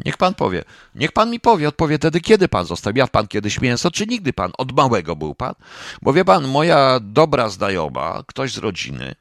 Niech 0.00 0.16
pan 0.16 0.34
powie. 0.34 0.64
Niech 0.94 1.12
pan 1.12 1.30
mi 1.30 1.40
powie, 1.40 1.68
odpowie 1.68 1.98
wtedy, 1.98 2.20
kiedy 2.20 2.48
pan 2.48 2.64
został. 2.64 2.92
Pan 3.12 3.28
kiedyś 3.28 3.60
mięso, 3.60 3.90
czy 3.90 4.06
nigdy 4.06 4.32
pan? 4.32 4.52
Od 4.58 4.72
małego 4.72 5.16
był 5.16 5.34
pan? 5.34 5.54
Bo 6.02 6.12
wie 6.12 6.24
pan, 6.24 6.48
moja 6.48 7.00
dobra 7.00 7.48
znajoma, 7.48 8.22
ktoś 8.26 8.52
z 8.52 8.58
rodziny, 8.58 9.14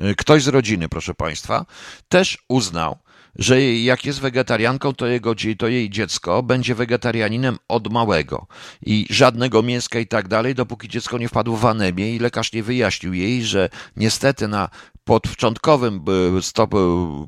y, 0.00 0.14
ktoś 0.14 0.42
z 0.42 0.48
rodziny, 0.48 0.88
proszę 0.88 1.14
państwa, 1.14 1.66
też 2.08 2.38
uznał, 2.48 2.98
że 3.38 3.62
jak 3.62 4.04
jest 4.04 4.20
wegetarianką, 4.20 4.94
to, 4.94 5.06
jego, 5.06 5.34
to 5.58 5.68
jej 5.68 5.90
dziecko 5.90 6.42
będzie 6.42 6.74
wegetarianinem 6.74 7.58
od 7.68 7.92
małego 7.92 8.46
i 8.86 9.06
żadnego 9.10 9.62
mięska 9.62 9.98
i 9.98 10.06
tak 10.06 10.28
dalej, 10.28 10.54
dopóki 10.54 10.88
dziecko 10.88 11.18
nie 11.18 11.28
wpadło 11.28 11.56
w 11.56 11.66
anemię 11.66 12.14
i 12.16 12.18
lekarz 12.18 12.52
nie 12.52 12.62
wyjaśnił 12.62 13.14
jej, 13.14 13.44
że 13.44 13.68
niestety 13.96 14.48
na 14.48 14.68
początkowym, 15.04 16.04
stop, 16.40 16.74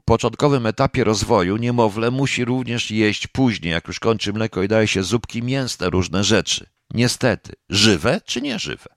początkowym 0.05 0.67
etapie 0.67 1.05
rozwoju 1.05 1.57
niemowlę 1.57 2.11
musi 2.11 2.45
również 2.45 2.91
jeść 2.91 3.27
później, 3.27 3.73
jak 3.73 3.89
już 3.89 4.01
kończy 4.01 4.33
mleko 4.33 4.63
i 4.63 4.69
daje 4.69 4.89
się 4.89 5.03
zupki 5.03 5.43
mięsne, 5.43 5.91
różne 5.91 6.25
rzeczy. 6.25 6.67
Niestety. 6.95 7.53
Żywe 7.69 8.21
czy 8.25 8.43
nieżywe? 8.43 8.91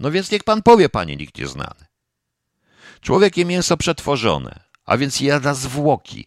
No 0.00 0.10
więc 0.10 0.30
niech 0.30 0.44
pan 0.44 0.62
powie, 0.62 0.88
panie 0.88 1.16
nikt 1.16 1.38
nieznany. 1.38 1.86
Człowiek 3.00 3.36
je 3.36 3.44
mięso 3.44 3.76
przetworzone, 3.76 4.60
a 4.86 4.96
więc 4.96 5.20
jada 5.20 5.54
zwłoki, 5.54 6.26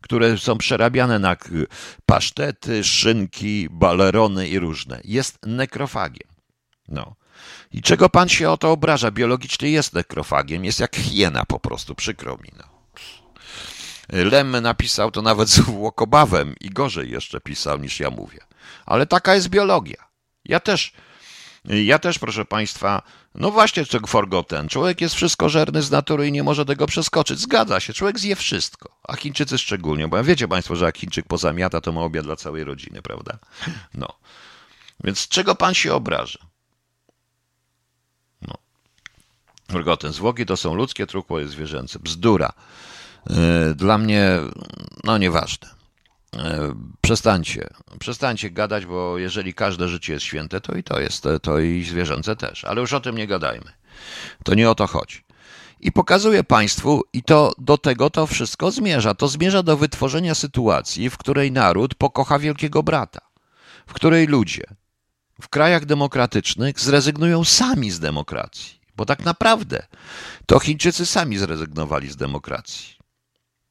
które 0.00 0.38
są 0.38 0.58
przerabiane 0.58 1.18
na 1.18 1.36
pasztety, 2.06 2.84
szynki, 2.84 3.68
balerony 3.70 4.48
i 4.48 4.58
różne. 4.58 5.00
Jest 5.04 5.38
nekrofagiem. 5.46 6.28
No. 6.88 7.14
I 7.72 7.82
czego 7.82 8.08
pan 8.08 8.28
się 8.28 8.50
o 8.50 8.56
to 8.56 8.72
obraża? 8.72 9.10
Biologicznie 9.10 9.70
jest 9.70 9.94
nekrofagiem, 9.94 10.64
jest 10.64 10.80
jak 10.80 10.96
hiena 10.96 11.44
po 11.44 11.60
prostu, 11.60 11.94
przykro 11.94 12.36
mi. 12.36 12.50
No. 12.58 12.64
Lem 14.08 14.50
napisał 14.50 15.10
to 15.10 15.22
nawet 15.22 15.48
z 15.48 15.68
łokobawem 15.68 16.54
i 16.60 16.70
gorzej 16.70 17.10
jeszcze 17.10 17.40
pisał 17.40 17.78
niż 17.78 18.00
ja 18.00 18.10
mówię. 18.10 18.38
Ale 18.86 19.06
taka 19.06 19.34
jest 19.34 19.48
biologia. 19.48 20.08
Ja 20.44 20.60
też, 20.60 20.92
ja 21.68 21.98
też, 21.98 22.18
proszę 22.18 22.44
państwa, 22.44 23.02
no 23.34 23.50
właśnie, 23.50 23.84
forgotten. 24.06 24.68
Człowiek 24.68 25.00
jest 25.00 25.14
wszystkożerny 25.14 25.82
z 25.82 25.90
natury 25.90 26.28
i 26.28 26.32
nie 26.32 26.42
może 26.42 26.64
tego 26.64 26.86
przeskoczyć. 26.86 27.38
Zgadza 27.38 27.80
się, 27.80 27.92
człowiek 27.92 28.18
zje 28.18 28.36
wszystko. 28.36 28.96
A 29.08 29.16
Chińczycy 29.16 29.58
szczególnie, 29.58 30.08
bo 30.08 30.24
wiecie 30.24 30.48
państwo, 30.48 30.76
że 30.76 30.84
jak 30.84 30.98
Chińczyk 30.98 31.26
pozamiata, 31.26 31.80
to 31.80 31.92
ma 31.92 32.00
obiad 32.00 32.24
dla 32.24 32.36
całej 32.36 32.64
rodziny, 32.64 33.02
prawda? 33.02 33.38
No. 33.94 34.08
Więc 35.04 35.28
czego 35.28 35.54
pan 35.54 35.74
się 35.74 35.94
obraża? 35.94 36.38
No. 38.42 38.54
Forgotten. 39.70 40.12
Zwłoki 40.12 40.46
to 40.46 40.56
są 40.56 40.74
ludzkie, 40.74 41.06
trupło 41.06 41.40
jest 41.40 41.52
zwierzęce. 41.52 41.98
Bzdura. 41.98 42.52
E, 43.30 43.74
dla 43.74 43.98
mnie, 43.98 44.38
no 45.04 45.18
nieważne. 45.18 45.75
E, 46.38 46.74
przestańcie, 47.00 47.68
przestańcie 47.98 48.50
gadać, 48.50 48.86
bo 48.86 49.18
jeżeli 49.18 49.54
każde 49.54 49.88
życie 49.88 50.12
jest 50.12 50.24
święte, 50.24 50.60
to 50.60 50.74
i 50.74 50.82
to 50.82 51.00
jest, 51.00 51.24
to 51.42 51.58
i 51.58 51.84
zwierzęce 51.84 52.36
też. 52.36 52.64
Ale 52.64 52.80
już 52.80 52.92
o 52.92 53.00
tym 53.00 53.16
nie 53.16 53.26
gadajmy. 53.26 53.72
To 54.44 54.54
nie 54.54 54.70
o 54.70 54.74
to 54.74 54.86
chodzi. 54.86 55.24
I 55.80 55.92
pokazuję 55.92 56.44
Państwu, 56.44 57.02
i 57.12 57.22
to 57.22 57.52
do 57.58 57.78
tego 57.78 58.10
to 58.10 58.26
wszystko 58.26 58.70
zmierza. 58.70 59.14
To 59.14 59.28
zmierza 59.28 59.62
do 59.62 59.76
wytworzenia 59.76 60.34
sytuacji, 60.34 61.10
w 61.10 61.18
której 61.18 61.52
naród 61.52 61.94
pokocha 61.94 62.38
wielkiego 62.38 62.82
brata, 62.82 63.20
w 63.86 63.92
której 63.92 64.26
ludzie 64.26 64.64
w 65.40 65.48
krajach 65.48 65.84
demokratycznych 65.84 66.80
zrezygnują 66.80 67.44
sami 67.44 67.90
z 67.90 68.00
demokracji, 68.00 68.80
bo 68.96 69.06
tak 69.06 69.24
naprawdę 69.24 69.86
to 70.46 70.58
Chińczycy 70.58 71.06
sami 71.06 71.38
zrezygnowali 71.38 72.08
z 72.10 72.16
demokracji. 72.16 72.96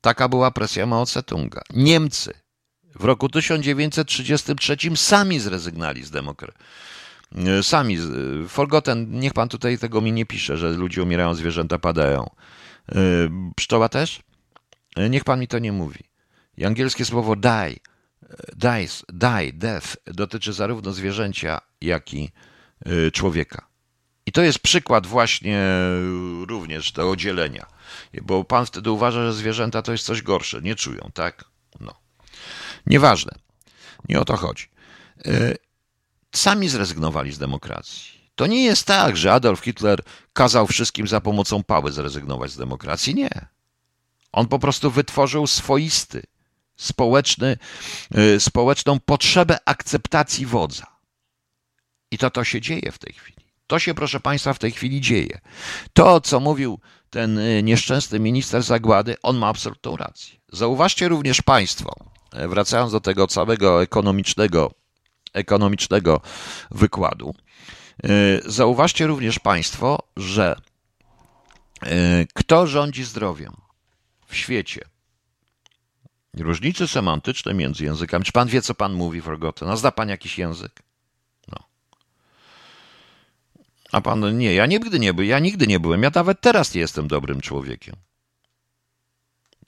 Taka 0.02 0.30
była 0.30 0.52
presja 0.52 0.86
Mao 0.86 1.04
Tse-tunga. 1.04 1.62
Niemcy 1.74 2.34
w 2.96 3.04
roku 3.04 3.30
1933 3.30 4.78
sami 4.96 5.40
zrezygnali 5.40 6.04
z 6.04 6.12
demokracji. 6.12 6.66
Sami, 7.62 7.98
forgotten, 8.48 9.20
niech 9.20 9.34
pan 9.34 9.50
tutaj 9.50 9.78
tego 9.78 10.02
mi 10.02 10.12
nie 10.12 10.26
pisze, 10.26 10.58
że 10.58 10.70
ludzie 10.70 11.04
umierają, 11.04 11.36
zwierzęta 11.36 11.80
padają. 11.80 12.30
E, 12.92 12.96
pszczoła 13.56 13.90
też? 13.90 14.20
E, 14.96 15.10
niech 15.10 15.24
pan 15.24 15.40
mi 15.40 15.48
to 15.48 15.60
nie 15.60 15.72
mówi. 15.72 16.00
I 16.58 16.66
angielskie 16.66 17.06
słowo 17.06 17.36
die, 17.36 17.76
dies, 18.56 19.06
die, 19.14 19.54
death 19.54 19.98
dotyczy 20.06 20.54
zarówno 20.54 20.94
zwierzęcia, 20.94 21.62
jak 21.82 22.14
i 22.14 22.32
e, 22.86 23.12
człowieka. 23.12 23.68
I 24.26 24.32
to 24.32 24.42
jest 24.42 24.60
przykład 24.60 25.08
właśnie 25.08 25.64
również 26.48 26.92
tego 26.92 27.16
dzielenia. 27.16 27.66
Bo 28.22 28.44
pan 28.44 28.66
wtedy 28.66 28.92
uważa, 28.92 29.26
że 29.26 29.34
zwierzęta 29.34 29.82
to 29.82 29.92
jest 29.92 30.06
coś 30.06 30.22
gorsze, 30.22 30.62
nie 30.62 30.76
czują, 30.76 31.10
tak? 31.14 31.46
Nieważne. 32.88 33.32
Nie 34.10 34.20
o 34.20 34.26
to 34.26 34.38
chodzi. 34.38 34.68
E, 35.26 35.56
sami 36.36 36.70
zrezygnowali 36.70 37.32
z 37.32 37.38
demokracji. 37.38 38.16
To 38.36 38.48
nie 38.48 38.64
jest 38.64 38.88
tak, 38.88 39.18
że 39.18 39.34
Adolf 39.34 39.60
Hitler 39.60 40.04
kazał 40.34 40.68
wszystkim 40.68 41.08
za 41.08 41.22
pomocą 41.22 41.64
pały 41.64 41.92
zrezygnować 41.92 42.52
z 42.52 42.58
demokracji. 42.58 43.16
Nie. 43.16 43.46
On 44.32 44.48
po 44.48 44.60
prostu 44.60 44.92
wytworzył 44.92 45.48
swoisty, 45.48 46.24
społeczny, 46.76 47.58
e, 48.16 48.40
społeczną 48.40 49.00
potrzebę 49.00 49.58
akceptacji 49.66 50.46
wodza. 50.46 50.88
I 52.12 52.18
to 52.18 52.32
to 52.32 52.44
się 52.44 52.62
dzieje 52.62 52.92
w 52.92 52.98
tej 52.98 53.14
chwili. 53.14 53.46
To 53.68 53.80
się, 53.80 53.94
proszę 53.94 54.20
Państwa, 54.20 54.54
w 54.54 54.60
tej 54.60 54.72
chwili 54.72 55.02
dzieje. 55.02 55.40
To, 55.94 56.22
co 56.22 56.40
mówił 56.40 56.80
ten 57.16 57.38
e, 57.38 57.64
nieszczęsny 57.64 58.20
minister 58.20 58.64
Zagłady, 58.64 59.16
on 59.24 59.38
ma 59.38 59.48
absolutną 59.48 59.98
rację. 59.98 60.36
Zauważcie 60.52 61.08
również 61.08 61.42
Państwo, 61.42 61.96
E, 62.36 62.48
wracając 62.48 62.92
do 62.92 63.02
tego 63.02 63.28
całego 63.28 63.84
ekonomicznego, 63.84 64.72
ekonomicznego 65.34 66.22
wykładu, 66.72 67.36
e, 68.04 68.10
zauważcie 68.46 69.08
również 69.08 69.40
Państwo, 69.40 70.00
że 70.18 70.56
kto 72.34 72.68
rządzi 72.68 73.04
zdrowiem 73.04 73.54
w 74.28 74.36
świecie? 74.36 74.82
Różnice 76.34 76.88
semantyczne 76.88 77.54
między 77.54 77.84
językami. 77.84 78.26
Czy 78.26 78.32
pan 78.32 78.48
wie, 78.48 78.62
co 78.62 78.76
pan 78.76 78.94
mówi, 78.94 79.22
Forgotten? 79.22 79.70
A 79.70 79.76
zna 79.76 79.92
pan 79.92 80.10
jakiś 80.10 80.38
język? 80.38 80.84
No. 81.52 81.60
A 83.92 84.02
pan 84.02 84.38
nie, 84.38 84.54
ja 84.54 84.66
nigdy 84.66 85.00
nie 85.00 85.14
byłem, 85.14 85.30
ja 85.30 85.40
nigdy 85.40 85.68
nie 85.68 85.80
byłem, 85.80 86.04
ja 86.04 86.12
nawet 86.16 86.42
teraz 86.42 86.74
nie 86.74 86.82
jestem 86.82 87.08
dobrym 87.08 87.42
człowiekiem. 87.42 87.96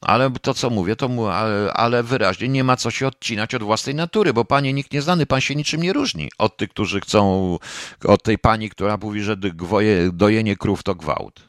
Ale 0.02 0.32
to, 0.42 0.54
co 0.54 0.70
mówię, 0.70 0.96
to 0.96 1.08
mu, 1.08 1.28
ale, 1.28 1.74
ale, 1.74 2.04
wyraźnie 2.04 2.48
nie 2.48 2.64
ma 2.64 2.78
co 2.78 2.92
się 2.92 3.08
odcinać 3.08 3.56
od 3.56 3.64
własnej 3.64 3.96
natury, 3.96 4.34
bo 4.34 4.46
panie 4.46 4.74
nikt 4.74 4.94
nieznany, 4.94 5.26
pan 5.26 5.42
się 5.42 5.56
niczym 5.56 5.84
nie 5.84 5.94
różni 5.94 6.30
od 6.38 6.58
tych, 6.58 6.70
którzy 6.70 7.02
chcą, 7.02 7.58
od 8.04 8.24
tej 8.24 8.38
pani, 8.38 8.70
która 8.70 8.98
mówi, 8.98 9.22
że 9.22 9.38
gwoje, 9.38 10.12
dojenie 10.14 10.56
krów 10.56 10.84
to 10.84 10.96
gwałt 10.96 11.48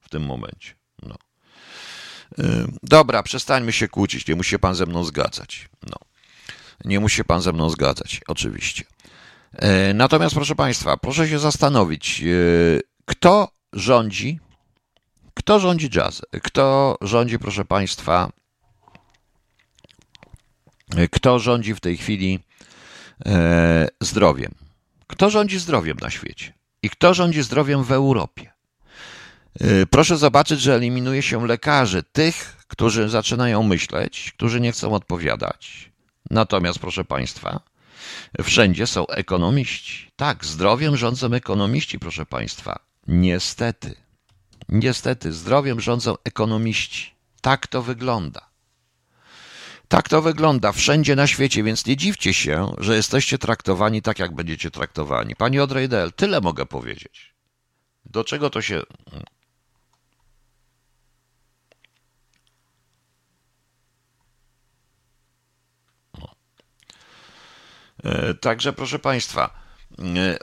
w 0.00 0.08
tym 0.08 0.22
momencie. 0.26 0.74
No. 1.02 1.14
Dobra, 2.82 3.22
przestańmy 3.22 3.72
się 3.72 3.88
kłócić, 3.88 4.26
nie 4.28 4.34
musi 4.34 4.50
się 4.50 4.58
pan 4.58 4.74
ze 4.74 4.86
mną 4.86 5.04
zgadzać. 5.04 5.68
No. 5.82 5.96
Nie 6.84 7.00
musi 7.00 7.16
się 7.16 7.24
pan 7.24 7.42
ze 7.42 7.52
mną 7.52 7.70
zgadzać, 7.70 8.20
oczywiście. 8.28 8.84
E, 9.58 9.94
natomiast, 9.94 10.34
proszę 10.34 10.54
państwa, 10.54 10.96
proszę 10.96 11.28
się 11.28 11.38
zastanowić, 11.38 12.22
e, 12.22 12.80
kto 13.04 13.48
rządzi 13.72 14.40
kto 15.36 15.60
rządzi 15.60 15.90
jazz? 15.90 16.22
Kto 16.42 16.96
rządzi, 17.00 17.38
proszę 17.38 17.64
Państwa, 17.64 18.32
kto 21.10 21.38
rządzi 21.38 21.74
w 21.74 21.80
tej 21.80 21.96
chwili 21.96 22.40
e, 23.26 23.88
zdrowiem? 24.00 24.54
Kto 25.06 25.30
rządzi 25.30 25.58
zdrowiem 25.58 25.96
na 26.02 26.10
świecie? 26.10 26.52
I 26.82 26.90
kto 26.90 27.14
rządzi 27.14 27.42
zdrowiem 27.42 27.84
w 27.84 27.92
Europie? 27.92 28.52
E, 29.60 29.86
proszę 29.86 30.16
zobaczyć, 30.16 30.60
że 30.60 30.74
eliminuje 30.74 31.22
się 31.22 31.46
lekarzy, 31.46 32.02
tych, 32.02 32.56
którzy 32.68 33.08
zaczynają 33.08 33.62
myśleć, 33.62 34.32
którzy 34.36 34.60
nie 34.60 34.72
chcą 34.72 34.94
odpowiadać. 34.94 35.92
Natomiast, 36.30 36.78
proszę 36.78 37.04
Państwa, 37.04 37.60
wszędzie 38.42 38.86
są 38.86 39.06
ekonomiści. 39.06 40.10
Tak, 40.16 40.44
zdrowiem 40.44 40.96
rządzą 40.96 41.32
ekonomiści, 41.32 41.98
proszę 41.98 42.26
Państwa. 42.26 42.78
Niestety. 43.06 43.94
Niestety, 44.68 45.32
zdrowiem 45.32 45.80
rządzą 45.80 46.14
ekonomiści. 46.24 47.14
Tak 47.40 47.66
to 47.66 47.82
wygląda. 47.82 48.46
Tak 49.88 50.08
to 50.08 50.22
wygląda 50.22 50.72
wszędzie 50.72 51.16
na 51.16 51.26
świecie, 51.26 51.62
więc 51.62 51.86
nie 51.86 51.96
dziwcie 51.96 52.34
się, 52.34 52.74
że 52.78 52.96
jesteście 52.96 53.38
traktowani 53.38 54.02
tak, 54.02 54.18
jak 54.18 54.34
będziecie 54.34 54.70
traktowani. 54.70 55.36
Pani 55.36 55.60
Odrejdel, 55.60 56.12
tyle 56.12 56.40
mogę 56.40 56.66
powiedzieć. 56.66 57.34
Do 58.04 58.24
czego 58.24 58.50
to 58.50 58.62
się. 58.62 58.82
Także, 68.40 68.72
proszę 68.72 68.98
Państwa. 68.98 69.66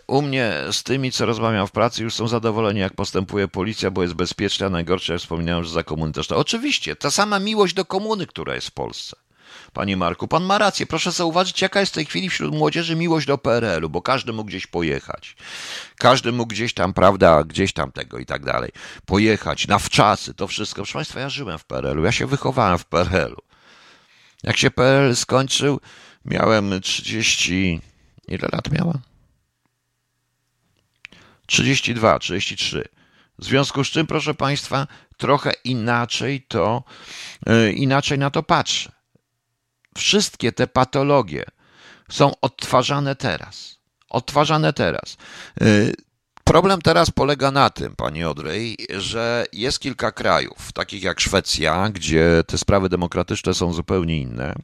U 0.08 0.22
mnie 0.22 0.54
z 0.72 0.84
tymi, 0.84 1.12
co 1.12 1.26
rozmawiam 1.26 1.68
w 1.68 1.72
pracy, 1.72 2.04
już 2.04 2.14
są 2.14 2.28
zadowoleni, 2.28 2.80
jak 2.80 2.94
postępuje 2.94 3.48
policja, 3.48 3.92
bo 3.92 4.02
jest 4.02 4.14
bezpieczna. 4.14 4.70
Najgorsze, 4.70 5.14
jak 5.14 5.22
wspominałem, 5.22 5.64
że 5.64 5.70
za 5.70 5.84
komuny 5.84 6.14
też 6.14 6.28
to. 6.28 6.38
Oczywiście, 6.38 6.96
ta 6.96 7.12
sama 7.12 7.40
miłość 7.40 7.74
do 7.74 7.86
komuny, 7.86 8.28
która 8.28 8.56
jest 8.56 8.68
w 8.68 8.72
Polsce. 8.72 9.16
Panie 9.74 9.98
Marku, 9.98 10.28
pan 10.28 10.44
ma 10.44 10.58
rację. 10.58 10.86
Proszę 10.86 11.12
zauważyć, 11.12 11.62
jaka 11.62 11.80
jest 11.80 11.92
w 11.92 11.96
tej 11.96 12.06
chwili 12.06 12.30
wśród 12.30 12.56
młodzieży 12.56 12.96
miłość 12.96 13.28
do 13.28 13.38
PRL-u, 13.38 13.90
bo 13.90 14.02
każdy 14.02 14.34
mógł 14.34 14.48
gdzieś 14.48 14.68
pojechać. 14.68 15.36
Każdy 15.98 16.32
mógł 16.32 16.50
gdzieś 16.50 16.74
tam, 16.74 16.94
prawda, 16.94 17.44
gdzieś 17.44 17.74
tam 17.74 17.92
tego 17.92 18.20
i 18.20 18.26
tak 18.26 18.46
dalej. 18.46 18.72
Pojechać 19.06 19.68
na 19.68 19.80
wczasy, 19.80 20.34
to 20.34 20.48
wszystko. 20.48 20.76
Proszę 20.76 20.94
Państwa, 20.94 21.20
ja 21.20 21.30
żyłem 21.30 21.60
w 21.60 21.66
PRL-u, 21.66 22.04
ja 22.04 22.12
się 22.12 22.28
wychowałem 22.28 22.78
w 22.78 22.86
PRL-u. 22.86 23.42
Jak 24.44 24.58
się 24.58 24.72
PRL 24.72 25.16
skończył, 25.16 25.80
miałem 26.26 26.82
30. 26.82 27.82
Ile 28.28 28.48
lat 28.52 28.72
miałem? 28.72 29.00
32, 31.46 32.20
33. 32.20 32.84
W 33.40 33.46
związku 33.46 33.84
z 33.84 33.88
czym, 33.88 34.08
proszę 34.08 34.34
Państwa, 34.34 34.88
trochę 35.18 35.52
inaczej 35.64 36.42
to, 36.42 36.84
e, 37.46 37.72
inaczej 37.72 38.20
na 38.20 38.30
to 38.30 38.44
patrzę. 38.44 38.92
Wszystkie 39.98 40.52
te 40.52 40.68
patologie 40.68 41.46
są 42.10 42.32
odtwarzane 42.42 43.16
teraz. 43.16 43.78
Odtwarzane 44.10 44.74
teraz. 44.74 45.18
E, 45.62 45.66
Problem 46.44 46.82
teraz 46.82 47.12
polega 47.12 47.52
na 47.52 47.70
tym, 47.70 47.96
panie 47.96 48.30
Odrej, 48.30 48.78
że 48.98 49.46
jest 49.54 49.80
kilka 49.80 50.12
krajów, 50.12 50.72
takich 50.74 51.04
jak 51.04 51.20
Szwecja, 51.20 51.90
gdzie 51.90 52.44
te 52.48 52.58
sprawy 52.58 52.90
demokratyczne 52.90 53.54
są 53.54 53.74
zupełnie 53.74 54.18
inne. 54.18 54.56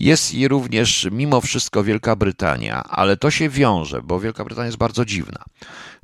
Jest 0.00 0.34
i 0.34 0.48
również 0.48 1.08
mimo 1.12 1.40
wszystko 1.40 1.84
Wielka 1.84 2.16
Brytania, 2.16 2.82
ale 2.82 3.16
to 3.16 3.30
się 3.30 3.48
wiąże, 3.48 4.02
bo 4.02 4.20
Wielka 4.20 4.44
Brytania 4.44 4.66
jest 4.66 4.78
bardzo 4.78 5.04
dziwna. 5.04 5.44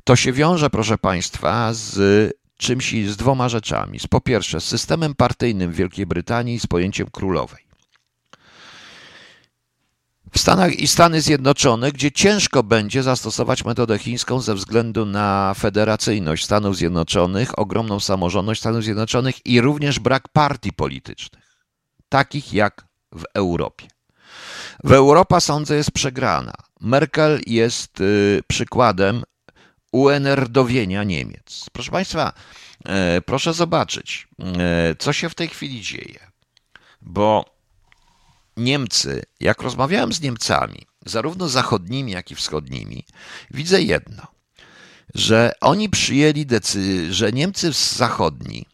To 0.04 0.16
się 0.16 0.32
wiąże, 0.32 0.70
proszę 0.70 0.98
państwa, 0.98 1.72
z 1.72 2.32
czymś 2.56 2.94
z 3.06 3.16
dwoma 3.16 3.48
rzeczami. 3.48 3.98
Po 4.10 4.20
pierwsze, 4.20 4.60
z 4.60 4.64
systemem 4.64 5.14
partyjnym 5.14 5.72
w 5.72 5.76
Wielkiej 5.76 6.06
Brytanii 6.06 6.54
i 6.54 6.60
z 6.60 6.66
pojęciem 6.66 7.06
królowej. 7.12 7.64
W 10.32 10.38
Stanach 10.38 10.78
i 10.78 10.88
Stany 10.88 11.20
Zjednoczone, 11.20 11.92
gdzie 11.92 12.12
ciężko 12.12 12.62
będzie 12.62 13.02
zastosować 13.02 13.64
metodę 13.64 13.98
chińską 13.98 14.40
ze 14.40 14.54
względu 14.54 15.06
na 15.06 15.54
federacyjność 15.58 16.44
Stanów 16.44 16.76
Zjednoczonych, 16.76 17.58
ogromną 17.58 18.00
samorządność 18.00 18.60
Stanów 18.60 18.84
Zjednoczonych 18.84 19.46
i 19.46 19.60
również 19.60 19.98
brak 19.98 20.28
partii 20.28 20.72
politycznych, 20.72 21.56
takich 22.08 22.52
jak 22.52 22.84
w 23.14 23.24
Europie. 23.34 23.86
W 24.84 24.92
Europa 24.92 25.40
sądzę 25.40 25.76
jest 25.76 25.90
przegrana. 25.90 26.52
Merkel 26.80 27.40
jest 27.46 28.00
y, 28.00 28.42
przykładem 28.46 29.22
uenerdowienia 29.94 31.04
Niemiec. 31.04 31.66
Proszę 31.72 31.90
Państwa, 31.90 32.32
e, 32.84 33.20
proszę 33.20 33.54
zobaczyć, 33.54 34.28
e, 34.38 34.94
co 34.98 35.12
się 35.12 35.28
w 35.28 35.34
tej 35.34 35.48
chwili 35.48 35.80
dzieje. 35.80 36.30
Bo 37.02 37.44
Niemcy, 38.56 39.22
jak 39.40 39.62
rozmawiałem 39.62 40.12
z 40.12 40.20
Niemcami, 40.20 40.86
zarówno 41.06 41.48
zachodnimi, 41.48 42.12
jak 42.12 42.30
i 42.30 42.34
wschodnimi, 42.34 43.06
widzę 43.50 43.82
jedno, 43.82 44.26
że 45.14 45.52
oni 45.60 45.88
przyjęli 45.88 46.46
decyzję, 46.46 47.12
że 47.12 47.32
Niemcy 47.32 47.72
zachodni, 47.72 48.66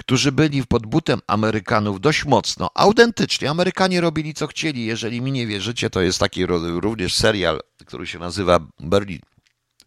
którzy 0.00 0.32
byli 0.32 0.66
pod 0.66 0.86
butem 0.86 1.20
Amerykanów 1.26 2.00
dość 2.00 2.24
mocno, 2.24 2.70
autentycznie, 2.74 3.50
Amerykanie 3.50 4.00
robili 4.00 4.34
co 4.34 4.46
chcieli, 4.46 4.84
jeżeli 4.86 5.20
mi 5.20 5.32
nie 5.32 5.46
wierzycie, 5.46 5.90
to 5.90 6.00
jest 6.00 6.18
taki 6.18 6.46
również 6.46 7.14
serial, 7.14 7.60
który 7.86 8.06
się 8.06 8.18
nazywa 8.18 8.60
Berlin 8.80 9.20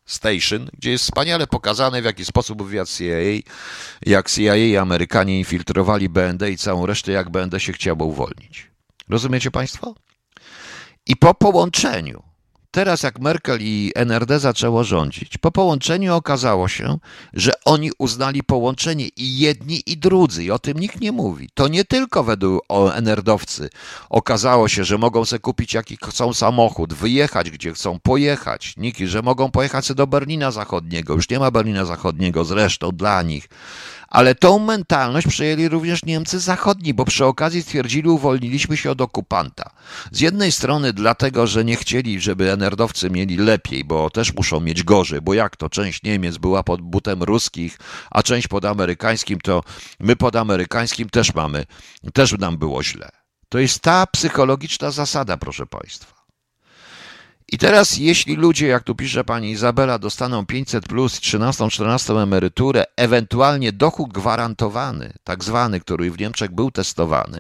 Station, 0.06 0.70
gdzie 0.74 0.92
jest 0.92 1.04
wspaniale 1.04 1.48
pokazane, 1.48 2.02
w 2.02 2.06
jaki 2.06 2.26
sposób 2.26 2.64
wywiad 2.64 2.90
CIA, 2.90 3.42
jak 4.06 4.32
CIA 4.32 4.56
i 4.56 4.78
Amerykanie 4.78 5.40
infiltrowali 5.40 6.10
BND 6.10 6.52
i 6.52 6.58
całą 6.58 6.86
resztę, 6.86 7.12
jak 7.12 7.30
BND 7.30 7.60
się 7.60 7.74
chciało 7.74 8.06
uwolnić. 8.06 8.72
Rozumiecie 9.10 9.52
Państwo? 9.52 9.96
I 11.06 11.16
po 11.16 11.34
połączeniu, 11.34 12.24
teraz 12.74 13.04
jak 13.04 13.20
Merkel 13.20 13.58
i 13.62 13.92
NRD 13.96 14.40
zaczęło 14.40 14.84
rządzić, 14.84 15.38
po 15.38 15.52
połączeniu 15.52 16.16
okazało 16.16 16.68
się, 16.68 16.98
że 17.34 17.52
oni 17.66 17.92
uznali 17.98 18.44
połączenie 18.44 19.08
i 19.18 19.38
jedni 19.38 19.84
i 19.86 19.98
drudzy, 19.98 20.44
i 20.44 20.52
o 20.52 20.60
tym 20.60 20.80
nikt 20.80 21.02
nie 21.02 21.12
mówi. 21.12 21.50
To 21.54 21.68
nie 21.68 21.86
tylko 21.86 22.24
według 22.24 22.64
NRD-owcy 22.96 23.70
okazało 24.10 24.68
się, 24.68 24.84
że 24.84 24.98
mogą 24.98 25.26
sobie 25.26 25.40
kupić 25.40 25.74
jaki 25.74 25.98
chcą 26.04 26.34
samochód, 26.34 26.94
wyjechać 26.94 27.52
gdzie 27.52 27.74
chcą, 27.74 28.00
pojechać, 28.00 28.74
niki, 28.78 29.08
że 29.08 29.22
mogą 29.22 29.52
pojechać 29.52 29.94
do 29.94 30.08
Berlina 30.08 30.52
Zachodniego, 30.52 31.14
już 31.14 31.30
nie 31.30 31.40
ma 31.40 31.52
Berlina 31.52 31.86
Zachodniego 31.86 32.46
zresztą 32.46 32.92
dla 32.92 33.22
nich, 33.22 33.50
ale 34.14 34.36
tą 34.36 34.60
mentalność 34.60 35.28
przejęli 35.28 35.70
również 35.70 36.06
Niemcy 36.06 36.40
zachodni, 36.40 36.94
bo 36.94 37.06
przy 37.06 37.26
okazji 37.26 37.62
stwierdzili, 37.62 38.10
uwolniliśmy 38.10 38.78
się 38.78 38.92
od 38.92 39.02
okupanta. 39.02 39.70
Z 40.12 40.20
jednej 40.20 40.52
strony 40.52 40.94
dlatego, 40.94 41.48
że 41.48 41.66
nie 41.66 41.76
chcieli, 41.76 42.22
żeby 42.22 42.52
enerdowcy 42.52 43.10
mieli 43.10 43.38
lepiej, 43.38 43.84
bo 43.84 44.10
też 44.10 44.34
muszą 44.34 44.60
mieć 44.60 44.84
gorzej, 44.84 45.22
bo 45.22 45.34
jak 45.34 45.58
to 45.58 45.70
część 45.70 46.04
Niemiec 46.04 46.38
była 46.38 46.64
pod 46.64 46.82
butem 46.82 47.24
ruskich, 47.24 47.80
a 48.12 48.24
część 48.24 48.48
pod 48.48 48.66
amerykańskim, 48.66 49.42
to 49.42 49.64
my 50.00 50.16
pod 50.16 50.36
amerykańskim 50.36 51.10
też 51.10 51.34
mamy, 51.34 51.66
też 52.14 52.32
nam 52.32 52.58
było 52.58 52.84
źle. 52.84 53.10
To 53.50 53.60
jest 53.60 53.80
ta 53.80 54.08
psychologiczna 54.08 54.92
zasada, 54.92 55.38
proszę 55.38 55.66
Państwa. 55.66 56.13
I 57.54 57.58
teraz, 57.58 57.98
jeśli 57.98 58.36
ludzie, 58.36 58.68
jak 58.68 58.84
tu 58.84 58.96
pisze 58.96 59.24
pani 59.24 59.52
Izabela, 59.52 60.00
dostaną 60.00 60.46
500 60.46 60.88
plus, 60.88 61.20
13, 61.20 61.70
14 61.70 62.14
emeryturę, 62.14 62.84
ewentualnie 62.98 63.72
dochód 63.72 64.14
gwarantowany, 64.14 65.14
tak 65.24 65.44
zwany, 65.44 65.80
który 65.80 66.12
w 66.12 66.20
Niemczech 66.20 66.52
był 66.52 66.72
testowany, 66.72 67.38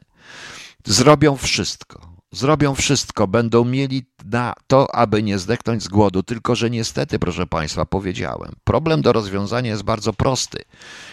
zrobią 0.85 1.37
wszystko. 1.37 2.13
Zrobią 2.31 2.75
wszystko, 2.75 3.27
będą 3.27 3.65
mieli 3.65 4.05
na 4.25 4.53
to, 4.67 4.95
aby 4.95 5.23
nie 5.23 5.39
zdechnąć 5.39 5.83
z 5.83 5.87
głodu. 5.87 6.23
Tylko, 6.23 6.55
że 6.55 6.69
niestety, 6.69 7.19
proszę 7.19 7.47
Państwa, 7.47 7.85
powiedziałem, 7.85 8.51
problem 8.63 9.01
do 9.01 9.13
rozwiązania 9.13 9.69
jest 9.69 9.83
bardzo 9.83 10.13
prosty. 10.13 10.63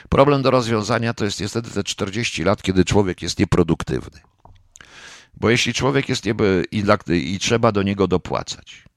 Problem 0.08 0.42
do 0.42 0.50
rozwiązania 0.50 1.14
to 1.14 1.24
jest 1.24 1.40
niestety 1.40 1.70
te 1.70 1.84
40 1.84 2.44
lat, 2.44 2.62
kiedy 2.62 2.84
człowiek 2.84 3.22
jest 3.22 3.38
nieproduktywny. 3.38 4.20
Bo 5.34 5.50
jeśli 5.50 5.74
człowiek 5.74 6.08
jest 6.08 6.24
nieby 6.24 6.64
i, 6.70 6.84
i 7.12 7.38
trzeba 7.38 7.72
do 7.72 7.82
niego 7.82 8.08
dopłacać, 8.08 8.89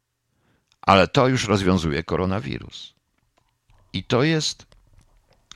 ale 0.85 1.07
to 1.07 1.27
już 1.27 1.47
rozwiązuje 1.47 2.03
koronawirus. 2.03 2.93
I 3.93 4.03
to 4.03 4.23
jest, 4.23 4.65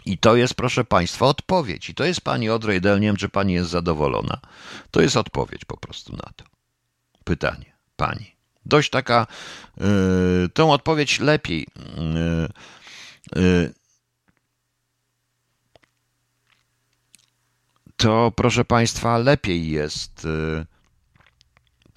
i 0.05 0.17
to 0.17 0.35
jest, 0.35 0.53
proszę 0.53 0.83
Państwa, 0.85 1.25
odpowiedź. 1.25 1.89
I 1.89 1.95
to 1.95 2.03
jest 2.03 2.21
Pani 2.21 2.49
Odrej 2.49 2.81
Del, 2.81 2.99
nie 2.99 3.07
wiem, 3.07 3.15
czy 3.15 3.29
Pani 3.29 3.53
jest 3.53 3.69
zadowolona. 3.69 4.39
To 4.91 5.01
jest 5.01 5.17
odpowiedź 5.17 5.65
po 5.65 5.77
prostu 5.77 6.13
na 6.13 6.29
to. 6.35 6.45
Pytanie 7.23 7.73
Pani. 7.95 8.35
Dość 8.65 8.89
taka, 8.89 9.27
yy, 9.77 10.49
tą 10.53 10.71
odpowiedź 10.71 11.19
lepiej 11.19 11.67
yy, 13.35 13.41
yy, 13.43 13.73
to 17.97 18.31
proszę 18.35 18.65
Państwa, 18.65 19.17
lepiej 19.17 19.69
jest. 19.69 20.27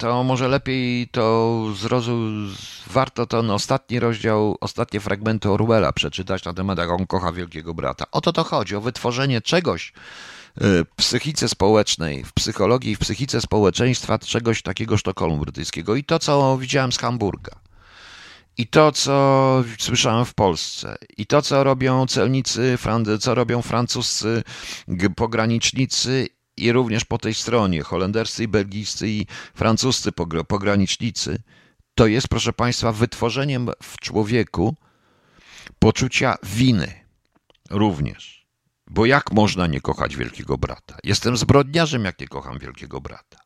To 0.01 0.23
może 0.23 0.47
lepiej 0.47 1.07
to 1.07 1.65
zrozum, 1.75 2.55
warto 2.87 3.25
ten 3.25 3.51
ostatni 3.51 3.99
rozdział, 3.99 4.57
ostatnie 4.61 4.99
fragmenty 4.99 5.49
Orwella 5.49 5.93
przeczytać 5.93 6.45
na 6.45 6.53
temat, 6.53 6.77
jak 6.77 6.89
on 6.89 7.07
kocha 7.07 7.31
Wielkiego 7.31 7.73
Brata. 7.73 8.05
O 8.11 8.21
to 8.21 8.33
to 8.33 8.43
chodzi, 8.43 8.75
o 8.75 8.81
wytworzenie 8.81 9.41
czegoś 9.41 9.89
y, 9.89 9.91
w 10.61 10.85
psychice 10.95 11.49
społecznej, 11.49 12.23
w 12.23 12.33
psychologii, 12.33 12.95
w 12.95 12.99
psychice 12.99 13.41
społeczeństwa, 13.41 14.19
czegoś 14.19 14.61
takiego 14.61 14.97
Sztokholmu 14.97 15.37
brytyjskiego. 15.37 15.95
I 15.95 16.03
to, 16.03 16.19
co 16.19 16.57
widziałem 16.57 16.91
z 16.91 16.97
Hamburga. 16.97 17.51
I 18.57 18.67
to, 18.67 18.91
co 18.91 19.63
słyszałem 19.79 20.25
w 20.25 20.33
Polsce, 20.33 20.95
i 21.17 21.25
to, 21.25 21.41
co 21.41 21.63
robią 21.63 22.07
celnicy, 22.07 22.77
co 23.19 23.35
robią 23.35 23.61
francuscy 23.61 24.43
pogranicznicy, 25.15 26.27
i 26.57 26.71
również 26.71 27.05
po 27.05 27.17
tej 27.17 27.33
stronie 27.33 27.81
holenderscy, 27.81 28.43
i 28.43 28.47
belgijscy, 28.47 29.09
i 29.09 29.25
francuscy 29.53 30.11
pogranicznicy, 30.47 31.41
to 31.95 32.07
jest, 32.07 32.27
proszę 32.27 32.53
Państwa, 32.53 32.91
wytworzeniem 32.91 33.69
w 33.83 33.97
człowieku 33.97 34.75
poczucia 35.79 36.37
winy 36.43 36.93
również. 37.69 38.45
Bo 38.87 39.05
jak 39.05 39.31
można 39.31 39.67
nie 39.67 39.81
kochać 39.81 40.15
wielkiego 40.15 40.57
brata? 40.57 40.97
Jestem 41.03 41.37
zbrodniarzem, 41.37 42.05
jak 42.05 42.19
nie 42.19 42.27
kocham 42.27 42.59
wielkiego 42.59 43.01
brata. 43.01 43.37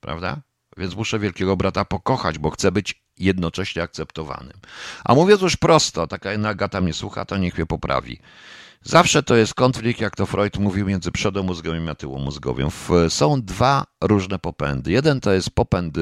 Prawda? 0.00 0.42
Więc 0.76 0.94
muszę 0.94 1.18
wielkiego 1.18 1.56
brata 1.56 1.84
pokochać, 1.84 2.38
bo 2.38 2.50
chcę 2.50 2.72
być 2.72 3.02
jednocześnie 3.18 3.82
akceptowanym. 3.82 4.60
A 5.04 5.14
mówiąc 5.14 5.42
już 5.42 5.56
prosto, 5.56 6.06
taka 6.06 6.32
jedna 6.32 6.48
Agata 6.48 6.80
mnie 6.80 6.92
słucha, 6.92 7.24
to 7.24 7.36
niech 7.36 7.56
mnie 7.56 7.66
poprawi. 7.66 8.20
Zawsze 8.86 9.22
to 9.22 9.36
jest 9.36 9.54
konflikt, 9.54 10.00
jak 10.00 10.16
to 10.16 10.26
Freud 10.26 10.58
mówił, 10.58 10.86
między 10.86 11.12
przodomózgowym 11.12 11.88
a 11.88 11.94
tyłomózgowym. 11.94 12.68
Są 13.08 13.42
dwa 13.42 13.84
różne 14.00 14.38
popędy. 14.38 14.90
Jeden 14.90 15.20
to 15.20 15.32
jest 15.32 15.50
popęd 15.50 15.96
y, 15.96 16.00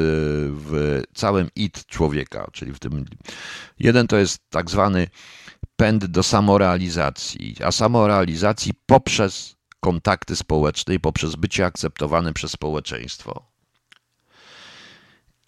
w 0.51 1.03
całym 1.15 1.51
id 1.57 1.87
człowieka, 1.87 2.49
czyli 2.53 2.73
w 2.73 2.79
tym. 2.79 3.05
Jeden 3.79 4.07
to 4.07 4.17
jest 4.17 4.39
tak 4.51 4.71
zwany 4.71 5.09
pęd 5.77 6.05
do 6.05 6.23
samorealizacji, 6.23 7.57
a 7.65 7.73
samorealizacji 7.73 8.73
poprzez 8.87 9.57
kontakty 9.81 10.37
społeczne 10.37 10.95
i 10.95 11.01
poprzez 11.01 11.37
bycie 11.37 11.67
akceptowanym 11.67 12.35
przez 12.35 12.51
społeczeństwo. 12.51 13.47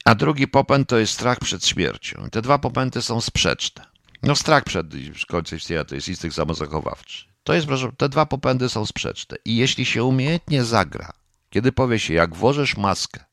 A 0.05 0.14
drugi 0.14 0.49
popęd 0.49 0.89
to 0.89 0.99
jest 0.99 1.12
strach 1.12 1.39
przed 1.39 1.66
śmiercią. 1.66 2.28
Te 2.30 2.43
dwa 2.43 2.59
popędy 2.59 3.03
są 3.03 3.20
sprzeczne. 3.20 3.96
No 4.23 4.37
strach 4.37 4.64
przed 4.64 4.87
końcem 5.29 5.59
istnienia 5.59 5.85
to 5.85 5.95
jest 5.95 6.09
instynkt 6.09 6.37
samozachowawczy. 6.37 7.25
To 7.43 7.55
jest, 7.55 7.67
proszę, 7.67 7.93
te 7.97 8.09
dwa 8.09 8.27
popędy 8.27 8.69
są 8.69 8.87
sprzeczne. 8.87 9.37
I 9.45 9.57
jeśli 9.57 9.85
się 9.85 10.05
umiejętnie 10.05 10.64
zagra, 10.64 11.12
kiedy 11.51 11.73
powie 11.73 11.99
się, 11.99 12.14
jak 12.14 12.35
włożysz 12.35 12.77
maskę, 12.77 13.25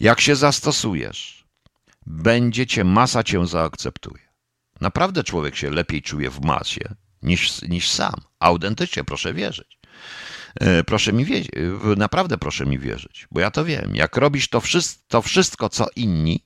jak 0.00 0.20
się 0.20 0.36
zastosujesz, 0.36 1.44
będzie 2.06 2.66
cię, 2.66 2.84
masa 2.84 3.22
cię 3.22 3.46
zaakceptuje. 3.46 4.30
Naprawdę 4.80 5.24
człowiek 5.24 5.56
się 5.56 5.70
lepiej 5.70 6.02
czuje 6.02 6.30
w 6.30 6.40
masie 6.40 6.94
niż, 7.22 7.62
niż 7.62 7.90
sam. 7.90 8.14
Autentycznie, 8.38 9.04
proszę 9.04 9.34
wierzyć. 9.34 9.78
E, 10.60 10.84
proszę 10.84 11.12
mi 11.12 11.24
wierzyć, 11.24 11.50
naprawdę 11.96 12.38
proszę 12.38 12.66
mi 12.66 12.78
wierzyć, 12.78 13.26
bo 13.30 13.40
ja 13.40 13.50
to 13.50 13.64
wiem. 13.64 13.96
Jak 13.96 14.16
robisz 14.16 14.48
to 14.48 14.60
wszystko, 14.60 15.04
to 15.08 15.22
wszystko 15.22 15.68
co 15.68 15.86
inni, 15.96 16.44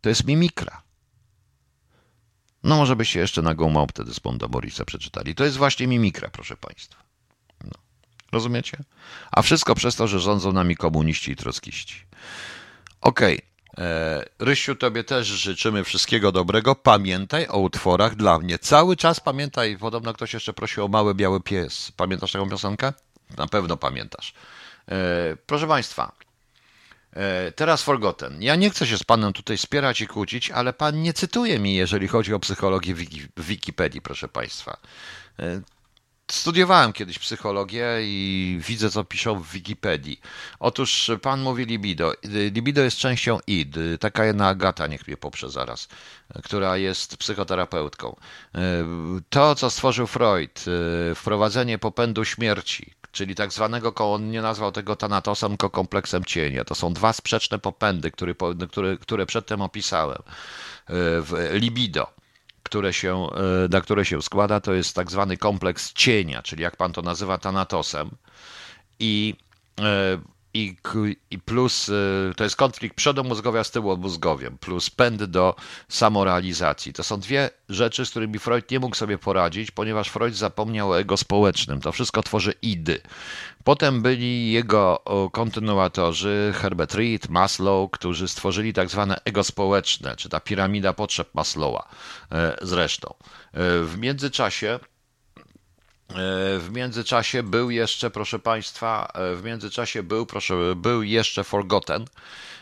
to 0.00 0.08
jest 0.08 0.26
mimikra. 0.26 0.82
No 2.64 2.76
może 2.76 2.96
byście 2.96 3.20
jeszcze 3.20 3.42
na 3.42 3.54
Małp 3.54 3.90
wtedy 3.90 4.14
z 4.14 4.18
Bonda 4.18 4.48
Morisa 4.48 4.84
przeczytali. 4.84 5.34
To 5.34 5.44
jest 5.44 5.56
właśnie 5.56 5.86
mimikra, 5.86 6.30
proszę 6.30 6.56
Państwa. 6.56 7.02
No. 7.64 7.72
Rozumiecie? 8.32 8.78
A 9.32 9.42
wszystko 9.42 9.74
przez 9.74 9.96
to, 9.96 10.08
że 10.08 10.20
rządzą 10.20 10.52
nami 10.52 10.76
komuniści 10.76 11.32
i 11.32 11.36
trockiści. 11.36 12.06
Okej. 13.00 13.34
Okay. 13.72 13.86
E, 13.86 14.24
Rysiu, 14.38 14.74
tobie 14.74 15.04
też 15.04 15.26
życzymy 15.26 15.84
wszystkiego 15.84 16.32
dobrego. 16.32 16.74
Pamiętaj 16.74 17.46
o 17.48 17.58
utworach 17.58 18.14
dla 18.14 18.38
mnie. 18.38 18.58
Cały 18.58 18.96
czas 18.96 19.20
pamiętaj, 19.20 19.78
podobno 19.78 20.12
ktoś 20.12 20.34
jeszcze 20.34 20.52
prosił 20.52 20.84
o 20.84 20.88
Mały 20.88 21.14
Biały 21.14 21.40
Pies. 21.40 21.92
Pamiętasz 21.96 22.32
taką 22.32 22.50
piosenkę? 22.50 22.92
Na 23.36 23.46
pewno 23.46 23.76
pamiętasz. 23.76 24.34
E, 24.88 25.36
proszę 25.46 25.66
Państwa, 25.66 26.12
teraz 27.54 27.82
Forgotten. 27.82 28.42
Ja 28.42 28.56
nie 28.56 28.70
chcę 28.70 28.86
się 28.86 28.98
z 28.98 29.04
Panem 29.04 29.32
tutaj 29.32 29.58
spierać 29.58 30.00
i 30.00 30.06
kłócić, 30.06 30.50
ale 30.50 30.72
Pan 30.72 31.02
nie 31.02 31.12
cytuje 31.12 31.58
mi, 31.58 31.74
jeżeli 31.74 32.08
chodzi 32.08 32.34
o 32.34 32.38
psychologię 32.38 32.94
w 33.36 33.46
Wikipedii, 33.46 34.00
proszę 34.00 34.28
Państwa. 34.28 34.76
Studiowałem 36.30 36.92
kiedyś 36.92 37.18
psychologię 37.18 37.86
i 38.02 38.60
widzę, 38.68 38.90
co 38.90 39.04
piszą 39.04 39.40
w 39.40 39.50
Wikipedii. 39.50 40.20
Otóż 40.58 41.10
pan 41.22 41.40
mówi 41.40 41.64
libido. 41.64 42.14
Libido 42.52 42.82
jest 42.82 42.96
częścią 42.96 43.38
id. 43.46 43.76
Taka 44.00 44.24
jedna 44.24 44.48
Agata, 44.48 44.86
niech 44.86 45.06
mnie 45.06 45.16
poprze 45.16 45.50
zaraz, 45.50 45.88
która 46.44 46.76
jest 46.76 47.16
psychoterapeutką. 47.16 48.16
To, 49.28 49.54
co 49.54 49.70
stworzył 49.70 50.06
Freud, 50.06 50.64
wprowadzenie 51.14 51.78
popędu 51.78 52.24
śmierci, 52.24 52.92
czyli 53.14 53.34
tak 53.34 53.52
zwanego, 53.52 53.94
on 53.94 54.30
nie 54.30 54.42
nazwał 54.42 54.72
tego 54.72 54.96
tanatosem, 54.96 55.50
tylko 55.50 55.70
kompleksem 55.70 56.24
cienia. 56.24 56.64
To 56.64 56.74
są 56.74 56.92
dwa 56.92 57.12
sprzeczne 57.12 57.58
popędy, 57.58 58.10
które, 58.10 58.34
które, 58.70 58.96
które 58.96 59.26
przedtem 59.26 59.62
opisałem. 59.62 60.22
W 60.88 61.48
libido 61.52 62.06
które 62.64 62.92
się, 62.92 63.26
e, 63.30 63.68
na 63.70 63.80
które 63.80 64.04
się 64.04 64.22
składa, 64.22 64.60
to 64.60 64.72
jest 64.72 64.96
tak 64.96 65.10
zwany 65.10 65.36
kompleks 65.36 65.92
cienia, 65.92 66.42
czyli 66.42 66.62
jak 66.62 66.76
pan 66.76 66.92
to 66.92 67.02
nazywa, 67.02 67.38
tanatosem. 67.38 68.10
I, 69.00 69.34
e, 69.80 70.18
i, 70.54 70.76
i 71.30 71.38
plus 71.38 71.88
e, 71.88 71.92
to 72.36 72.44
jest 72.44 72.56
konflikt 72.56 72.96
przodomózgowia 72.96 73.64
z 73.64 73.70
tyłomózgowiem, 73.70 74.58
plus 74.58 74.90
pęd 74.90 75.24
do 75.24 75.54
samorealizacji. 75.88 76.92
To 76.92 77.04
są 77.04 77.20
dwie 77.20 77.50
rzeczy, 77.68 78.06
z 78.06 78.10
którymi 78.10 78.38
Freud 78.38 78.70
nie 78.70 78.80
mógł 78.80 78.96
sobie 78.96 79.18
poradzić, 79.18 79.70
ponieważ 79.70 80.08
Freud 80.08 80.36
zapomniał 80.36 80.90
o 80.90 80.98
ego 80.98 81.16
społecznym. 81.16 81.80
To 81.80 81.92
wszystko 81.92 82.22
tworzy 82.22 82.54
idy. 82.62 83.00
Potem 83.64 84.02
byli 84.02 84.52
jego 84.52 85.02
kontynuatorzy 85.32 86.52
Herbert 86.56 86.94
Reed, 86.94 87.28
Maslow, 87.28 87.90
którzy 87.90 88.28
stworzyli 88.28 88.72
tak 88.72 88.90
zwane 88.90 89.16
ego 89.24 89.44
społeczne, 89.44 90.16
czy 90.16 90.28
ta 90.28 90.40
piramida 90.40 90.92
potrzeb 90.92 91.34
Maslowa 91.34 91.88
e, 92.32 92.56
zresztą. 92.62 93.14
E, 93.52 93.80
w 93.82 93.98
międzyczasie 93.98 94.78
w 96.58 96.68
międzyczasie 96.72 97.42
był 97.42 97.70
jeszcze, 97.70 98.10
proszę 98.10 98.38
Państwa, 98.38 99.12
w 99.36 99.42
międzyczasie 99.44 100.02
był, 100.02 100.26
proszę, 100.26 100.54
był 100.76 101.02
jeszcze 101.02 101.44
Forgotten, 101.44 102.04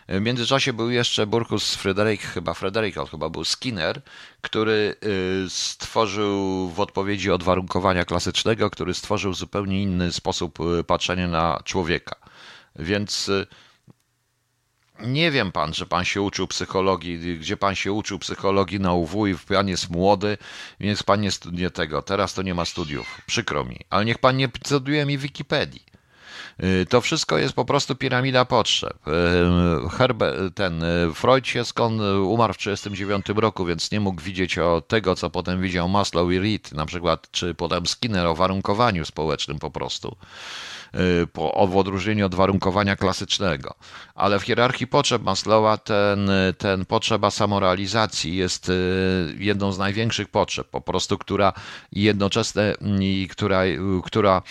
w 0.09 0.20
międzyczasie 0.20 0.72
był 0.72 0.90
jeszcze 0.90 1.26
Burkus 1.26 1.74
Frederick, 1.74 2.24
chyba 2.24 2.55
Frederick, 2.55 3.11
chyba 3.11 3.28
był 3.28 3.44
Skinner, 3.44 4.03
który 4.40 4.94
stworzył 5.48 6.68
w 6.68 6.80
odpowiedzi 6.80 7.30
od 7.30 7.42
warunkowania 7.42 8.05
klasycznego, 8.05 8.70
który 8.70 8.94
stworzył 8.94 9.34
zupełnie 9.34 9.82
inny 9.82 10.12
sposób 10.12 10.59
patrzenia 10.86 11.28
na 11.28 11.61
człowieka. 11.64 12.16
Więc 12.76 13.30
nie 15.03 15.30
wiem 15.30 15.53
pan, 15.53 15.74
że 15.74 15.86
pan 15.86 16.05
się 16.05 16.22
uczył 16.22 16.46
psychologii, 16.46 17.38
gdzie 17.38 17.57
pan 17.57 17.74
się 17.74 17.92
uczył 17.92 18.18
psychologii 18.18 18.80
na 18.80 18.92
UW 18.92 19.26
i 19.26 19.34
pan 19.34 19.68
jest 19.68 19.90
młody, 19.90 20.38
więc 20.80 21.03
pan 21.03 21.20
nie 21.20 21.30
studiuje 21.30 21.70
tego. 21.70 22.03
Teraz 22.03 22.34
to 22.34 22.42
nie 22.42 22.55
ma 22.55 22.64
studiów. 22.64 23.20
Przykro 23.26 23.64
mi. 23.64 23.80
Ale 23.90 24.05
niech 24.05 24.18
pan 24.18 24.36
nie 24.36 24.48
studiuje 24.64 25.07
mi 25.07 25.18
Wikipedii. 25.18 25.92
Y, 26.64 26.86
to 26.86 27.00
wszystko 27.00 27.38
jest 27.38 27.55
po 27.55 27.64
prostu 27.64 27.94
piramida 27.94 28.44
potrzeb. 28.44 29.09
Y, 29.09 29.88
Herbe, 29.88 30.50
ten 30.55 30.82
y, 30.82 31.14
Freud 31.14 31.46
się 31.46 31.64
skąd 31.64 32.00
umarł 32.24 32.55
w 32.55 32.59
1939 32.59 33.40
roku, 33.40 33.64
więc 33.64 33.90
nie 33.90 34.00
mógł 34.00 34.22
widzieć 34.22 34.59
o 34.59 34.80
tego, 34.80 35.14
co 35.14 35.30
potem 35.30 35.62
widział 35.62 35.88
Maslow 35.88 36.32
i 36.32 36.38
Reed, 36.38 36.72
na 36.72 36.86
przykład, 36.86 37.30
czy 37.30 37.55
potem 37.55 37.86
Skinner 37.86 38.26
o 38.26 38.34
warunkowaniu 38.34 39.05
społecznym 39.05 39.59
po 39.59 39.70
prostu 39.70 40.16
po, 41.32 41.66
w 41.66 41.76
odróżnieniu 41.76 42.26
od 42.26 42.34
warunkowania 42.34 42.97
klasycznego. 42.97 43.74
Ale 44.14 44.38
w 44.38 44.43
hierarchii 44.43 44.86
potrzeb 44.86 45.22
Maslowa 45.22 45.76
ten, 45.76 46.30
ten 46.59 46.84
potrzeba 46.84 47.30
samorealizacji 47.30 48.36
jest 48.36 48.72
jedną 49.38 49.72
z 49.72 49.78
największych 49.78 50.28
potrzeb, 50.28 50.66
po 50.68 50.80
prostu, 50.80 51.18
która 51.18 51.53
jednocześnie, 51.93 52.74
która, 53.30 53.62
która 54.05 54.43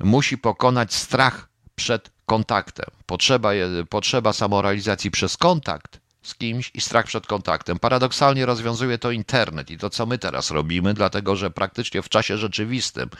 musi 0.00 0.38
pokonać 0.38 0.94
strach 0.94 1.48
przed 1.74 2.10
kontaktem. 2.26 2.86
Potrzeba, 3.06 3.50
potrzeba 3.88 4.32
samorealizacji 4.32 5.10
przez 5.10 5.36
kontakt 5.36 6.01
z 6.22 6.34
kimś 6.34 6.70
i 6.74 6.80
strach 6.80 7.06
przed 7.06 7.26
kontaktem. 7.26 7.78
Paradoksalnie 7.78 8.46
rozwiązuje 8.46 8.98
to 8.98 9.10
internet 9.10 9.70
i 9.70 9.78
to, 9.78 9.90
co 9.90 10.06
my 10.06 10.18
teraz 10.18 10.50
robimy, 10.50 10.94
dlatego 10.94 11.36
że 11.36 11.50
praktycznie 11.50 12.02
w 12.02 12.08
czasie 12.08 12.38
rzeczywistym, 12.38 13.10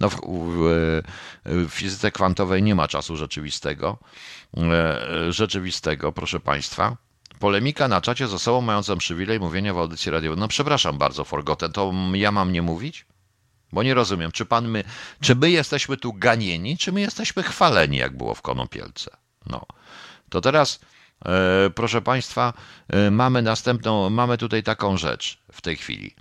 no 0.00 0.10
w, 0.10 0.16
w, 0.16 1.02
w 1.44 1.70
fizyce 1.70 2.12
kwantowej 2.12 2.62
nie 2.62 2.74
ma 2.74 2.88
czasu 2.88 3.16
rzeczywistego, 3.16 3.98
e, 4.56 5.32
rzeczywistego, 5.32 6.12
proszę 6.12 6.40
Państwa. 6.40 6.96
Polemika 7.38 7.88
na 7.88 8.00
czacie 8.00 8.28
z 8.28 8.34
osobą 8.34 8.60
mającą 8.60 8.98
przywilej 8.98 9.40
mówienia 9.40 9.74
w 9.74 9.78
audycji 9.78 10.12
radiowej. 10.12 10.38
No 10.38 10.48
przepraszam 10.48 10.98
bardzo, 10.98 11.24
Forgotten, 11.24 11.72
to 11.72 11.92
ja 12.14 12.32
mam 12.32 12.52
nie 12.52 12.62
mówić? 12.62 13.06
Bo 13.72 13.82
nie 13.82 13.94
rozumiem, 13.94 14.32
czy 14.32 14.46
pan 14.46 14.68
my, 14.68 14.84
czy 15.20 15.34
my 15.34 15.50
jesteśmy 15.50 15.96
tu 15.96 16.12
ganieni, 16.12 16.78
czy 16.78 16.92
my 16.92 17.00
jesteśmy 17.00 17.42
chwaleni, 17.42 17.96
jak 17.96 18.16
było 18.16 18.34
w 18.34 18.42
Konopielce. 18.42 19.10
No. 19.46 19.66
To 20.28 20.40
teraz, 20.40 20.80
proszę 21.74 22.02
państwa, 22.02 22.52
e, 22.88 23.10
mamy 23.10 23.42
następną, 23.42 24.10
mamy 24.10 24.38
tutaj 24.38 24.62
taką 24.62 24.96
rzecz 24.96 25.38
w 25.52 25.60
tej 25.60 25.76
chwili. 25.76 26.14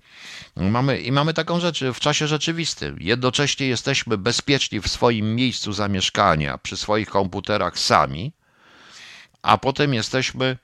Mamy, 0.56 1.02
I 1.02 1.12
mamy 1.12 1.34
taką 1.34 1.60
rzecz 1.60 1.84
w 1.94 2.00
czasie 2.00 2.28
rzeczywistym. 2.28 2.98
Jednocześnie 3.00 3.68
jesteśmy 3.68 4.18
bezpieczni 4.18 4.80
w 4.80 4.88
swoim 4.88 5.36
miejscu 5.36 5.74
zamieszkania, 5.74 6.58
przy 6.58 6.78
swoich 6.78 7.10
komputerach 7.10 7.80
sami, 7.80 8.32
a 9.42 9.58
potem 9.58 9.94
jesteśmy 9.94 10.58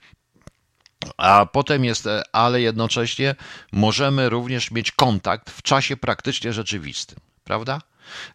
a 1.16 1.46
potem 1.46 1.84
jest, 1.84 2.06
e, 2.06 2.22
ale 2.32 2.60
jednocześnie 2.60 3.34
możemy 3.72 4.28
również 4.28 4.70
mieć 4.70 4.92
kontakt 4.92 5.50
w 5.50 5.62
czasie 5.62 5.96
praktycznie 5.96 6.52
rzeczywistym, 6.52 7.18
prawda? 7.44 7.80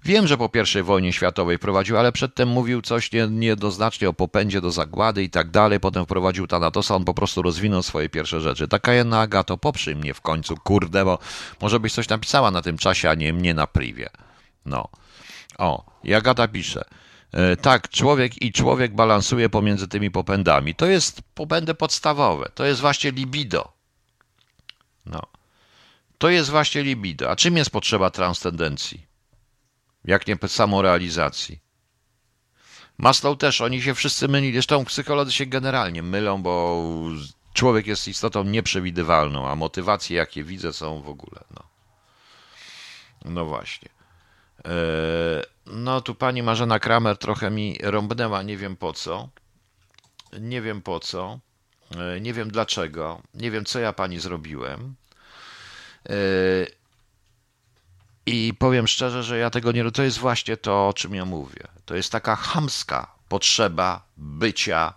Wiem, 0.04 0.28
że 0.28 0.38
po 0.38 0.50
I 0.80 0.84
wojnie 0.84 1.14
światowej 1.14 1.60
prowadził, 1.60 1.98
ale 1.98 2.12
przedtem 2.12 2.50
mówił 2.50 2.82
coś 2.82 3.10
niejednoznacznie 3.30 4.10
o 4.10 4.14
popędzie 4.14 4.62
do 4.62 4.72
zagłady 4.72 5.24
i 5.24 5.30
tak 5.30 5.52
dalej. 5.52 5.80
Potem 5.80 6.06
wprowadził 6.06 6.48
Tanatosa, 6.48 6.96
on 6.96 7.06
po 7.06 7.14
prostu 7.14 7.42
rozwinął 7.42 7.84
swoje 7.84 8.10
pierwsze 8.10 8.42
rzeczy. 8.42 8.68
Taka 8.68 8.94
jedna 8.94 9.20
Agato, 9.22 9.58
poprzyj 9.58 9.96
mnie 9.96 10.14
w 10.14 10.22
końcu, 10.22 10.58
kurde, 10.58 11.06
bo 11.06 11.20
może 11.62 11.80
byś 11.80 11.94
coś 11.94 12.10
napisała 12.10 12.52
na 12.52 12.62
tym 12.62 12.78
czasie, 12.78 13.10
a 13.10 13.14
nie 13.14 13.34
mnie 13.34 13.54
na 13.54 13.68
privie. 13.68 14.10
No. 14.66 14.90
O, 15.58 15.86
i 16.04 16.14
Agata 16.14 16.48
pisze. 16.48 16.86
E, 17.32 17.56
tak, 17.56 17.90
człowiek 17.90 18.42
i 18.42 18.52
człowiek 18.52 18.96
balansuje 18.96 19.50
pomiędzy 19.50 19.88
tymi 19.88 20.12
popędami. 20.12 20.76
To 20.76 20.86
jest 20.86 21.22
popędy 21.36 21.74
podstawowe. 21.74 22.52
To 22.56 22.66
jest 22.66 22.82
właśnie 22.82 23.12
libido. 23.12 23.74
No. 25.06 25.22
To 26.18 26.30
jest 26.30 26.50
właśnie 26.50 26.84
libido. 26.84 27.32
A 27.32 27.36
czym 27.36 27.58
jest 27.58 27.70
potrzeba 27.70 28.10
transcendencji? 28.10 29.13
Jak 30.06 30.28
nie 30.28 30.38
samorealizacji? 30.48 31.60
Maslow 32.98 33.38
też, 33.38 33.62
oni 33.62 33.82
się 33.82 33.94
wszyscy 33.94 34.28
mylili. 34.28 34.54
Zresztą 34.54 34.86
psycholodzy 34.86 35.32
się 35.32 35.46
generalnie 35.46 36.04
mylą, 36.04 36.44
bo 36.44 36.84
człowiek 37.54 37.88
jest 37.88 38.08
istotą 38.08 38.44
nieprzewidywalną, 38.44 39.50
a 39.50 39.56
motywacje, 39.56 40.18
jakie 40.18 40.44
widzę, 40.44 40.74
są 40.74 41.02
w 41.02 41.10
ogóle. 41.10 41.44
No, 41.52 41.64
no 43.26 43.46
właśnie. 43.46 43.90
Eee, 44.66 44.72
no 45.66 46.02
tu 46.02 46.16
pani 46.16 46.44
Marzena 46.44 46.80
Kramer 46.80 47.18
trochę 47.18 47.52
mi 47.52 47.78
rąbnęła, 47.84 48.44
nie 48.44 48.58
wiem 48.58 48.76
po 48.76 48.94
co. 48.94 49.30
Nie 50.40 50.62
wiem 50.62 50.82
po 50.82 51.00
co. 51.00 51.40
Eee, 51.98 52.22
nie 52.22 52.34
wiem 52.34 52.52
dlaczego. 52.52 53.22
Nie 53.34 53.52
wiem, 53.52 53.66
co 53.66 53.80
ja 53.80 53.94
pani 53.94 54.20
zrobiłem. 54.20 54.96
I 58.26 58.54
powiem 58.60 58.88
szczerze, 58.88 59.24
że 59.24 59.38
ja 59.38 59.50
tego 59.50 59.72
nie. 59.72 59.92
To 59.92 60.04
jest 60.04 60.18
właśnie 60.18 60.58
to, 60.58 60.88
o 60.88 60.94
czym 60.94 61.16
ja 61.16 61.26
mówię. 61.26 61.68
To 61.86 61.96
jest 61.96 62.12
taka 62.12 62.36
chamska 62.36 63.16
potrzeba 63.28 64.06
bycia 64.18 64.94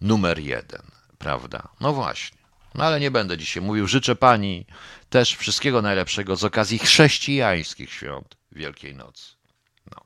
numer 0.00 0.38
jeden, 0.38 0.82
prawda? 1.18 1.68
No 1.80 1.92
właśnie. 1.92 2.38
No 2.74 2.84
ale 2.84 3.00
nie 3.00 3.10
będę 3.10 3.38
dzisiaj 3.38 3.62
mówił. 3.62 3.86
Życzę 3.86 4.16
pani 4.16 4.66
też 5.10 5.36
wszystkiego 5.36 5.82
najlepszego 5.82 6.36
z 6.36 6.44
okazji 6.44 6.78
chrześcijańskich 6.78 7.92
świąt 7.92 8.36
Wielkiej 8.52 8.94
Nocy. 8.94 9.34
No. 9.90 10.02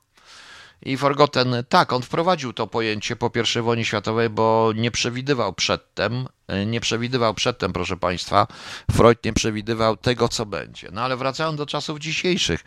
I 0.81 0.97
Forgotten, 0.97 1.63
tak, 1.69 1.93
on 1.93 2.01
wprowadził 2.01 2.53
to 2.53 2.67
pojęcie 2.67 3.15
po 3.15 3.31
I 3.57 3.61
wojnie 3.61 3.85
światowej, 3.85 4.29
bo 4.29 4.71
nie 4.75 4.91
przewidywał 4.91 5.53
przedtem, 5.53 6.27
nie 6.65 6.81
przewidywał 6.81 7.33
przedtem, 7.33 7.73
proszę 7.73 7.97
Państwa, 7.97 8.47
Freud 8.91 9.25
nie 9.25 9.33
przewidywał 9.33 9.97
tego, 9.97 10.29
co 10.29 10.45
będzie. 10.45 10.89
No 10.91 11.01
ale 11.01 11.17
wracając 11.17 11.57
do 11.57 11.65
czasów 11.65 11.99
dzisiejszych, 11.99 12.63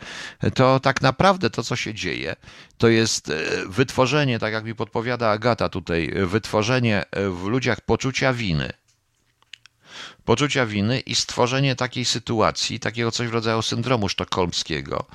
to 0.55 0.79
tak 0.79 1.01
naprawdę 1.01 1.49
to, 1.49 1.63
co 1.63 1.75
się 1.75 1.93
dzieje, 1.93 2.35
to 2.77 2.87
jest 2.87 3.29
e, 3.29 3.35
wytworzenie, 3.67 4.39
tak 4.39 4.53
jak 4.53 4.65
mi 4.65 4.75
podpowiada 4.75 5.29
Agata 5.29 5.69
tutaj, 5.69 6.13
wytworzenie 6.25 7.03
w 7.13 7.43
ludziach 7.43 7.81
poczucia 7.81 8.33
winy. 8.33 8.73
Poczucia 10.25 10.65
winy 10.65 10.99
i 10.99 11.15
stworzenie 11.15 11.75
takiej 11.75 12.05
sytuacji, 12.05 12.79
takiego 12.79 13.11
coś 13.11 13.27
w 13.27 13.33
rodzaju 13.33 13.61
syndromu 13.61 14.09
sztokholmskiego, 14.09 15.05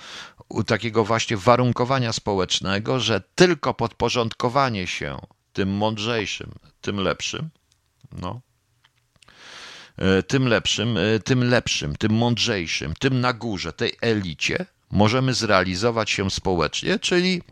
takiego 0.67 1.05
właśnie 1.05 1.37
warunkowania 1.37 2.13
społecznego, 2.13 3.01
że 3.01 3.23
tylko 3.35 3.75
podporządkowanie 3.75 4.87
się 4.87 5.19
tym 5.53 5.69
mądrzejszym, 5.77 6.53
tym 6.81 6.97
lepszym, 6.97 7.51
no, 8.13 8.41
e, 8.41 8.44
tym 10.27 10.49
lepszym, 10.49 10.97
e, 10.97 11.21
tym 11.21 11.45
lepszym, 11.45 11.97
tym 11.97 12.13
mądrzejszym, 12.13 12.95
tym 12.95 13.21
na 13.21 13.33
górze, 13.33 13.73
tej 13.73 13.93
elicie, 14.01 14.67
możemy 14.91 15.35
zrealizować 15.35 16.11
się 16.11 16.31
społecznie, 16.31 16.99
czyli 16.99 17.43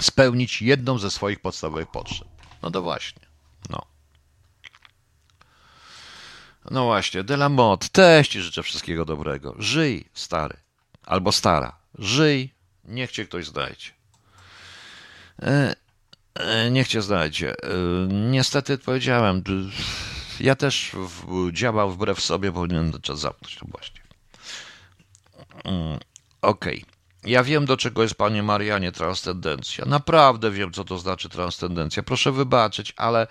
spełnić 0.00 0.62
jedną 0.62 0.98
ze 0.98 1.10
swoich 1.10 1.40
podstawowych 1.40 1.90
potrzeb. 1.90 2.28
No 2.62 2.70
to 2.70 2.82
właśnie, 2.82 3.22
no. 3.70 3.86
No 6.70 6.84
właśnie, 6.84 7.24
Delamot, 7.24 7.88
też 7.88 8.28
ci 8.28 8.40
życzę 8.40 8.62
wszystkiego 8.62 9.04
dobrego. 9.04 9.54
Żyj, 9.58 10.08
stary, 10.14 10.56
albo 11.04 11.32
stara. 11.32 11.76
Żyj, 11.98 12.54
niech 12.84 13.12
cię 13.12 13.24
ktoś 13.24 13.46
znajdzie. 13.46 13.90
E, 15.42 15.76
e, 16.34 16.70
niech 16.70 16.88
cię 16.88 17.02
znajdzie. 17.02 17.50
E, 17.50 17.56
niestety 18.08 18.78
powiedziałem, 18.78 19.42
ja 20.40 20.54
też 20.54 20.92
w, 20.94 21.52
działał 21.52 21.90
wbrew 21.90 22.20
sobie, 22.20 22.52
powinienem 22.52 22.92
czas 23.02 23.20
zamknąć 23.20 23.56
to 23.56 23.66
właśnie. 23.66 24.00
Mm, 25.64 25.98
okej. 26.42 26.82
Okay. 26.82 26.96
Ja 27.26 27.44
wiem, 27.44 27.66
do 27.66 27.76
czego 27.76 28.02
jest, 28.02 28.14
panie 28.14 28.42
Marianie, 28.42 28.92
transcendencja. 28.92 29.84
Naprawdę 29.84 30.50
wiem, 30.50 30.72
co 30.72 30.84
to 30.84 30.98
znaczy 30.98 31.28
transcendencja. 31.28 32.02
Proszę 32.02 32.32
wybaczyć, 32.32 32.92
ale 32.96 33.26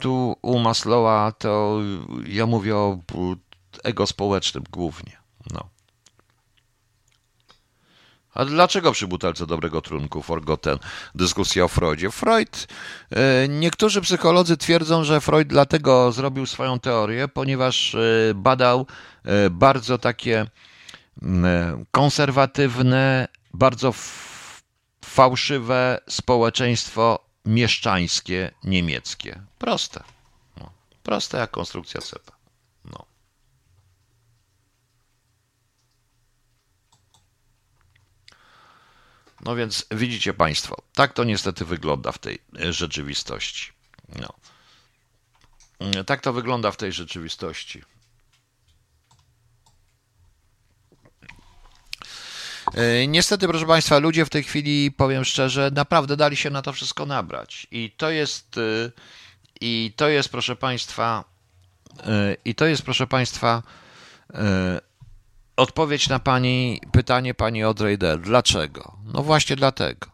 tu 0.00 0.36
u 0.42 0.58
Maslowa 0.58 1.32
to 1.32 1.80
ja 2.26 2.46
mówię 2.46 2.76
o 2.76 2.98
ego 3.84 4.06
społecznym 4.06 4.64
głównie. 4.70 5.16
No. 5.50 5.73
A 8.34 8.44
dlaczego 8.44 8.92
przy 8.92 9.06
butelce 9.06 9.46
dobrego 9.46 9.80
trunku 9.80 10.22
Forgotten 10.22 10.78
dyskusja 11.14 11.64
o 11.64 11.68
Freudzie? 11.68 12.10
Freud, 12.10 12.66
e, 13.10 13.48
niektórzy 13.48 14.00
psycholodzy 14.00 14.56
twierdzą, 14.56 15.04
że 15.04 15.20
Freud 15.20 15.48
dlatego 15.48 16.12
zrobił 16.12 16.46
swoją 16.46 16.80
teorię, 16.80 17.28
ponieważ 17.28 17.94
e, 17.94 17.98
badał 18.34 18.86
e, 19.24 19.50
bardzo 19.50 19.98
takie 19.98 20.46
konserwatywne, 21.90 23.28
bardzo 23.54 23.94
fałszywe 25.04 26.00
społeczeństwo 26.08 27.24
mieszczańskie 27.44 28.50
niemieckie. 28.64 29.40
Proste. 29.58 30.02
No, 30.60 30.70
proste 31.02 31.38
jak 31.38 31.50
konstrukcja 31.50 32.00
cepa. 32.00 32.33
No 39.44 39.56
więc 39.56 39.86
widzicie 39.90 40.34
Państwo, 40.34 40.82
tak 40.94 41.12
to 41.12 41.24
niestety 41.24 41.64
wygląda 41.64 42.12
w 42.12 42.18
tej 42.18 42.38
e, 42.60 42.72
rzeczywistości. 42.72 43.72
No. 44.20 44.34
E, 45.78 46.04
tak 46.04 46.20
to 46.20 46.32
wygląda 46.32 46.70
w 46.70 46.76
tej 46.76 46.92
rzeczywistości. 46.92 47.82
E, 52.74 53.06
niestety, 53.06 53.48
proszę 53.48 53.66
Państwa, 53.66 53.98
ludzie 53.98 54.24
w 54.24 54.30
tej 54.30 54.42
chwili, 54.42 54.92
powiem 54.92 55.24
szczerze, 55.24 55.70
naprawdę 55.74 56.16
dali 56.16 56.36
się 56.36 56.50
na 56.50 56.62
to 56.62 56.72
wszystko 56.72 57.06
nabrać. 57.06 57.66
I 57.70 57.90
to 57.96 58.10
jest, 58.10 58.56
i 59.60 59.92
to 59.96 60.08
jest, 60.08 60.28
proszę 60.28 60.56
Państwa, 60.56 61.24
i 62.44 62.54
to 62.54 62.66
jest, 62.66 62.82
proszę 62.82 63.06
Państwa, 63.06 63.62
Odpowiedź 65.56 66.08
na 66.08 66.18
pani 66.18 66.80
pytanie 66.92 67.34
pani 67.34 67.62
Audrey 67.62 67.98
Dell. 67.98 68.20
Dlaczego? 68.20 68.96
No 69.12 69.22
właśnie 69.22 69.56
dlatego. 69.56 70.06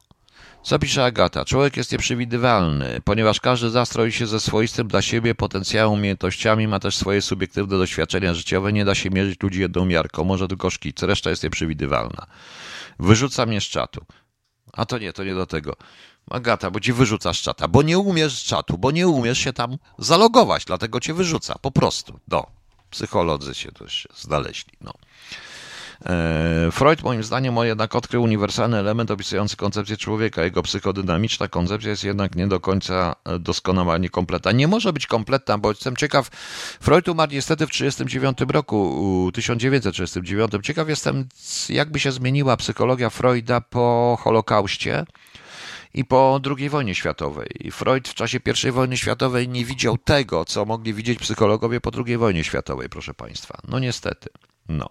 Co 0.63 0.79
pisze 0.79 1.05
Agata? 1.05 1.45
Człowiek 1.45 1.77
jest 1.77 1.93
nieprzewidywalny, 1.93 3.01
ponieważ 3.05 3.41
każdy 3.41 3.71
zastroi 3.71 4.13
się 4.13 4.27
ze 4.27 4.41
swoistym 4.41 4.89
dla 4.89 5.03
siebie 5.03 5.35
potencjałem, 5.35 5.93
umiejętnościami, 5.93 6.69
ma 6.69 6.81
też 6.81 6.97
swoje 6.97 7.23
subiektywne 7.23 7.79
doświadczenia 7.79 8.35
życiowe, 8.35 8.73
nie 8.73 8.85
da 8.85 8.95
się 8.95 9.11
mierzyć 9.11 9.43
ludzi 9.43 9.61
jedną 9.61 9.85
miarką, 9.85 10.25
może 10.25 10.49
tylko 10.49 10.71
szkic, 10.71 11.03
reszta 11.03 11.31
jest 11.31 11.43
nieprzewidywalna. 11.43 12.27
Wyrzuca 12.99 13.47
mnie 13.47 13.61
z 13.61 13.65
czatu. 13.65 14.05
A 14.73 14.87
to 14.87 14.99
nie, 14.99 15.13
to 15.13 15.25
nie 15.25 15.35
do 15.35 15.47
tego. 15.47 15.77
Agata, 16.31 16.71
bo 16.71 16.81
ci 16.81 16.93
wyrzuca 16.93 17.35
z 17.35 17.37
czata, 17.37 17.69
bo 17.69 17.83
nie 17.83 17.99
umiesz 17.99 18.39
z 18.39 18.43
czatu, 18.43 18.79
bo 18.79 18.91
nie 18.91 19.09
umiesz 19.09 19.39
się 19.39 19.53
tam 19.53 19.77
zalogować, 19.99 20.65
dlatego 20.65 21.01
cię 21.01 21.15
wyrzuca, 21.15 21.55
po 21.63 21.71
prostu. 21.71 22.21
No, 22.29 22.47
psycholodzy 22.91 23.55
się 23.55 23.73
też 23.73 24.09
znaleźli, 24.15 24.73
no. 24.81 24.93
E, 26.07 26.71
Freud 26.71 27.03
moim 27.03 27.23
zdaniem 27.23 27.57
jednak 27.63 27.95
odkrył 27.95 28.23
uniwersalny 28.23 28.77
element 28.77 29.11
opisujący 29.11 29.57
koncepcję 29.57 29.97
człowieka. 29.97 30.45
Jego 30.45 30.63
psychodynamiczna 30.63 31.49
koncepcja 31.49 31.91
jest 31.91 32.05
jednak 32.05 32.35
nie 32.35 32.47
do 32.47 32.61
końca 32.61 33.17
e, 33.25 33.39
doskonała, 33.39 33.99
niekompletna. 33.99 34.53
Nie 34.53 34.69
może 34.69 34.93
być 34.93 35.07
kompletna, 35.07 35.59
bo 35.59 35.69
jestem 35.69 35.97
ciekaw, 35.97 36.29
Freud 36.81 37.09
umarł 37.09 37.33
niestety 37.33 37.67
w 37.67 37.71
1939 37.71 38.53
roku, 38.53 39.31
1939. 39.35 40.67
Ciekaw 40.67 40.89
jestem, 40.89 41.29
jakby 41.69 42.01
się 42.01 42.13
zmieniła 42.13 42.57
psychologia 42.57 43.11
Freuda 43.11 43.61
po 43.61 44.19
Holokauście 44.21 45.05
i 45.95 46.05
po 46.05 46.41
II 46.59 46.69
wojnie 46.69 46.95
światowej. 46.95 47.71
Freud 47.73 48.09
w 48.09 48.15
czasie 48.15 48.39
I 48.69 48.71
wojny 48.71 48.97
światowej 48.97 49.49
nie 49.49 49.65
widział 49.65 49.99
tego, 49.99 50.45
co 50.45 50.65
mogli 50.65 50.95
widzieć 50.95 51.19
psychologowie 51.19 51.81
po 51.81 51.91
II 52.07 52.17
wojnie 52.17 52.45
światowej, 52.45 52.89
proszę 52.89 53.15
Państwa. 53.15 53.59
No 53.69 53.79
niestety. 53.79 54.29
No. 54.69 54.89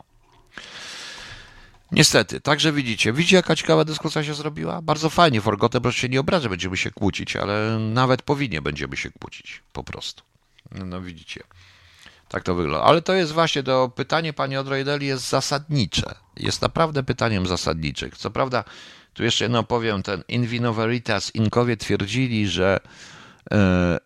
Niestety, 1.92 2.42
także 2.42 2.72
widzicie, 2.72 3.14
widzicie 3.14 3.36
jaka 3.36 3.56
ciekawa 3.56 3.86
dyskusja 3.86 4.24
się 4.24 4.34
zrobiła? 4.34 4.82
Bardzo 4.82 5.10
fajnie, 5.10 5.42
Forgotten, 5.42 5.82
proszę 5.82 6.00
się 6.00 6.10
nie 6.10 6.20
obrażę, 6.20 6.50
będziemy 6.50 6.78
się 6.78 6.92
kłócić, 6.92 7.36
ale 7.36 7.80
nawet 7.80 8.22
powinien 8.22 8.64
będziemy 8.64 8.98
się 8.98 9.12
kłócić, 9.12 9.62
po 9.74 9.84
prostu. 9.84 10.24
No 10.72 11.02
widzicie, 11.02 11.44
tak 12.28 12.44
to 12.44 12.56
wygląda. 12.56 12.86
Ale 12.86 13.02
to 13.02 13.14
jest 13.14 13.32
właśnie, 13.32 13.64
to 13.64 13.90
pytanie 13.90 14.34
pani 14.34 14.58
Odrojdeli 14.58 15.08
jest 15.08 15.30
zasadnicze, 15.30 16.16
jest 16.38 16.62
naprawdę 16.62 17.04
pytaniem 17.04 17.48
zasadniczym. 17.48 18.12
Co 18.18 18.32
prawda, 18.32 18.64
tu 19.20 19.24
jeszcze 19.24 19.46
jedno 19.46 19.64
powiem, 19.64 20.04
ten 20.04 20.24
in 20.28 20.46
vino 20.46 20.74
veritas, 20.74 21.36
Inkowie 21.36 21.78
twierdzili, 21.78 22.48
że 22.48 22.80
e, 23.52 23.98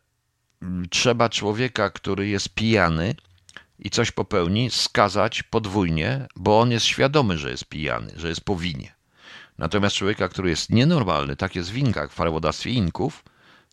trzeba 0.90 1.30
człowieka, 1.30 1.90
który 1.90 2.28
jest 2.28 2.50
pijany, 2.50 3.16
i 3.80 3.90
coś 3.90 4.12
popełni, 4.12 4.72
skazać 4.72 5.44
podwójnie, 5.44 6.28
bo 6.36 6.60
on 6.60 6.72
jest 6.72 6.86
świadomy, 6.86 7.38
że 7.38 7.50
jest 7.50 7.66
pijany, 7.66 8.14
że 8.16 8.30
jest 8.30 8.42
po 8.42 8.56
winie. 8.56 8.96
Natomiast 9.58 9.96
człowieka, 9.96 10.30
który 10.30 10.50
jest 10.50 10.70
nienormalny, 10.70 11.36
tak 11.36 11.56
jest 11.56 11.72
w 11.72 11.78
Inkach, 11.78 12.12
w 12.12 12.16
prawodawstwie 12.16 12.72
Inków, 12.72 13.24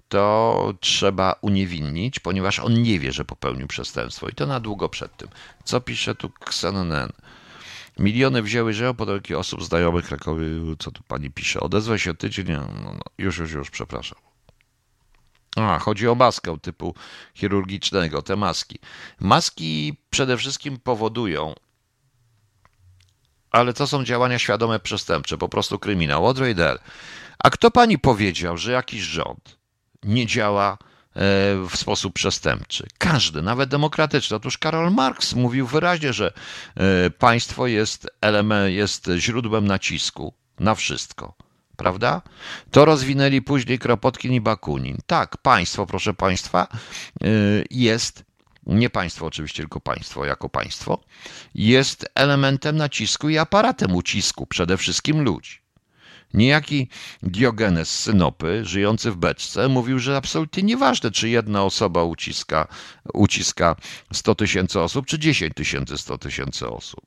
to 0.09 0.75
trzeba 0.81 1.35
uniewinnić, 1.41 2.19
ponieważ 2.19 2.59
on 2.59 2.83
nie 2.83 2.99
wie, 2.99 3.13
że 3.13 3.25
popełnił 3.25 3.67
przestępstwo. 3.67 4.29
I 4.29 4.33
to 4.33 4.47
na 4.47 4.61
długo 4.61 4.89
przed 4.89 5.17
tym. 5.17 5.29
Co 5.65 5.81
pisze 5.81 6.15
tu 6.15 6.31
Xenonen? 6.47 7.13
Miliony 7.99 8.43
wzięły 8.43 8.73
żyją 8.73 8.95
podarki 8.95 9.35
osób 9.35 9.65
znajomych 9.65 10.07
Krakowie, 10.07 10.47
co 10.79 10.91
tu 10.91 11.03
pani 11.03 11.31
pisze. 11.31 11.61
Odezwę 11.61 11.99
się 11.99 12.15
tydzień, 12.15 12.47
no, 12.49 12.69
no, 12.85 13.01
już, 13.19 13.39
już, 13.39 13.53
już, 13.53 13.71
przepraszam. 13.71 14.19
A, 15.57 15.79
chodzi 15.79 16.09
o 16.09 16.15
maskę 16.15 16.59
typu 16.59 16.95
chirurgicznego, 17.35 18.23
te 18.23 18.37
maski. 18.37 18.79
Maski 19.21 19.97
przede 20.11 20.37
wszystkim 20.37 20.79
powodują, 20.79 21.55
ale 23.51 23.73
to 23.73 23.87
są 23.87 24.05
działania 24.05 24.39
świadome 24.39 24.81
przestępcze, 24.81 25.39
po 25.39 25.49
prostu 25.49 25.79
kryminał. 25.79 26.27
Audrey 26.27 26.55
Dell. 26.55 26.79
A 27.39 27.51
kto 27.51 27.71
pani 27.71 27.99
powiedział, 27.99 28.57
że 28.57 28.73
jakiś 28.73 29.03
rząd 29.03 29.59
nie 30.03 30.27
działa 30.27 30.79
w 31.71 31.71
sposób 31.75 32.15
przestępczy? 32.15 32.87
Każdy, 32.99 33.43
nawet 33.43 33.71
demokratyczny. 33.71 34.37
Otóż 34.37 34.59
Karol 34.59 34.93
Marx 34.93 35.35
mówił 35.35 35.67
wyraźnie, 35.67 36.13
że 36.13 36.33
e, 36.77 37.11
państwo 37.11 37.67
jest, 37.67 38.11
element, 38.21 38.75
jest 38.75 39.11
źródłem 39.19 39.67
nacisku 39.67 40.35
na 40.61 40.75
wszystko 40.75 41.35
prawda? 41.81 42.23
To 42.71 42.85
rozwinęli 42.85 43.43
później 43.43 43.79
Kropotkin 43.79 44.33
i 44.33 44.41
Bakunin. 44.41 44.99
Tak, 45.07 45.37
państwo, 45.37 45.87
proszę 45.87 46.15
państwa, 46.15 46.69
y, 47.25 47.65
jest, 47.71 48.25
nie 48.67 48.91
państwo 48.91 49.27
oczywiście, 49.27 49.63
tylko 49.63 49.81
państwo 49.81 50.25
jako 50.25 50.49
państwo, 50.49 51.01
jest 51.55 52.11
elementem 52.15 52.77
nacisku 52.77 53.29
i 53.29 53.39
aparatem 53.39 53.95
ucisku 53.95 54.47
przede 54.47 54.77
wszystkim 54.77 55.25
ludzi. 55.25 55.59
Niejaki 56.35 56.89
Diogenes 57.23 57.99
Synopy, 57.99 58.65
żyjący 58.65 59.11
w 59.11 59.17
beczce, 59.17 59.69
mówił, 59.69 59.99
że 59.99 60.17
absolutnie 60.17 60.63
nieważne, 60.63 61.11
czy 61.11 61.29
jedna 61.29 61.65
osoba 61.65 62.05
uciska, 62.05 62.69
uciska 63.15 63.77
100 64.13 64.35
tysięcy 64.35 64.81
osób, 64.81 65.07
czy 65.07 65.19
10 65.19 65.55
tysięcy 65.55 65.99
100 65.99 66.19
tysięcy 66.19 66.69
osób. 66.69 67.01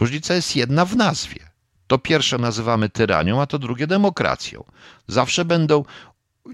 Różnica 0.00 0.34
jest 0.34 0.56
jedna 0.56 0.84
w 0.84 0.96
nazwie. 0.96 1.50
To 1.86 1.98
pierwsze 1.98 2.38
nazywamy 2.38 2.88
tyranią, 2.88 3.42
a 3.42 3.46
to 3.46 3.58
drugie 3.58 3.86
demokracją. 3.86 4.64
Zawsze 5.06 5.44
będą 5.44 5.84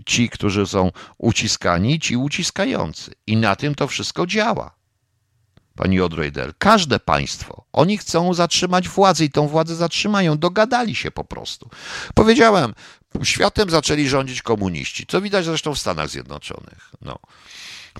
ci, 0.07 0.29
którzy 0.29 0.66
są 0.66 0.93
uciskani, 1.18 2.01
ci 2.01 2.16
uciskający. 2.16 3.11
I 3.27 3.37
na 3.37 3.57
tym 3.57 3.74
to 3.74 3.87
wszystko 3.89 4.27
działa. 4.27 4.74
Pani 5.77 6.01
Odrojdel, 6.01 6.53
każde 6.59 7.01
państwo, 7.01 7.64
oni 7.72 7.99
chcą 7.99 8.35
zatrzymać 8.35 8.89
władzę 8.89 9.24
i 9.24 9.31
tą 9.31 9.49
władzę 9.49 9.77
zatrzymają. 9.77 10.39
Dogadali 10.39 10.95
się 10.95 11.11
po 11.11 11.24
prostu. 11.24 11.70
Powiedziałem, 12.14 12.74
światem 13.22 13.70
zaczęli 13.70 14.09
rządzić 14.09 14.43
komuniści, 14.43 15.07
co 15.07 15.20
widać 15.20 15.45
zresztą 15.45 15.74
w 15.74 15.79
Stanach 15.79 16.09
Zjednoczonych. 16.09 16.91
No. 17.03 17.18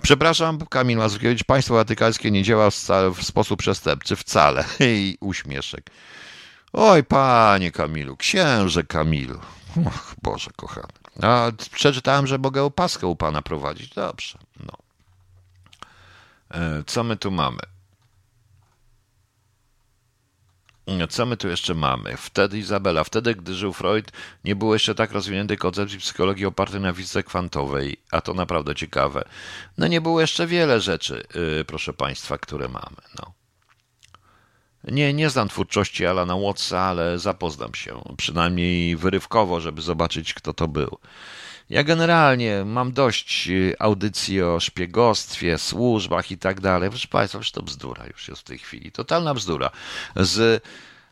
Przepraszam, 0.03 0.59
Kamil 0.59 0.99
Mazurkiewicz, 0.99 1.45
państwo 1.45 1.75
watykańskie 1.75 2.31
nie 2.31 2.43
działa 2.43 2.71
w 3.15 3.23
sposób 3.23 3.59
przestępczy 3.59 4.17
wcale. 4.17 4.65
I 4.81 5.19
uśmieszek. 5.21 5.91
Oj, 6.73 7.05
panie 7.05 7.73
Kamilu, 7.73 8.17
księże 8.17 8.85
Kamilu. 8.85 9.41
Och, 9.87 10.15
Boże 10.23 10.51
kochany. 10.57 10.93
A 11.23 11.51
przeczytałem, 11.73 12.27
że 12.27 12.39
mogę 12.39 12.63
opaskę 12.63 13.07
u 13.07 13.17
pana 13.17 13.43
prowadzić. 13.43 13.95
Dobrze, 13.95 14.39
no. 14.61 14.86
E, 16.57 16.83
co 16.87 17.05
my 17.05 17.17
tu 17.17 17.31
mamy? 17.31 17.61
Co 21.09 21.27
my 21.27 21.37
tu 21.37 21.49
jeszcze 21.49 21.75
mamy? 21.75 22.17
Wtedy 22.17 22.59
Izabela, 22.59 23.05
wtedy 23.05 23.35
gdy 23.35 23.55
żył 23.55 23.73
Freud, 23.73 24.13
nie 24.45 24.57
było 24.57 24.75
jeszcze 24.75 24.95
tak 24.95 25.13
rozwiniętej 25.13 25.59
koncepcji 25.59 25.99
psychologii 25.99 26.47
opartej 26.47 26.81
na 26.81 26.93
fizyce 26.93 27.23
kwantowej, 27.23 27.97
a 28.11 28.21
to 28.21 28.35
naprawdę 28.35 28.75
ciekawe. 28.75 29.25
No 29.79 29.87
nie 29.87 30.01
było 30.01 30.21
jeszcze 30.21 30.47
wiele 30.47 30.81
rzeczy, 30.81 31.27
yy, 31.35 31.65
proszę 31.65 31.93
Państwa, 31.93 32.39
które 32.39 32.69
mamy. 32.69 32.97
No. 33.19 33.33
Nie, 34.85 35.15
nie 35.15 35.31
znam 35.31 35.49
twórczości 35.49 36.07
Alana 36.07 36.37
Wattsa, 36.37 36.81
ale 36.81 37.19
zapoznam 37.19 37.75
się, 37.75 38.03
przynajmniej 38.17 38.97
wyrywkowo, 38.97 39.61
żeby 39.61 39.83
zobaczyć, 39.83 40.35
kto 40.35 40.53
to 40.53 40.69
był. 40.69 40.99
Ja 41.71 41.85
generalnie 41.85 42.65
mam 42.65 42.93
dość 42.93 43.49
y, 43.49 43.75
audycji 43.79 44.43
o 44.43 44.61
szpiegostwie, 44.61 45.59
służbach 45.59 46.31
i 46.31 46.39
tak 46.39 46.61
dalej. 46.61 46.91
Proszę 46.91 47.09
Państwa, 47.09 47.41
to 47.53 47.63
bzdura 47.63 48.07
już 48.07 48.29
jest 48.29 48.41
w 48.41 48.45
tej 48.45 48.59
chwili. 48.59 48.93
Totalna 48.93 49.35
bzdura. 49.35 49.71
Z 50.17 50.65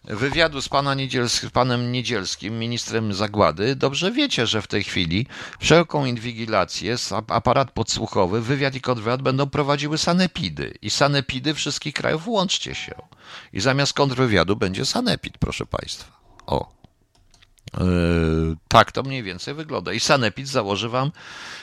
wywiadu 0.04 0.62
z, 0.62 0.68
pana 0.68 0.96
z 1.26 1.50
panem 1.52 1.92
Niedzielskim, 1.92 2.58
ministrem 2.58 3.14
zagłady, 3.14 3.76
dobrze 3.76 4.12
wiecie, 4.12 4.46
że 4.46 4.62
w 4.62 4.66
tej 4.66 4.84
chwili 4.84 5.26
wszelką 5.60 6.04
inwigilację, 6.04 6.96
aparat 7.28 7.70
podsłuchowy, 7.70 8.40
wywiad 8.40 8.74
i 8.74 8.80
kontrwywiad 8.80 9.22
będą 9.22 9.50
prowadziły 9.50 9.98
sanepidy. 9.98 10.74
I 10.82 10.90
sanepidy 10.90 11.54
wszystkich 11.54 11.94
krajów, 11.94 12.28
łączcie 12.28 12.74
się. 12.74 12.94
I 13.52 13.60
zamiast 13.60 13.92
kontrwywiadu 13.92 14.56
będzie 14.56 14.86
sanepid, 14.86 15.38
proszę 15.38 15.66
Państwa. 15.66 16.12
O. 16.46 16.83
Yy, 17.78 18.56
tak 18.68 18.92
to 18.92 19.02
mniej 19.02 19.22
więcej 19.22 19.54
wygląda. 19.54 19.92
I 19.92 20.00
Sanepid 20.00 20.48
założy 20.48 20.88
wam 20.88 21.12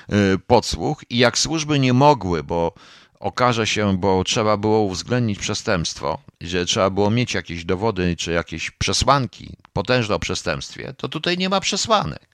yy, 0.09 0.39
podsłuch 0.47 1.03
i 1.09 1.17
jak 1.17 1.37
służby 1.37 1.79
nie 1.79 1.93
mogły, 1.93 2.43
bo 2.43 2.73
okaże 3.19 3.67
się, 3.67 3.97
bo 3.97 4.23
trzeba 4.23 4.57
było 4.57 4.81
uwzględnić 4.81 5.39
przestępstwo, 5.39 6.17
że 6.41 6.65
trzeba 6.65 6.89
było 6.89 7.11
mieć 7.11 7.33
jakieś 7.33 7.65
dowody 7.65 8.15
czy 8.15 8.31
jakieś 8.31 8.71
przesłanki 8.71 9.55
potężne 9.73 10.15
o 10.15 10.19
przestępstwie, 10.19 10.93
to 10.97 11.09
tutaj 11.09 11.37
nie 11.37 11.49
ma 11.49 11.59
przesłanek. 11.59 12.31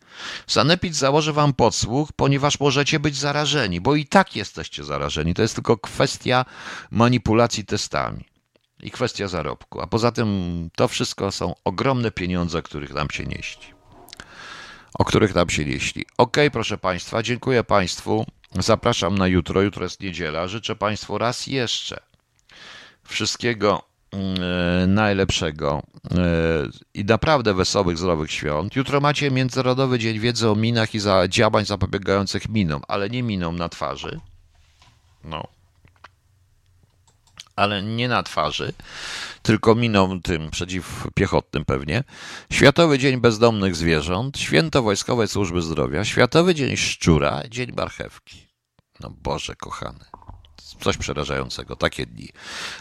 Sanepid 0.47 0.95
założy 0.95 1.33
wam 1.33 1.53
podsłuch, 1.53 2.09
ponieważ 2.15 2.59
możecie 2.59 2.99
być 2.99 3.17
zarażeni, 3.17 3.81
bo 3.81 3.95
i 3.95 4.05
tak 4.05 4.35
jesteście 4.35 4.83
zarażeni. 4.83 5.33
To 5.33 5.41
jest 5.41 5.55
tylko 5.55 5.77
kwestia 5.77 6.45
manipulacji 6.91 7.65
testami 7.65 8.25
i 8.83 8.91
kwestia 8.91 9.27
zarobku. 9.27 9.81
A 9.81 9.87
poza 9.87 10.11
tym 10.11 10.69
to 10.75 10.87
wszystko 10.87 11.31
są 11.31 11.55
ogromne 11.63 12.11
pieniądze, 12.11 12.61
których 12.61 12.93
nam 12.93 13.09
się 13.09 13.23
nieści. 13.23 13.73
O 14.93 15.05
których 15.05 15.35
nam 15.35 15.49
się 15.49 15.65
nieśli. 15.65 16.05
Ok, 16.17 16.37
proszę 16.51 16.77
Państwa, 16.77 17.23
dziękuję 17.23 17.63
Państwu. 17.63 18.25
Zapraszam 18.59 19.17
na 19.17 19.27
jutro. 19.27 19.61
Jutro 19.61 19.83
jest 19.83 20.01
niedziela. 20.01 20.47
Życzę 20.47 20.75
Państwu 20.75 21.17
raz 21.17 21.47
jeszcze 21.47 21.99
wszystkiego 23.03 23.83
e, 24.13 24.87
najlepszego 24.87 25.83
e, 26.11 26.17
i 26.93 27.05
naprawdę 27.05 27.53
wesołych, 27.53 27.97
zdrowych 27.97 28.31
świąt. 28.31 28.75
Jutro 28.75 29.01
macie 29.01 29.31
Międzynarodowy 29.31 29.99
Dzień 29.99 30.19
Wiedzy 30.19 30.49
o 30.49 30.55
minach 30.55 30.95
i 30.95 30.99
za 30.99 31.27
działań 31.27 31.65
zapobiegających 31.65 32.49
minom, 32.49 32.81
ale 32.87 33.09
nie 33.09 33.23
minom 33.23 33.57
na 33.57 33.69
twarzy. 33.69 34.19
No 35.23 35.56
ale 37.57 37.83
nie 37.83 38.07
na 38.07 38.23
twarzy, 38.23 38.73
tylko 39.41 39.75
miną 39.75 40.21
tym 40.21 40.49
przeciwpiechotnym 40.49 41.65
pewnie. 41.65 42.03
Światowy 42.51 42.99
Dzień 42.99 43.21
Bezdomnych 43.21 43.75
Zwierząt, 43.75 44.39
Święto 44.39 44.83
Wojskowej 44.83 45.27
Służby 45.27 45.61
Zdrowia, 45.61 46.05
Światowy 46.05 46.55
Dzień 46.55 46.77
Szczura, 46.77 47.43
Dzień 47.49 47.71
Marchewki. 47.77 48.47
No 48.99 49.09
Boże 49.09 49.55
kochany. 49.55 50.05
Coś 50.81 50.97
przerażającego, 50.97 51.75
takie 51.75 52.05
dni. 52.05 52.29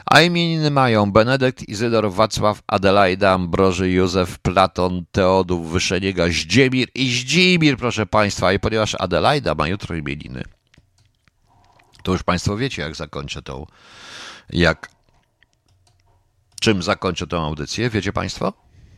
A 0.06 0.20
imieniny 0.20 0.70
mają 0.70 1.12
Benedykt, 1.12 1.68
Izydor, 1.68 2.12
Wacław, 2.12 2.62
Adelaida, 2.66 3.32
Ambroży, 3.32 3.90
Józef, 3.90 4.38
Platon, 4.38 5.04
Teodów, 5.12 5.72
Wyszeniega, 5.72 6.28
Zdzimir 6.28 6.88
i 6.94 7.16
Zdzimir, 7.16 7.76
proszę 7.76 8.06
Państwa. 8.06 8.52
I 8.52 8.58
ponieważ 8.58 8.96
Adelaida 8.98 9.54
ma 9.54 9.68
jutro 9.68 9.96
imieniny, 9.96 10.42
to 12.02 12.12
już 12.12 12.22
Państwo 12.22 12.56
wiecie, 12.56 12.82
jak 12.82 12.96
zakończę 12.96 13.42
tą 13.42 13.66
jak 14.50 14.90
czym 16.60 16.82
zakończę 16.82 17.26
tę 17.26 17.36
audycję, 17.36 17.90
wiecie 17.90 18.12
Państwo? 18.12 18.52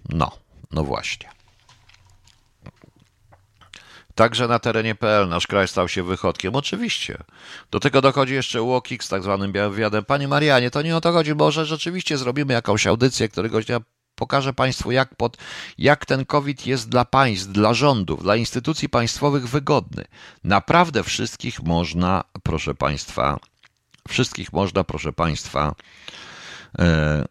No, 0.08 0.30
no 0.72 0.84
właśnie. 0.84 1.30
Także 4.14 4.48
na 4.48 4.58
terenie 4.58 4.94
PL 4.94 5.28
nasz 5.28 5.46
kraj 5.46 5.68
stał 5.68 5.88
się 5.88 6.02
wychodkiem. 6.02 6.56
Oczywiście. 6.56 7.18
Do 7.70 7.80
tego 7.80 8.00
dochodzi 8.00 8.34
jeszcze 8.34 8.62
UOKiK 8.62 9.04
z 9.04 9.08
tak 9.08 9.22
zwanym 9.22 9.52
białym 9.52 9.72
wywiadem. 9.72 10.04
Panie 10.04 10.28
Marianie, 10.28 10.70
to 10.70 10.82
nie 10.82 10.96
o 10.96 11.00
to 11.00 11.12
chodzi, 11.12 11.34
może 11.34 11.66
rzeczywiście 11.66 12.18
zrobimy 12.18 12.54
jakąś 12.54 12.86
audycję 12.86 13.28
któregoś 13.28 13.66
dnia 13.66 13.80
pokażę 14.14 14.52
Państwu, 14.52 14.90
jak, 14.90 15.14
pod, 15.14 15.36
jak 15.78 16.06
ten 16.06 16.24
COVID 16.24 16.66
jest 16.66 16.88
dla 16.88 17.04
państw, 17.04 17.46
dla 17.46 17.74
rządów, 17.74 18.22
dla 18.22 18.36
instytucji 18.36 18.88
państwowych 18.88 19.48
wygodny. 19.48 20.04
Naprawdę 20.44 21.04
wszystkich 21.04 21.62
można, 21.62 22.24
proszę 22.42 22.74
Państwa, 22.74 23.38
Wszystkich 24.08 24.52
można, 24.52 24.84
proszę 24.84 25.12
Państwa, 25.12 25.74
e, 26.78 27.24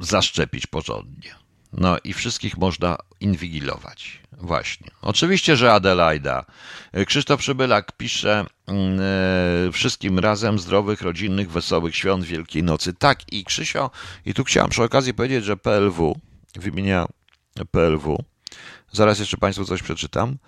zaszczepić 0.00 0.66
porządnie. 0.66 1.34
No 1.72 1.96
i 2.04 2.12
wszystkich 2.12 2.56
można 2.56 2.96
inwigilować. 3.20 4.20
Właśnie. 4.32 4.86
Oczywiście, 5.02 5.56
że 5.56 5.72
Adelaida. 5.72 6.44
E, 6.92 7.04
Krzysztof 7.04 7.40
Przybylak 7.40 7.92
pisze 7.92 8.46
e, 8.68 9.72
wszystkim 9.72 10.18
razem 10.18 10.58
zdrowych, 10.58 11.02
rodzinnych, 11.02 11.50
wesołych 11.50 11.96
świąt 11.96 12.24
Wielkiej 12.24 12.62
Nocy. 12.62 12.92
Tak 12.94 13.32
i 13.32 13.44
Krzysio, 13.44 13.90
i 14.26 14.34
tu 14.34 14.44
chciałem 14.44 14.70
przy 14.70 14.82
okazji 14.82 15.14
powiedzieć, 15.14 15.44
że 15.44 15.56
PLW, 15.56 16.20
wymienia 16.54 17.06
PLW, 17.70 18.24
zaraz 18.92 19.18
jeszcze 19.18 19.36
Państwu 19.36 19.64
coś 19.64 19.82
przeczytam, 19.82 20.38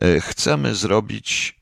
e, 0.00 0.20
chcemy 0.20 0.74
zrobić 0.74 1.57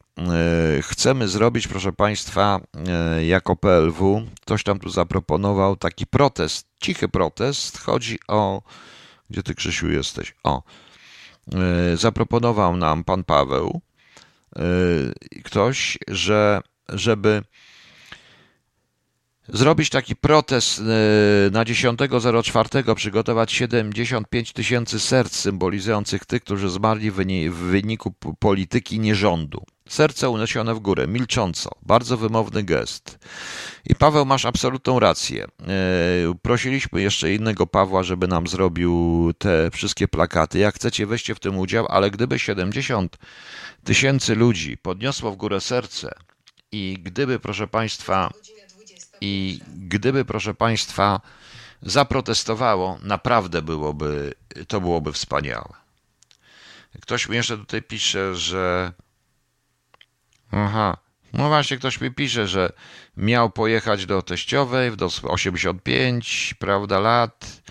chcemy 0.83 1.29
zrobić, 1.29 1.69
proszę 1.69 1.93
Państwa, 1.93 2.61
e, 2.89 3.27
jako 3.27 3.57
PLW, 3.57 4.27
ktoś 4.41 4.64
tam 4.64 4.79
tu 4.79 4.89
zaproponował 4.89 5.77
taki 5.77 6.07
protest, 6.07 6.69
cichy 6.83 7.09
protest. 7.09 7.79
Chodzi 7.79 8.19
o. 8.29 8.62
Gdzie 9.31 9.43
ty, 9.43 9.55
Krzysiu, 9.55 9.91
jesteś? 9.91 10.35
O. 10.45 10.62
E, 11.55 11.97
zaproponował 11.97 12.77
nam 12.77 13.05
pan 13.05 13.25
Paweł, 13.25 13.81
ktoś, 15.45 15.99
że 16.09 16.61
żeby 16.89 17.43
zrobić 19.49 19.90
taki 19.90 20.16
protest 20.16 20.80
na 21.51 21.64
10.04, 21.64 22.94
przygotować 22.94 23.53
75 23.53 24.53
tysięcy 24.53 25.01
serc 25.01 25.36
symbolizujących 25.36 26.24
tych, 26.24 26.42
którzy 26.42 26.68
zmarli 26.68 27.11
w 27.11 27.55
wyniku 27.55 28.14
polityki 28.38 29.01
nierządu. 29.01 29.64
Serce 29.88 30.30
uniesione 30.30 30.74
w 30.74 30.78
górę, 30.78 31.07
milcząco, 31.07 31.70
bardzo 31.82 32.16
wymowny 32.16 32.62
gest. 32.62 33.18
I 33.86 33.94
Paweł, 33.94 34.26
masz 34.26 34.44
absolutną 34.44 35.01
rację. 35.01 35.44
E, 35.44 36.34
prosiliśmy 36.42 37.03
jeszcze 37.03 37.34
innego 37.34 37.66
Pawła, 37.66 38.03
żeby 38.03 38.28
nam 38.28 38.47
zrobił 38.47 39.32
te 39.38 39.70
wszystkie 39.70 40.09
plakaty. 40.09 40.59
Jak 40.59 40.74
chcecie, 40.74 41.07
weźcie 41.07 41.34
w 41.34 41.40
tym 41.40 41.59
udział, 41.59 41.86
ale 41.88 42.11
gdyby 42.11 42.38
70 42.38 43.16
tysięcy 43.84 44.34
ludzi 44.34 44.76
podniosło 44.76 45.30
w 45.30 45.36
górę 45.36 45.61
serce 45.61 46.12
i 46.72 46.99
gdyby, 47.03 47.38
proszę 47.38 47.66
Państwa, 47.66 48.30
i 49.21 49.61
gdyby, 49.77 50.25
proszę 50.25 50.55
Państwa, 50.55 51.21
zaprotestowało, 51.83 52.99
naprawdę 53.03 53.62
byłoby, 53.62 54.35
to 54.69 54.81
byłoby 54.81 55.12
wspaniałe. 55.12 55.87
Ktoś 57.01 57.29
mi 57.29 57.37
jeszcze 57.37 57.59
tutaj 57.59 57.83
pisze, 57.83 58.35
że. 58.35 58.93
Aha. 60.51 60.97
No 61.33 61.49
właśnie, 61.49 61.79
ktoś 61.79 62.01
mi 62.01 62.11
pisze, 62.11 62.49
że 62.49 62.73
miał 63.17 63.51
pojechać 63.51 64.07
do 64.07 64.23
teściowej 64.23 64.91
w 64.91 64.97
85, 65.23 66.55
prawda, 66.59 67.01
lat, 67.01 67.62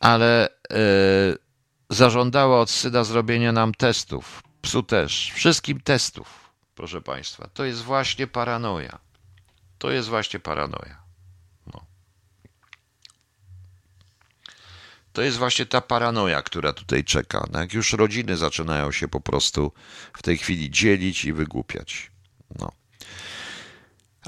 ale 0.00 0.48
yy, 0.70 0.76
zażądała 1.90 2.60
od 2.60 2.70
syna 2.70 3.04
zrobienia 3.04 3.52
nam 3.52 3.74
testów. 3.74 4.42
Psu 4.62 4.82
też. 4.82 5.30
Wszystkim 5.34 5.80
testów, 5.80 6.50
proszę 6.74 7.00
Państwa. 7.00 7.48
To 7.54 7.64
jest 7.64 7.82
właśnie 7.82 8.26
paranoja. 8.26 8.98
To 9.82 9.90
jest 9.90 10.08
właśnie 10.08 10.40
paranoja. 10.40 11.02
No. 11.66 11.86
To 15.12 15.22
jest 15.22 15.38
właśnie 15.38 15.66
ta 15.66 15.80
paranoja, 15.80 16.42
która 16.42 16.72
tutaj 16.72 17.04
czeka. 17.04 17.46
No 17.52 17.60
jak 17.60 17.72
już 17.72 17.92
rodziny 17.92 18.36
zaczynają 18.36 18.92
się 18.92 19.08
po 19.08 19.20
prostu 19.20 19.72
w 20.12 20.22
tej 20.22 20.38
chwili 20.38 20.70
dzielić 20.70 21.24
i 21.24 21.32
wygłupiać. 21.32 22.10
No. 22.58 22.72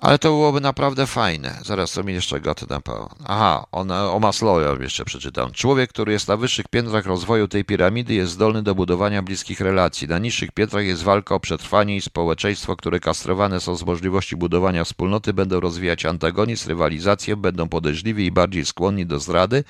Ale 0.02 0.18
to 0.18 0.28
byłoby 0.28 0.60
naprawdę 0.60 1.06
fajne. 1.06 1.58
Zaraz 1.64 1.92
co 1.92 2.02
mi 2.02 2.12
jeszcze 2.12 2.40
goty 2.40 2.66
na 2.70 2.80
Aha, 3.24 3.66
on, 3.72 3.90
o 3.90 4.20
Maslowie 4.20 4.82
jeszcze 4.82 5.04
przeczytam. 5.04 5.52
Człowiek, 5.52 5.90
który 5.90 6.12
jest 6.12 6.28
na 6.28 6.36
wyższych 6.36 6.68
piętrach 6.68 7.06
rozwoju 7.06 7.48
tej 7.48 7.64
piramidy, 7.64 8.14
jest 8.14 8.32
zdolny 8.32 8.62
do 8.62 8.74
budowania 8.74 9.22
bliskich 9.22 9.60
relacji. 9.60 10.08
Na 10.08 10.18
niższych 10.18 10.52
piętrach 10.52 10.84
jest 10.84 11.02
walka 11.02 11.34
o 11.34 11.40
przetrwanie 11.40 11.96
i 11.96 12.00
społeczeństwo, 12.00 12.76
które 12.76 13.00
kastrowane 13.00 13.60
są 13.60 13.76
z 13.76 13.84
możliwości 13.84 14.36
budowania 14.36 14.84
wspólnoty, 14.84 15.32
będą 15.32 15.60
rozwijać 15.60 16.06
antagonizm, 16.06 16.68
rywalizację, 16.68 17.36
będą 17.36 17.68
podejrzliwi 17.68 18.26
i 18.26 18.32
bardziej 18.32 18.64
skłonni 18.64 19.06
do 19.06 19.20
zdrady, 19.20 19.64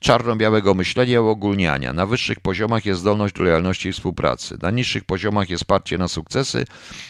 czarno-białego 0.00 0.74
myślenia 0.74 1.12
i 1.12 1.16
ogólniania. 1.16 1.92
Na 1.92 2.06
wyższych 2.06 2.40
poziomach 2.40 2.86
jest 2.86 3.00
zdolność 3.00 3.34
do 3.34 3.44
lojalności 3.44 3.88
i 3.88 3.92
współpracy. 3.92 4.58
Na 4.62 4.70
niższych 4.70 5.04
poziomach 5.04 5.50
jest 5.50 5.64
parcie 5.64 5.98
na 5.98 6.08
sukcesy, 6.08 6.64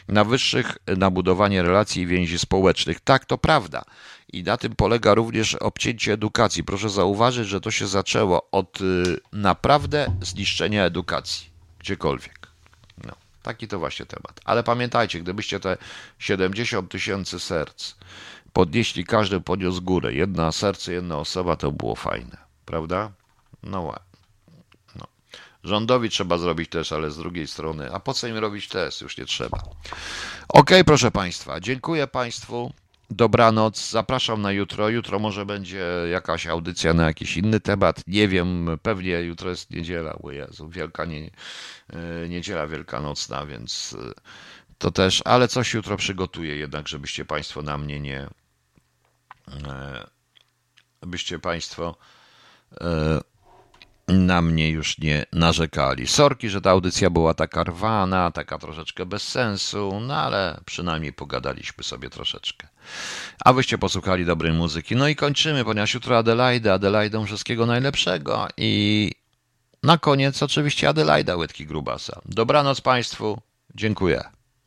na 0.09 0.25
wyższych 0.25 0.79
na 0.97 1.11
budowanie 1.11 1.63
relacji 1.63 2.03
i 2.03 2.07
więzi 2.07 2.39
społecznych. 2.39 3.01
Tak, 3.01 3.25
to 3.25 3.39
prawda. 3.39 3.83
I 4.33 4.43
na 4.43 4.57
tym 4.57 4.75
polega 4.77 5.15
również 5.15 5.55
obcięcie 5.55 6.13
edukacji. 6.13 6.65
Proszę 6.65 6.91
zauważyć, 6.91 7.49
że 7.49 7.61
to 7.61 7.71
się 7.71 7.87
zaczęło 7.87 8.49
od 8.51 8.81
y, 8.81 8.85
naprawdę 9.33 10.07
zniszczenia 10.23 10.85
edukacji. 10.85 11.47
Gdziekolwiek. 11.79 12.49
No, 13.05 13.13
taki 13.43 13.69
to 13.69 13.79
właśnie 13.79 14.07
temat. 14.07 14.41
Ale 14.45 14.63
pamiętajcie, 14.63 15.21
gdybyście 15.21 15.61
te 15.61 15.77
70 16.19 16.91
tysięcy 16.91 17.41
serc 17.41 17.95
podnieśli, 18.53 19.05
każdy 19.05 19.41
podniósł 19.41 19.83
górę, 19.83 20.15
jedna 20.15 20.53
serce, 20.53 20.93
jedna 20.93 21.17
osoba, 21.17 21.57
to 21.57 21.73
było 21.73 21.95
fajne 21.95 22.48
prawda? 22.69 23.13
No 23.63 23.83
ładnie. 23.83 24.21
No. 24.97 25.07
Rządowi 25.65 26.11
trzeba 26.11 26.39
zrobić 26.39 26.71
też, 26.71 26.93
ale 26.93 27.11
z 27.11 27.17
drugiej 27.17 27.47
strony, 27.47 27.93
a 27.93 28.01
po 28.01 28.15
co 28.15 28.27
im 28.27 28.37
robić 28.37 28.69
test? 28.69 29.01
Już 29.01 29.19
nie 29.19 29.25
trzeba. 29.25 29.59
Ok, 30.49 30.71
proszę 30.87 31.11
Państwa, 31.11 31.61
dziękuję 31.61 32.07
Państwu. 32.07 32.73
Dobranoc, 33.11 33.91
zapraszam 33.91 34.43
na 34.43 34.53
jutro. 34.53 34.89
Jutro 34.89 35.19
może 35.19 35.47
będzie 35.47 35.85
jakaś 36.11 36.47
audycja 36.47 36.95
na 36.95 37.07
jakiś 37.07 37.37
inny 37.37 37.61
temat. 37.61 38.03
Nie 38.07 38.29
wiem, 38.29 38.79
pewnie 38.83 39.13
jutro 39.13 39.51
jest 39.51 39.71
niedziela, 39.71 40.15
o 40.23 40.31
Jezu, 40.31 40.69
wielka 40.69 41.05
nie, 41.05 41.31
e, 41.91 42.29
niedziela 42.29 42.67
wielkanocna, 42.67 43.47
więc 43.47 43.97
e, 43.99 44.13
to 44.79 44.91
też, 44.91 45.23
ale 45.25 45.49
coś 45.49 45.75
jutro 45.75 45.97
przygotuję 45.97 46.57
jednak, 46.57 46.89
żebyście 46.89 47.25
Państwo 47.25 47.63
na 47.63 47.79
mnie 47.79 48.01
nie, 48.01 48.29
e, 49.67 50.07
byście 51.01 51.39
Państwo 51.39 51.97
na 54.09 54.43
mnie 54.43 54.71
już 54.71 54.99
nie 54.99 55.27
narzekali. 55.33 56.07
Sorki, 56.07 56.49
że 56.49 56.61
ta 56.61 56.71
audycja 56.71 57.11
była 57.11 57.35
taka 57.35 57.65
rwana, 57.65 58.31
taka 58.31 58.59
troszeczkę 58.59 59.07
bez 59.07 59.23
sensu, 59.23 60.01
no 60.01 60.17
ale 60.17 60.61
przynajmniej 60.65 61.13
pogadaliśmy 61.13 61.85
sobie 61.85 62.11
troszeczkę. 62.11 62.69
A 63.45 63.53
wyście 63.53 63.79
posłuchali 63.79 64.25
dobrej 64.25 64.53
muzyki. 64.53 64.97
No 64.97 65.09
i 65.09 65.17
kończymy, 65.17 65.65
ponieważ 65.65 65.95
jutro 65.95 66.19
Adelaide, 66.19 66.73
Adelaidą 66.73 67.27
wszystkiego 67.27 67.67
najlepszego 67.67 68.49
i 68.57 69.13
na 69.83 69.99
koniec 69.99 70.43
oczywiście 70.43 70.89
Adelaida 70.89 71.37
Łydki 71.37 71.67
Grubasa. 71.67 72.21
Dobranoc 72.25 72.81
Państwu, 72.81 73.41
dziękuję. 73.75 74.38